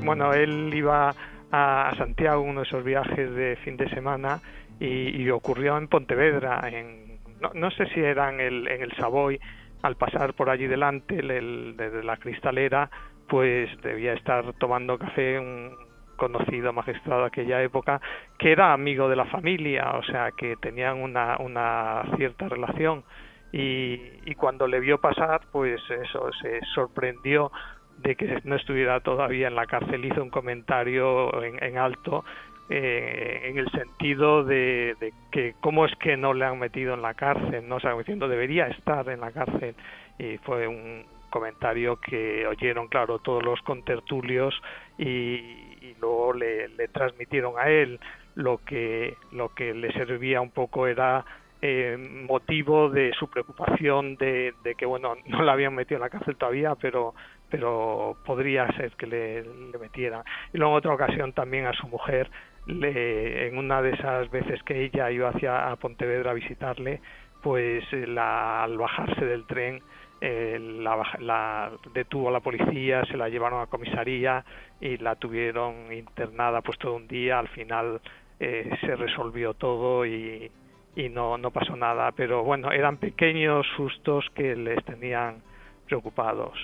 Bueno, 0.05 0.33
él 0.33 0.73
iba 0.75 1.15
a 1.53 1.95
Santiago 1.97 2.43
uno 2.43 2.63
de 2.63 2.67
esos 2.67 2.83
viajes 2.83 3.33
de 3.33 3.57
fin 3.65 3.77
de 3.77 3.89
semana 3.91 4.41
y, 4.81 5.31
ocurrió 5.31 5.79
en 5.79 5.87
Pontevedra, 5.87 6.61
en, 6.69 7.21
no, 7.41 7.53
no, 7.55 7.71
sé 7.71 7.87
si 7.95 8.01
era 8.01 8.29
en 8.31 8.41
el, 8.41 8.67
en 8.67 8.83
el 8.83 8.93
Savoy, 8.97 9.39
al 9.83 9.95
pasar 9.97 10.35
por 10.35 10.51
allí 10.51 10.67
delante, 10.67 11.21
el, 11.21 11.31
el, 11.31 11.75
desde 11.77 12.03
la 12.03 12.17
cristalera, 12.17 12.91
pues 13.29 13.71
debía 13.83 14.15
estar 14.15 14.53
tomando 14.55 14.99
café 14.99 15.39
un, 15.39 15.77
conocido 16.23 16.73
magistrado 16.73 17.23
de 17.23 17.27
aquella 17.27 17.61
época, 17.63 18.01
que 18.39 18.53
era 18.53 18.73
amigo 18.73 19.09
de 19.09 19.17
la 19.17 19.25
familia, 19.25 19.95
o 19.95 20.05
sea, 20.05 20.31
que 20.31 20.55
tenían 20.55 21.03
una, 21.03 21.37
una 21.39 22.05
cierta 22.17 22.49
relación. 22.49 23.03
Y, 23.51 24.01
y 24.25 24.37
cuando 24.37 24.69
le 24.69 24.79
vio 24.79 24.99
pasar, 24.99 25.41
pues 25.51 25.81
eso, 25.91 26.31
se 26.41 26.61
sorprendió 26.75 27.51
de 27.99 28.15
que 28.15 28.41
no 28.45 28.55
estuviera 28.55 29.01
todavía 29.01 29.49
en 29.49 29.57
la 29.57 29.67
cárcel, 29.67 30.05
hizo 30.05 30.23
un 30.23 30.31
comentario 30.31 31.43
en, 31.43 31.61
en 31.61 31.77
alto 31.77 32.25
eh, 32.71 33.41
en 33.43 33.59
el 33.59 33.69
sentido 33.73 34.45
de, 34.45 34.95
de, 35.01 35.13
que 35.33 35.55
cómo 35.61 35.85
es 35.87 35.95
que 35.97 36.17
no 36.17 36.35
le 36.35 36.45
han 36.45 36.61
metido 36.61 36.95
en 36.95 37.03
la 37.03 37.15
cárcel, 37.15 37.69
no 37.69 37.77
o 37.77 37.81
sea, 37.81 37.95
diciendo 37.95 38.29
debería 38.29 38.69
estar 38.69 39.09
en 39.09 39.21
la 39.21 39.33
cárcel 39.33 39.75
y 40.19 40.39
fue 40.39 40.69
un 40.69 41.05
comentario 41.31 41.97
que 41.97 42.47
oyeron 42.47 42.87
claro 42.87 43.19
todos 43.19 43.43
los 43.43 43.61
contertulios 43.63 44.55
y, 44.99 45.72
luego 46.03 46.33
le, 46.35 46.69
le, 46.69 46.89
transmitieron 46.89 47.55
a 47.59 47.71
él. 47.71 47.99
Lo 48.35 48.59
que 48.65 49.17
lo 49.33 49.55
que 49.55 49.73
le 49.73 49.93
servía 49.93 50.41
un 50.41 50.51
poco 50.51 50.87
era 50.87 51.25
eh, 51.61 51.97
motivo 52.29 52.91
de 52.91 53.13
su 53.19 53.29
preocupación 53.29 54.17
de, 54.17 54.53
de, 54.65 54.75
que 54.75 54.85
bueno 54.85 55.15
no 55.27 55.43
la 55.43 55.53
habían 55.53 55.75
metido 55.75 55.97
en 55.97 56.03
la 56.03 56.11
cárcel 56.11 56.37
todavía 56.37 56.75
pero 56.75 57.15
pero 57.51 58.17
podría 58.25 58.67
ser 58.79 58.93
que 58.93 59.07
le, 59.07 59.45
metieran. 59.79 60.25
Y 60.55 60.59
luego 60.59 60.73
en 60.73 60.79
otra 60.79 60.95
ocasión 60.95 61.33
también 61.35 61.67
a 61.67 61.75
su 61.75 61.87
mujer 61.87 62.31
le, 62.67 63.49
en 63.49 63.59
una 63.59 63.83
de 63.83 63.91
esas 63.91 64.31
veces 64.31 64.63
que 64.63 64.83
ella 64.85 65.11
iba 65.11 65.29
hacia 65.29 65.77
Pontevedra 65.77 66.31
a 66.31 66.35
visitarle 66.35 67.01
pues 67.43 67.85
la, 67.93 68.63
al 68.63 68.79
bajarse 68.79 69.25
del 69.27 69.45
tren 69.47 69.83
eh, 70.25 70.57
la, 70.61 71.03
la, 71.19 71.73
detuvo 71.93 72.31
la 72.31 72.39
policía, 72.39 73.05
se 73.07 73.17
la 73.17 73.29
llevaron 73.29 73.61
a 73.61 73.67
comisaría 73.67 74.45
y 74.81 74.97
la 74.99 75.17
tuvieron 75.17 75.93
internada 75.93 76.61
pues 76.61 76.79
todo 76.79 76.95
un 76.95 77.09
día, 77.09 77.41
al 77.41 77.49
final 77.49 78.01
eh, 78.39 78.71
se 78.83 78.95
resolvió 78.95 79.55
todo 79.55 80.07
y, 80.07 80.49
y 80.95 81.09
no, 81.09 81.39
no 81.39 81.51
pasó 81.51 81.75
nada, 81.75 82.13
pero 82.13 82.45
bueno, 82.45 82.71
eran 82.71 82.99
pequeños 82.99 83.67
sustos 83.77 84.25
que 84.33 84.55
les 84.55 84.85
tenían 84.85 85.43
preocupados. 85.87 86.57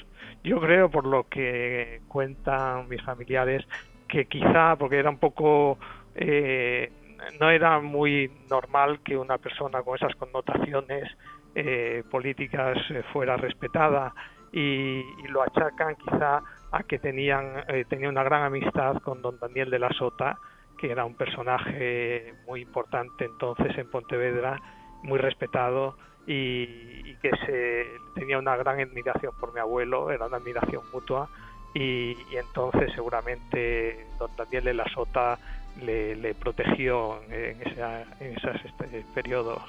Yo 0.45 0.61
creo, 0.61 0.89
por 0.89 1.05
lo 1.05 1.25
que 1.25 2.03
cuentan 2.07 2.89
mis 2.89 3.03
familiares, 3.03 3.67
que 4.07 4.27
quizá, 4.27 4.77
porque 4.77 4.99
era 4.99 5.11
un 5.11 5.19
poco, 5.19 5.79
eh, 6.15 6.93
no 7.41 7.51
era 7.51 7.81
muy 7.81 8.31
normal 8.49 9.01
que 9.01 9.17
una 9.17 9.37
persona 9.39 9.83
con 9.83 9.97
esas 9.97 10.15
connotaciones 10.15 11.11
eh, 11.55 12.03
políticas 12.11 12.79
eh, 12.91 13.03
fuera 13.13 13.37
respetada 13.37 14.15
y, 14.53 15.03
lo 15.29 15.43
achacan 15.43 15.97
quizá 15.97 16.43
a 16.71 16.83
que 16.85 16.99
tenían 16.99 17.65
eh, 17.69 17.85
tenía 17.89 18.09
una 18.09 18.23
gran 18.23 18.43
amistad 18.45 18.97
con 19.03 19.21
don 19.23 19.39
Daniel 19.39 19.71
de 19.71 19.79
la 19.79 19.91
Sota 19.91 20.39
que 20.79 20.91
era 20.91 21.05
un 21.05 21.15
personaje 21.15 22.35
muy 22.47 22.63
importante 22.63 23.25
entonces 23.25 23.77
en 23.77 23.91
Pontevedra 23.91 24.61
muy 25.03 25.19
respetado 25.19 25.97
y, 26.27 27.15
que 27.17 27.31
se 27.47 27.87
tenía 28.15 28.39
una 28.39 28.57
gran 28.57 28.81
admiración 28.81 29.33
por 29.41 29.53
mi 29.53 29.61
abuelo 29.61 30.11
era 30.11 30.27
una 30.27 30.37
admiración 30.37 30.83
mutua 30.93 31.29
y, 31.75 32.17
entonces 32.33 32.93
seguramente 32.95 34.07
don 34.19 34.31
Daniel 34.37 34.65
de 34.65 34.75
la 34.75 34.85
Sota 34.87 35.39
le, 35.83 36.35
protegió 36.35 37.21
en, 37.31 37.61
esa, 37.63 38.03
esos 38.21 38.65
este, 38.65 39.05
periodos. 39.15 39.63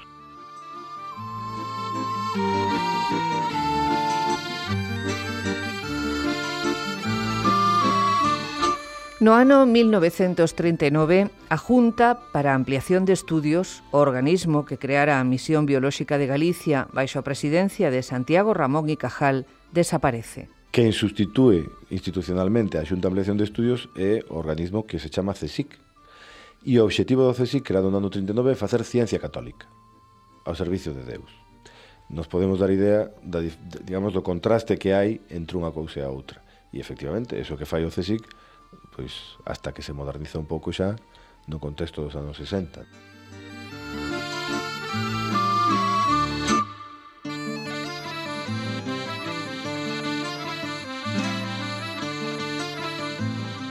No 9.20 9.34
ano 9.34 9.66
1939, 9.66 11.28
a 11.50 11.56
Junta 11.58 12.20
para 12.32 12.52
a 12.52 12.54
Ampliación 12.54 13.04
de 13.04 13.12
Estudios, 13.12 13.82
o 13.90 13.98
organismo 13.98 14.64
que 14.64 14.78
creara 14.78 15.20
a 15.20 15.24
Misión 15.24 15.66
Biolóxica 15.66 16.16
de 16.16 16.30
Galicia 16.30 16.88
baixo 16.94 17.18
a 17.18 17.26
presidencia 17.26 17.90
de 17.90 18.00
Santiago 18.06 18.54
Ramón 18.54 18.88
y 18.88 18.96
Cajal, 18.96 19.44
desaparece. 19.74 20.48
Quen 20.70 20.94
substitúe 20.94 21.68
institucionalmente 21.90 22.78
a 22.78 22.86
Xunta 22.86 23.10
de 23.10 23.12
Ampliación 23.12 23.36
de 23.36 23.44
Estudios 23.50 23.90
é 23.98 24.22
o 24.30 24.38
organismo 24.38 24.86
que 24.86 25.02
se 25.02 25.10
chama 25.10 25.34
CSIC. 25.34 25.76
E 26.62 26.78
o 26.78 26.86
obxectivo 26.86 27.26
do 27.26 27.34
CSIC, 27.34 27.66
creado 27.66 27.90
no 27.90 27.98
ano 27.98 28.08
39, 28.08 28.54
é 28.54 28.56
facer 28.56 28.86
ciencia 28.86 29.18
católica 29.18 29.66
ao 30.46 30.54
servicio 30.54 30.94
de 30.94 31.04
Deus 31.04 31.49
nos 32.10 32.26
podemos 32.26 32.58
dar 32.58 32.70
idea 32.70 33.10
da, 33.22 33.38
digamos, 33.86 34.12
do 34.12 34.22
contraste 34.26 34.74
que 34.76 34.90
hai 34.90 35.22
entre 35.30 35.54
unha 35.54 35.70
cousa 35.70 36.02
e 36.02 36.04
a 36.04 36.10
outra. 36.10 36.42
E 36.74 36.82
efectivamente, 36.82 37.38
eso 37.38 37.54
que 37.54 37.66
fai 37.66 37.86
o 37.86 37.90
CSIC, 37.94 38.26
pois 38.90 39.38
hasta 39.46 39.70
que 39.70 39.82
se 39.82 39.94
moderniza 39.94 40.42
un 40.42 40.50
pouco 40.50 40.74
xa 40.74 40.98
no 41.46 41.62
contexto 41.62 42.02
dos 42.02 42.18
anos 42.18 42.34
60. 42.34 42.82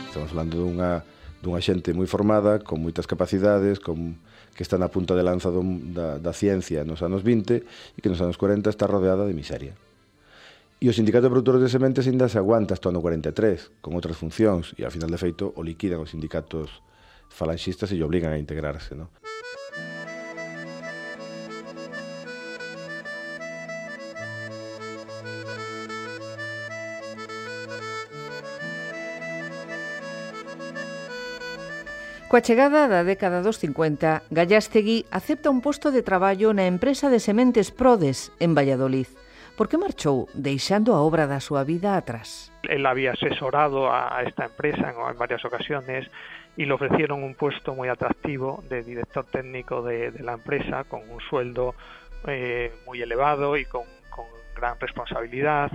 Estamos 0.07 0.31
falando 0.31 0.63
dunha 0.63 1.03
dunha 1.39 1.63
xente 1.63 1.95
moi 1.95 2.07
formada, 2.07 2.59
con 2.59 2.83
moitas 2.83 3.07
capacidades, 3.07 3.79
con 3.79 4.19
que 4.55 4.63
está 4.67 4.75
na 4.75 4.91
punta 4.91 5.15
de 5.15 5.23
lanza 5.23 5.47
do, 5.47 5.63
da, 5.95 6.19
da 6.19 6.33
ciencia 6.35 6.83
nos 6.83 6.99
anos 6.99 7.23
20 7.23 7.63
e 7.63 7.99
que 8.03 8.11
nos 8.11 8.19
anos 8.19 8.35
40 8.35 8.67
está 8.67 8.91
rodeada 8.91 9.23
de 9.23 9.31
miseria. 9.31 9.73
E 10.79 10.87
o 10.87 10.95
Sindicato 10.95 11.27
de 11.27 11.35
Produtores 11.35 11.63
de 11.63 11.71
Sementes 11.71 12.07
ainda 12.07 12.27
se 12.31 12.39
aguanta 12.39 12.75
hasta 12.75 12.87
o 12.87 12.91
ano 12.91 13.03
43, 13.03 13.83
con 13.83 13.95
outras 13.95 14.15
funcións, 14.15 14.75
e 14.79 14.87
ao 14.87 14.91
final 14.91 15.11
de 15.11 15.19
feito 15.19 15.51
o 15.55 15.63
liquidan 15.63 16.03
os 16.03 16.11
sindicatos 16.11 16.83
falanxistas 17.27 17.91
e 17.91 17.99
lle 17.99 18.07
obligan 18.07 18.31
a 18.31 18.39
integrarse. 18.39 18.95
Non? 18.95 19.07
Coa 32.29 32.45
chegada 32.45 32.85
da 32.85 33.01
década 33.01 33.41
dos 33.41 33.57
50, 33.57 34.29
Gallastegui 34.29 35.09
acepta 35.09 35.49
un 35.49 35.65
posto 35.65 35.89
de 35.89 36.05
traballo 36.05 36.53
na 36.53 36.69
empresa 36.69 37.09
de 37.09 37.17
sementes 37.17 37.73
Prodes 37.73 38.29
en 38.37 38.53
Valladolid. 38.53 39.09
Por 39.57 39.65
que 39.65 39.81
marchou 39.81 40.29
deixando 40.37 40.93
a 40.93 41.01
obra 41.01 41.25
da 41.25 41.41
súa 41.41 41.65
vida 41.65 41.97
atrás? 41.97 42.53
Él 42.69 42.85
había 42.85 43.17
asesorado 43.17 43.89
a 43.89 44.21
esta 44.21 44.45
empresa 44.45 44.93
en, 44.93 45.17
varias 45.17 45.41
ocasiones 45.41 46.05
y 46.53 46.69
le 46.69 46.77
ofrecieron 46.77 47.25
un 47.25 47.33
puesto 47.33 47.73
muy 47.73 47.89
atractivo 47.89 48.61
de 48.69 48.85
director 48.85 49.25
técnico 49.25 49.81
de, 49.81 50.13
la 50.21 50.37
empresa 50.37 50.85
con 50.85 51.01
un 51.09 51.25
sueldo 51.33 51.73
eh, 52.29 52.69
muy 52.85 53.01
elevado 53.01 53.57
y 53.57 53.65
con, 53.65 53.89
gran 54.53 54.77
responsabilidad 54.77 55.71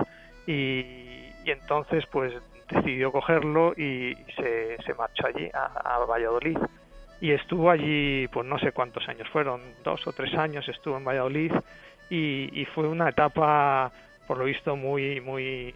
y 0.47 1.33
entonces 1.43 2.05
pues 2.05 2.31
decidió 2.69 3.11
cogerlo 3.11 3.73
y 3.73 4.15
se, 4.35 4.77
se 4.83 4.93
marchó 4.93 5.27
allí, 5.27 5.49
a, 5.53 5.99
Valladolid. 6.07 6.57
Y 7.21 7.31
estuvo 7.31 7.69
allí, 7.69 8.27
pues 8.27 8.45
no 8.45 8.59
sé 8.59 8.71
cuántos 8.71 9.07
años 9.07 9.27
fueron, 9.29 9.61
dos 9.83 10.05
o 10.05 10.13
tres 10.13 10.33
años 10.35 10.67
estuvo 10.67 10.97
en 10.97 11.05
Valladolid 11.05 11.51
y, 12.09 12.65
fue 12.73 12.87
una 12.87 13.09
etapa, 13.09 13.91
por 14.27 14.37
lo 14.37 14.45
visto, 14.45 14.75
muy, 14.75 15.21
muy 15.21 15.73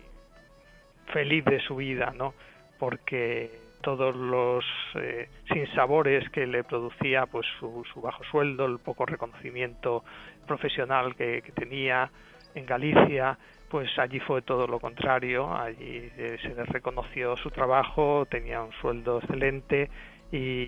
feliz 1.08 1.46
de 1.46 1.60
su 1.62 1.78
vida, 1.78 2.14
¿no? 2.16 2.34
Porque 2.78 3.52
todos 3.82 4.16
los 4.16 4.66
eh, 4.96 5.30
sinsabores 5.52 6.30
que 6.30 6.46
le 6.46 6.64
producía 6.64 7.26
pues 7.26 7.48
su, 7.60 7.84
su, 7.92 8.02
bajo 8.02 8.24
sueldo, 8.26 8.66
el 8.66 8.78
poco 8.80 9.06
reconocimiento 9.06 10.04
profesional 10.46 11.16
que 11.16 11.42
tenía 11.56 12.12
en 12.54 12.66
Galicia, 12.66 13.38
pues 13.70 13.90
allí 14.00 14.20
fue 14.20 14.42
todo 14.42 14.68
lo 14.68 14.80
contrario, 14.80 15.54
allí 15.56 16.12
eh, 16.18 16.38
se 16.42 16.50
les 16.50 16.68
reconoció 16.70 17.38
su 17.38 17.52
trabajo, 17.52 18.26
tenía 18.30 18.62
un 18.62 18.72
sueldo 18.74 19.20
excelente 19.20 19.90
y, 20.32 20.68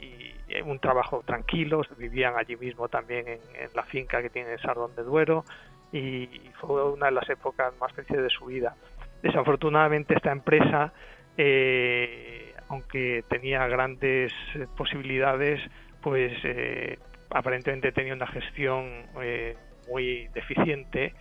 y 0.00 0.34
un 0.64 0.78
trabajo 0.78 1.22
tranquilo, 1.24 1.82
vivían 1.96 2.34
allí 2.36 2.56
mismo 2.56 2.88
también 2.88 3.28
en, 3.28 3.40
en, 3.54 3.70
la 3.74 3.84
finca 3.84 4.20
que 4.20 4.30
tiene 4.30 4.58
Sardón 4.58 4.94
de 4.96 5.02
Duero 5.02 5.44
y 5.92 6.28
fue 6.60 6.90
una 6.90 7.06
de 7.06 7.12
las 7.12 7.28
épocas 7.30 7.72
más 7.80 7.92
felices 7.92 8.20
de 8.20 8.30
su 8.30 8.46
vida. 8.46 8.74
Desafortunadamente 9.22 10.14
esta 10.14 10.32
empresa, 10.32 10.92
eh, 11.36 12.52
aunque 12.68 13.24
tenía 13.28 13.66
grandes 13.68 14.32
posibilidades, 14.76 15.60
pues 16.02 16.32
eh, 16.44 16.98
aparentemente 17.30 17.92
tenía 17.92 18.12
una 18.12 18.26
gestión 18.26 19.06
eh, 19.22 19.56
muy 19.88 20.28
deficiente 20.34 21.14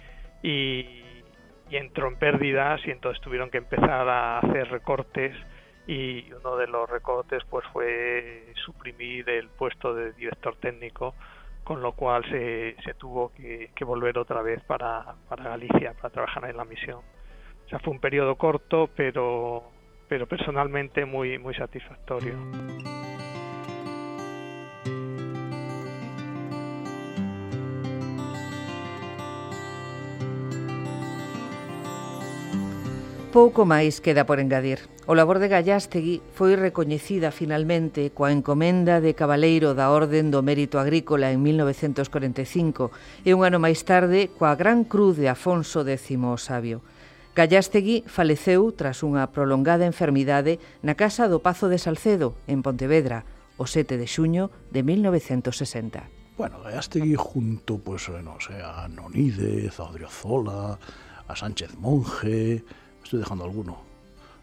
y, 0.43 1.03
y 1.69 1.77
entró 1.77 2.07
en 2.07 2.17
pérdidas 2.17 2.85
y 2.85 2.91
entonces 2.91 3.21
tuvieron 3.23 3.49
que 3.49 3.57
empezar 3.57 4.07
a 4.07 4.39
hacer 4.39 4.69
recortes 4.69 5.35
y 5.87 6.31
uno 6.33 6.55
de 6.57 6.67
los 6.67 6.89
recortes 6.89 7.43
pues 7.49 7.65
fue 7.73 8.53
suprimir 8.63 9.29
el 9.29 9.49
puesto 9.49 9.95
de 9.95 10.13
director 10.13 10.55
técnico 10.57 11.15
con 11.63 11.81
lo 11.81 11.93
cual 11.93 12.23
se, 12.29 12.75
se 12.83 12.93
tuvo 12.93 13.31
que, 13.33 13.71
que, 13.73 13.85
volver 13.85 14.17
otra 14.17 14.41
vez 14.41 14.61
para, 14.65 15.15
para 15.29 15.45
Galicia 15.45 15.93
para 15.93 16.09
trabajar 16.09 16.49
en 16.49 16.57
la 16.57 16.65
misión. 16.65 16.99
O 17.65 17.69
sea 17.69 17.79
fue 17.79 17.93
un 17.93 17.99
periodo 17.99 18.35
corto 18.35 18.89
pero 18.95 19.63
pero 20.07 20.27
personalmente 20.27 21.05
muy 21.05 21.39
muy 21.39 21.55
satisfactorio 21.55 22.35
Pouco 33.33 33.65
máis 33.65 33.97
queda 33.97 34.29
por 34.29 34.37
engadir. 34.37 34.85
O 35.09 35.17
labor 35.17 35.41
de 35.41 35.49
Gallastegui 35.49 36.21
foi 36.37 36.53
recoñecida 36.53 37.33
finalmente 37.33 38.13
coa 38.13 38.29
encomenda 38.29 39.01
de 39.01 39.17
Cabaleiro 39.17 39.73
da 39.73 39.89
Orden 39.89 40.29
do 40.29 40.45
Mérito 40.45 40.77
Agrícola 40.77 41.33
en 41.33 41.41
1945 41.41 42.93
e 43.25 43.33
un 43.33 43.41
ano 43.41 43.57
máis 43.57 43.81
tarde 43.89 44.29
coa 44.37 44.53
Gran 44.53 44.85
Cruz 44.85 45.17
de 45.17 45.33
Afonso 45.33 45.81
X 45.81 46.13
o 46.13 46.37
Sabio. 46.37 46.85
Gallastegui 47.33 48.05
faleceu 48.05 48.69
tras 48.69 49.01
unha 49.01 49.25
prolongada 49.33 49.89
enfermidade 49.89 50.61
na 50.85 50.93
Casa 50.93 51.25
do 51.25 51.41
Pazo 51.41 51.73
de 51.73 51.81
Salcedo, 51.81 52.37
en 52.45 52.61
Pontevedra, 52.61 53.25
o 53.57 53.65
7 53.65 53.97
de 53.97 54.05
xuño 54.05 54.53
de 54.69 54.85
1960. 54.85 56.05
Bueno, 56.37 56.61
Gallastegui 56.61 57.17
junto, 57.17 57.81
pues, 57.81 58.13
no 58.13 58.37
sé, 58.37 58.61
a 58.61 58.85
Nonídez, 58.85 59.81
a 59.81 59.89
Odriozola, 59.89 60.77
a 61.25 61.33
Sánchez 61.33 61.73
Monje, 61.81 62.61
estoy 63.03 63.19
dejando 63.19 63.43
alguno, 63.43 63.77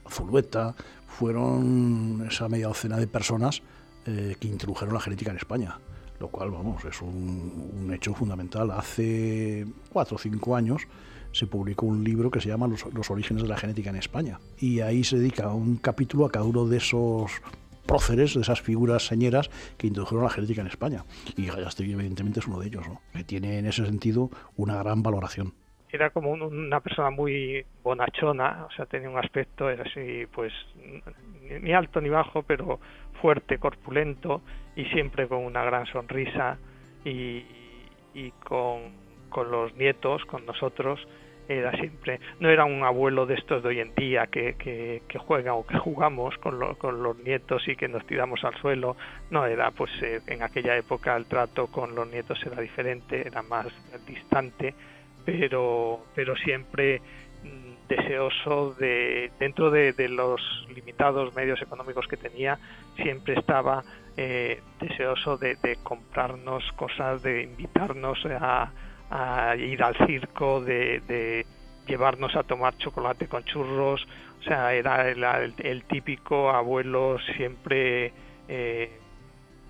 Zulueta, 0.08 0.74
fueron 1.06 2.26
esa 2.30 2.48
media 2.48 2.68
docena 2.68 2.96
de 2.96 3.06
personas 3.06 3.62
eh, 4.06 4.36
que 4.38 4.48
introdujeron 4.48 4.94
la 4.94 5.00
genética 5.00 5.30
en 5.30 5.36
España, 5.36 5.78
lo 6.18 6.28
cual, 6.28 6.50
vamos, 6.50 6.84
es 6.84 7.00
un, 7.02 7.90
hecho 7.94 8.14
fundamental. 8.14 8.70
Hace 8.70 9.66
cuatro 9.90 10.16
o 10.16 10.18
cinco 10.18 10.56
años 10.56 10.82
se 11.32 11.46
publicó 11.46 11.86
un 11.86 12.02
libro 12.02 12.30
que 12.30 12.40
se 12.40 12.48
llama 12.48 12.66
los, 12.66 12.86
los, 12.92 13.10
orígenes 13.10 13.42
de 13.42 13.48
la 13.48 13.56
genética 13.56 13.90
en 13.90 13.96
España, 13.96 14.40
y 14.58 14.80
ahí 14.80 15.04
se 15.04 15.18
dedica 15.18 15.52
un 15.52 15.76
capítulo 15.76 16.26
a 16.26 16.30
cada 16.30 16.44
uno 16.44 16.66
de 16.66 16.78
esos 16.78 17.30
próceres, 17.86 18.34
de 18.34 18.42
esas 18.42 18.60
figuras 18.60 19.06
señeras 19.06 19.50
que 19.76 19.86
introdujeron 19.86 20.24
la 20.24 20.30
genética 20.30 20.60
en 20.60 20.68
España. 20.68 21.04
Y 21.36 21.46
Gallastegui, 21.46 21.92
evidentemente, 21.92 22.40
es 22.40 22.46
uno 22.46 22.60
de 22.60 22.68
ellos, 22.68 22.86
¿no? 22.86 23.00
que 23.12 23.24
tiene 23.24 23.58
en 23.58 23.66
ese 23.66 23.84
sentido 23.84 24.30
una 24.56 24.76
gran 24.76 25.02
valoración 25.02 25.54
era 25.92 26.10
como 26.10 26.30
un, 26.30 26.42
una 26.42 26.80
persona 26.80 27.10
muy 27.10 27.64
bonachona, 27.82 28.66
o 28.66 28.70
sea, 28.72 28.86
tenía 28.86 29.10
un 29.10 29.18
aspecto 29.18 29.68
era 29.70 29.84
así, 29.84 30.26
pues, 30.32 30.52
ni 31.60 31.72
alto 31.72 32.00
ni 32.00 32.08
bajo, 32.08 32.42
pero 32.42 32.78
fuerte, 33.20 33.58
corpulento 33.58 34.42
y 34.76 34.84
siempre 34.86 35.28
con 35.28 35.44
una 35.44 35.62
gran 35.64 35.86
sonrisa 35.86 36.58
y, 37.04 37.44
y 38.14 38.32
con, 38.44 38.92
los 39.50 39.74
nietos, 39.76 40.24
con 40.24 40.44
nosotros, 40.46 41.06
era 41.48 41.72
siempre, 41.72 42.20
no 42.38 42.48
era 42.48 42.64
un 42.64 42.84
abuelo 42.84 43.26
de 43.26 43.34
estos 43.34 43.62
de 43.62 43.70
hoy 43.70 43.80
en 43.80 43.92
día 43.96 44.28
que, 44.28 44.54
que, 44.54 45.02
que 45.08 45.18
juegan 45.18 45.54
o 45.54 45.66
que 45.66 45.78
jugamos 45.78 46.36
con, 46.38 46.60
lo, 46.60 46.76
con 46.78 47.02
los 47.02 47.18
nietos 47.18 47.66
y 47.66 47.74
que 47.74 47.88
nos 47.88 48.06
tiramos 48.06 48.44
al 48.44 48.54
suelo, 48.60 48.96
no 49.30 49.46
era 49.46 49.72
pues 49.72 49.90
eh, 50.02 50.20
en 50.28 50.42
aquella 50.42 50.76
época 50.76 51.16
el 51.16 51.26
trato 51.26 51.66
con 51.66 51.94
los 51.94 52.08
nietos 52.08 52.38
era 52.46 52.60
diferente, 52.60 53.26
era 53.26 53.42
más 53.42 53.66
distante, 54.06 54.74
pero, 55.24 56.04
pero 56.14 56.36
siempre 56.36 57.00
mm, 57.42 57.88
deseoso 57.88 58.74
de, 58.74 59.30
dentro 59.38 59.70
de, 59.70 59.94
los 60.08 60.40
limitados 60.74 61.34
medios 61.34 61.60
económicos 61.62 62.06
que 62.06 62.16
tenía, 62.16 62.58
siempre 62.96 63.34
estaba 63.34 63.82
eh, 64.16 64.60
deseoso 64.80 65.36
de, 65.36 65.56
comprarnos 65.82 66.64
cosas, 66.76 67.22
de 67.22 67.42
invitarnos 67.42 68.18
a, 68.26 68.72
ir 69.56 69.82
al 69.82 69.96
circo, 70.06 70.60
de, 70.60 71.44
llevarnos 71.86 72.36
a 72.36 72.44
tomar 72.44 72.76
chocolate 72.78 73.26
con 73.26 73.44
churros, 73.44 74.06
o 74.40 74.42
sea, 74.42 74.72
era 74.72 75.08
el 75.10 75.84
típico 75.84 76.50
abuelo 76.50 77.18
siempre 77.36 78.12
eh, 78.52 78.90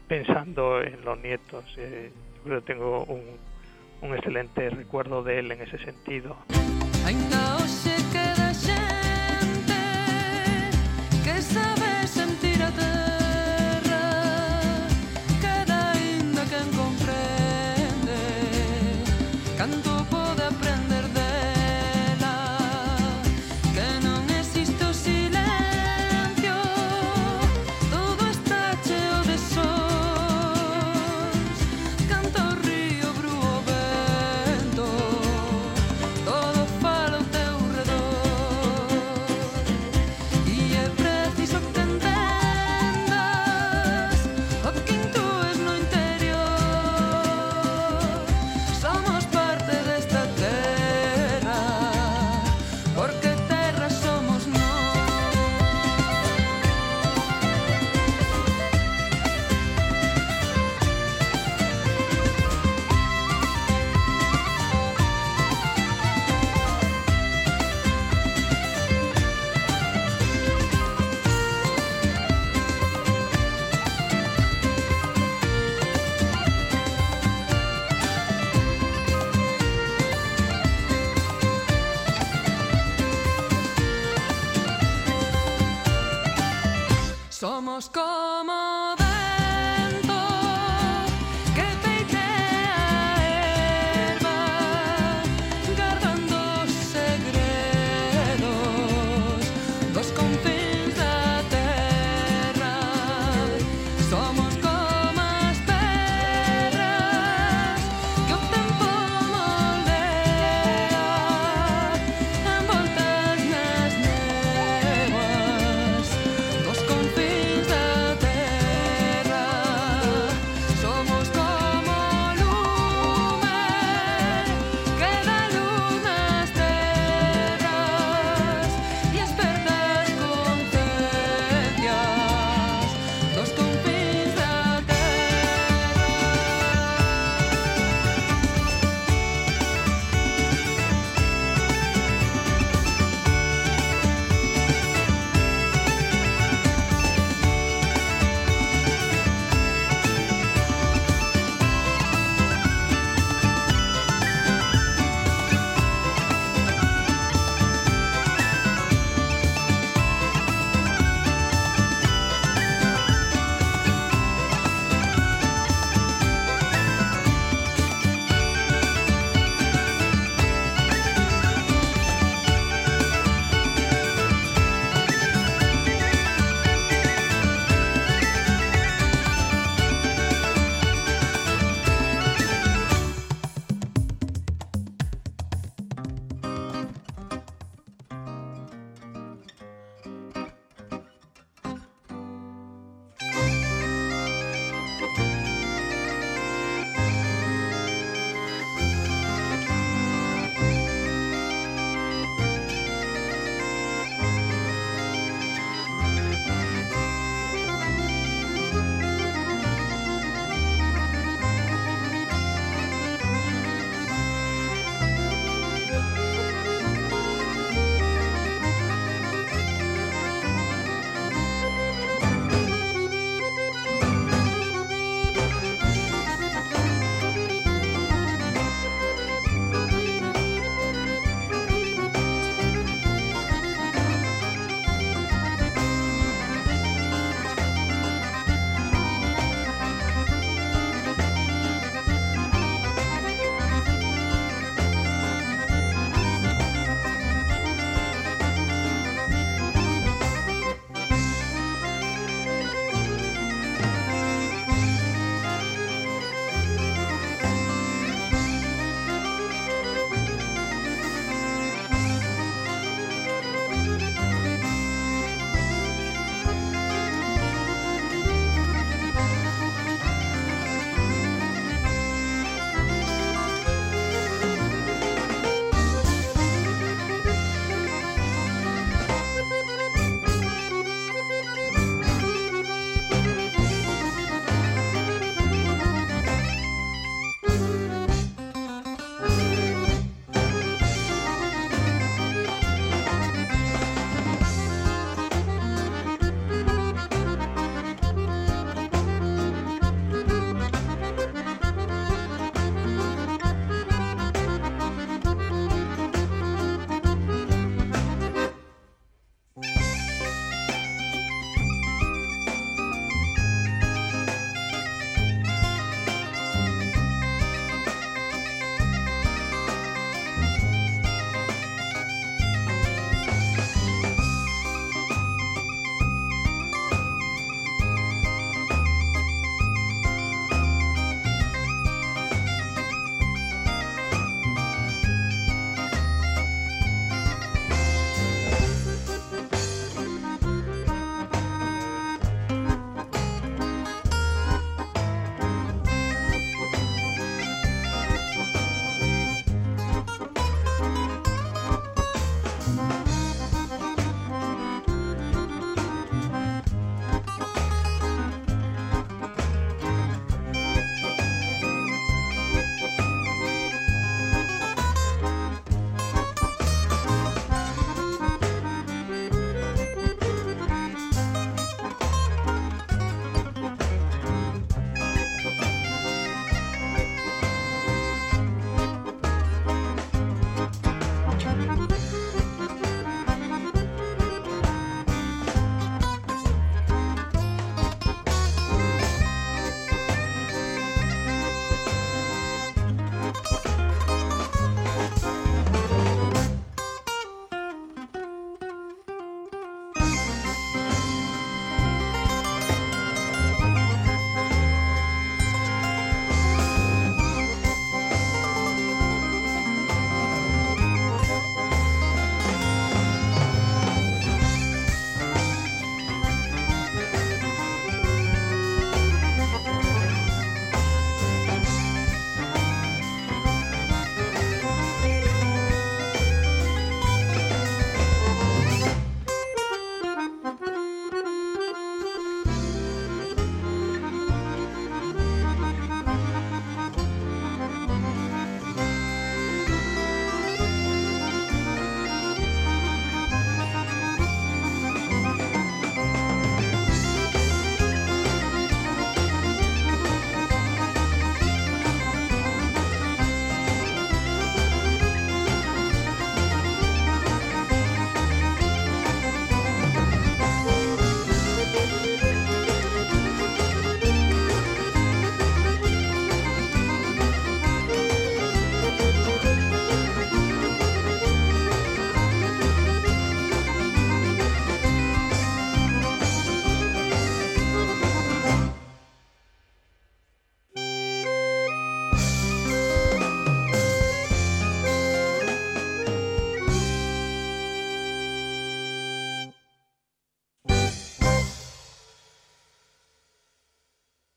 pensando 0.09 0.80
en 0.80 1.05
los 1.05 1.20
nietos. 1.20 1.64
Eh, 1.76 2.11
yo 2.36 2.42
creo 2.42 2.61
que 2.61 2.66
tengo 2.66 3.05
un, 3.05 3.22
un 4.03 4.14
excelente 4.14 4.70
recuerdo 4.70 5.22
de 5.22 5.38
él 5.40 5.53
en 5.53 5.62
ese 5.62 5.78
sentido. 5.78 6.36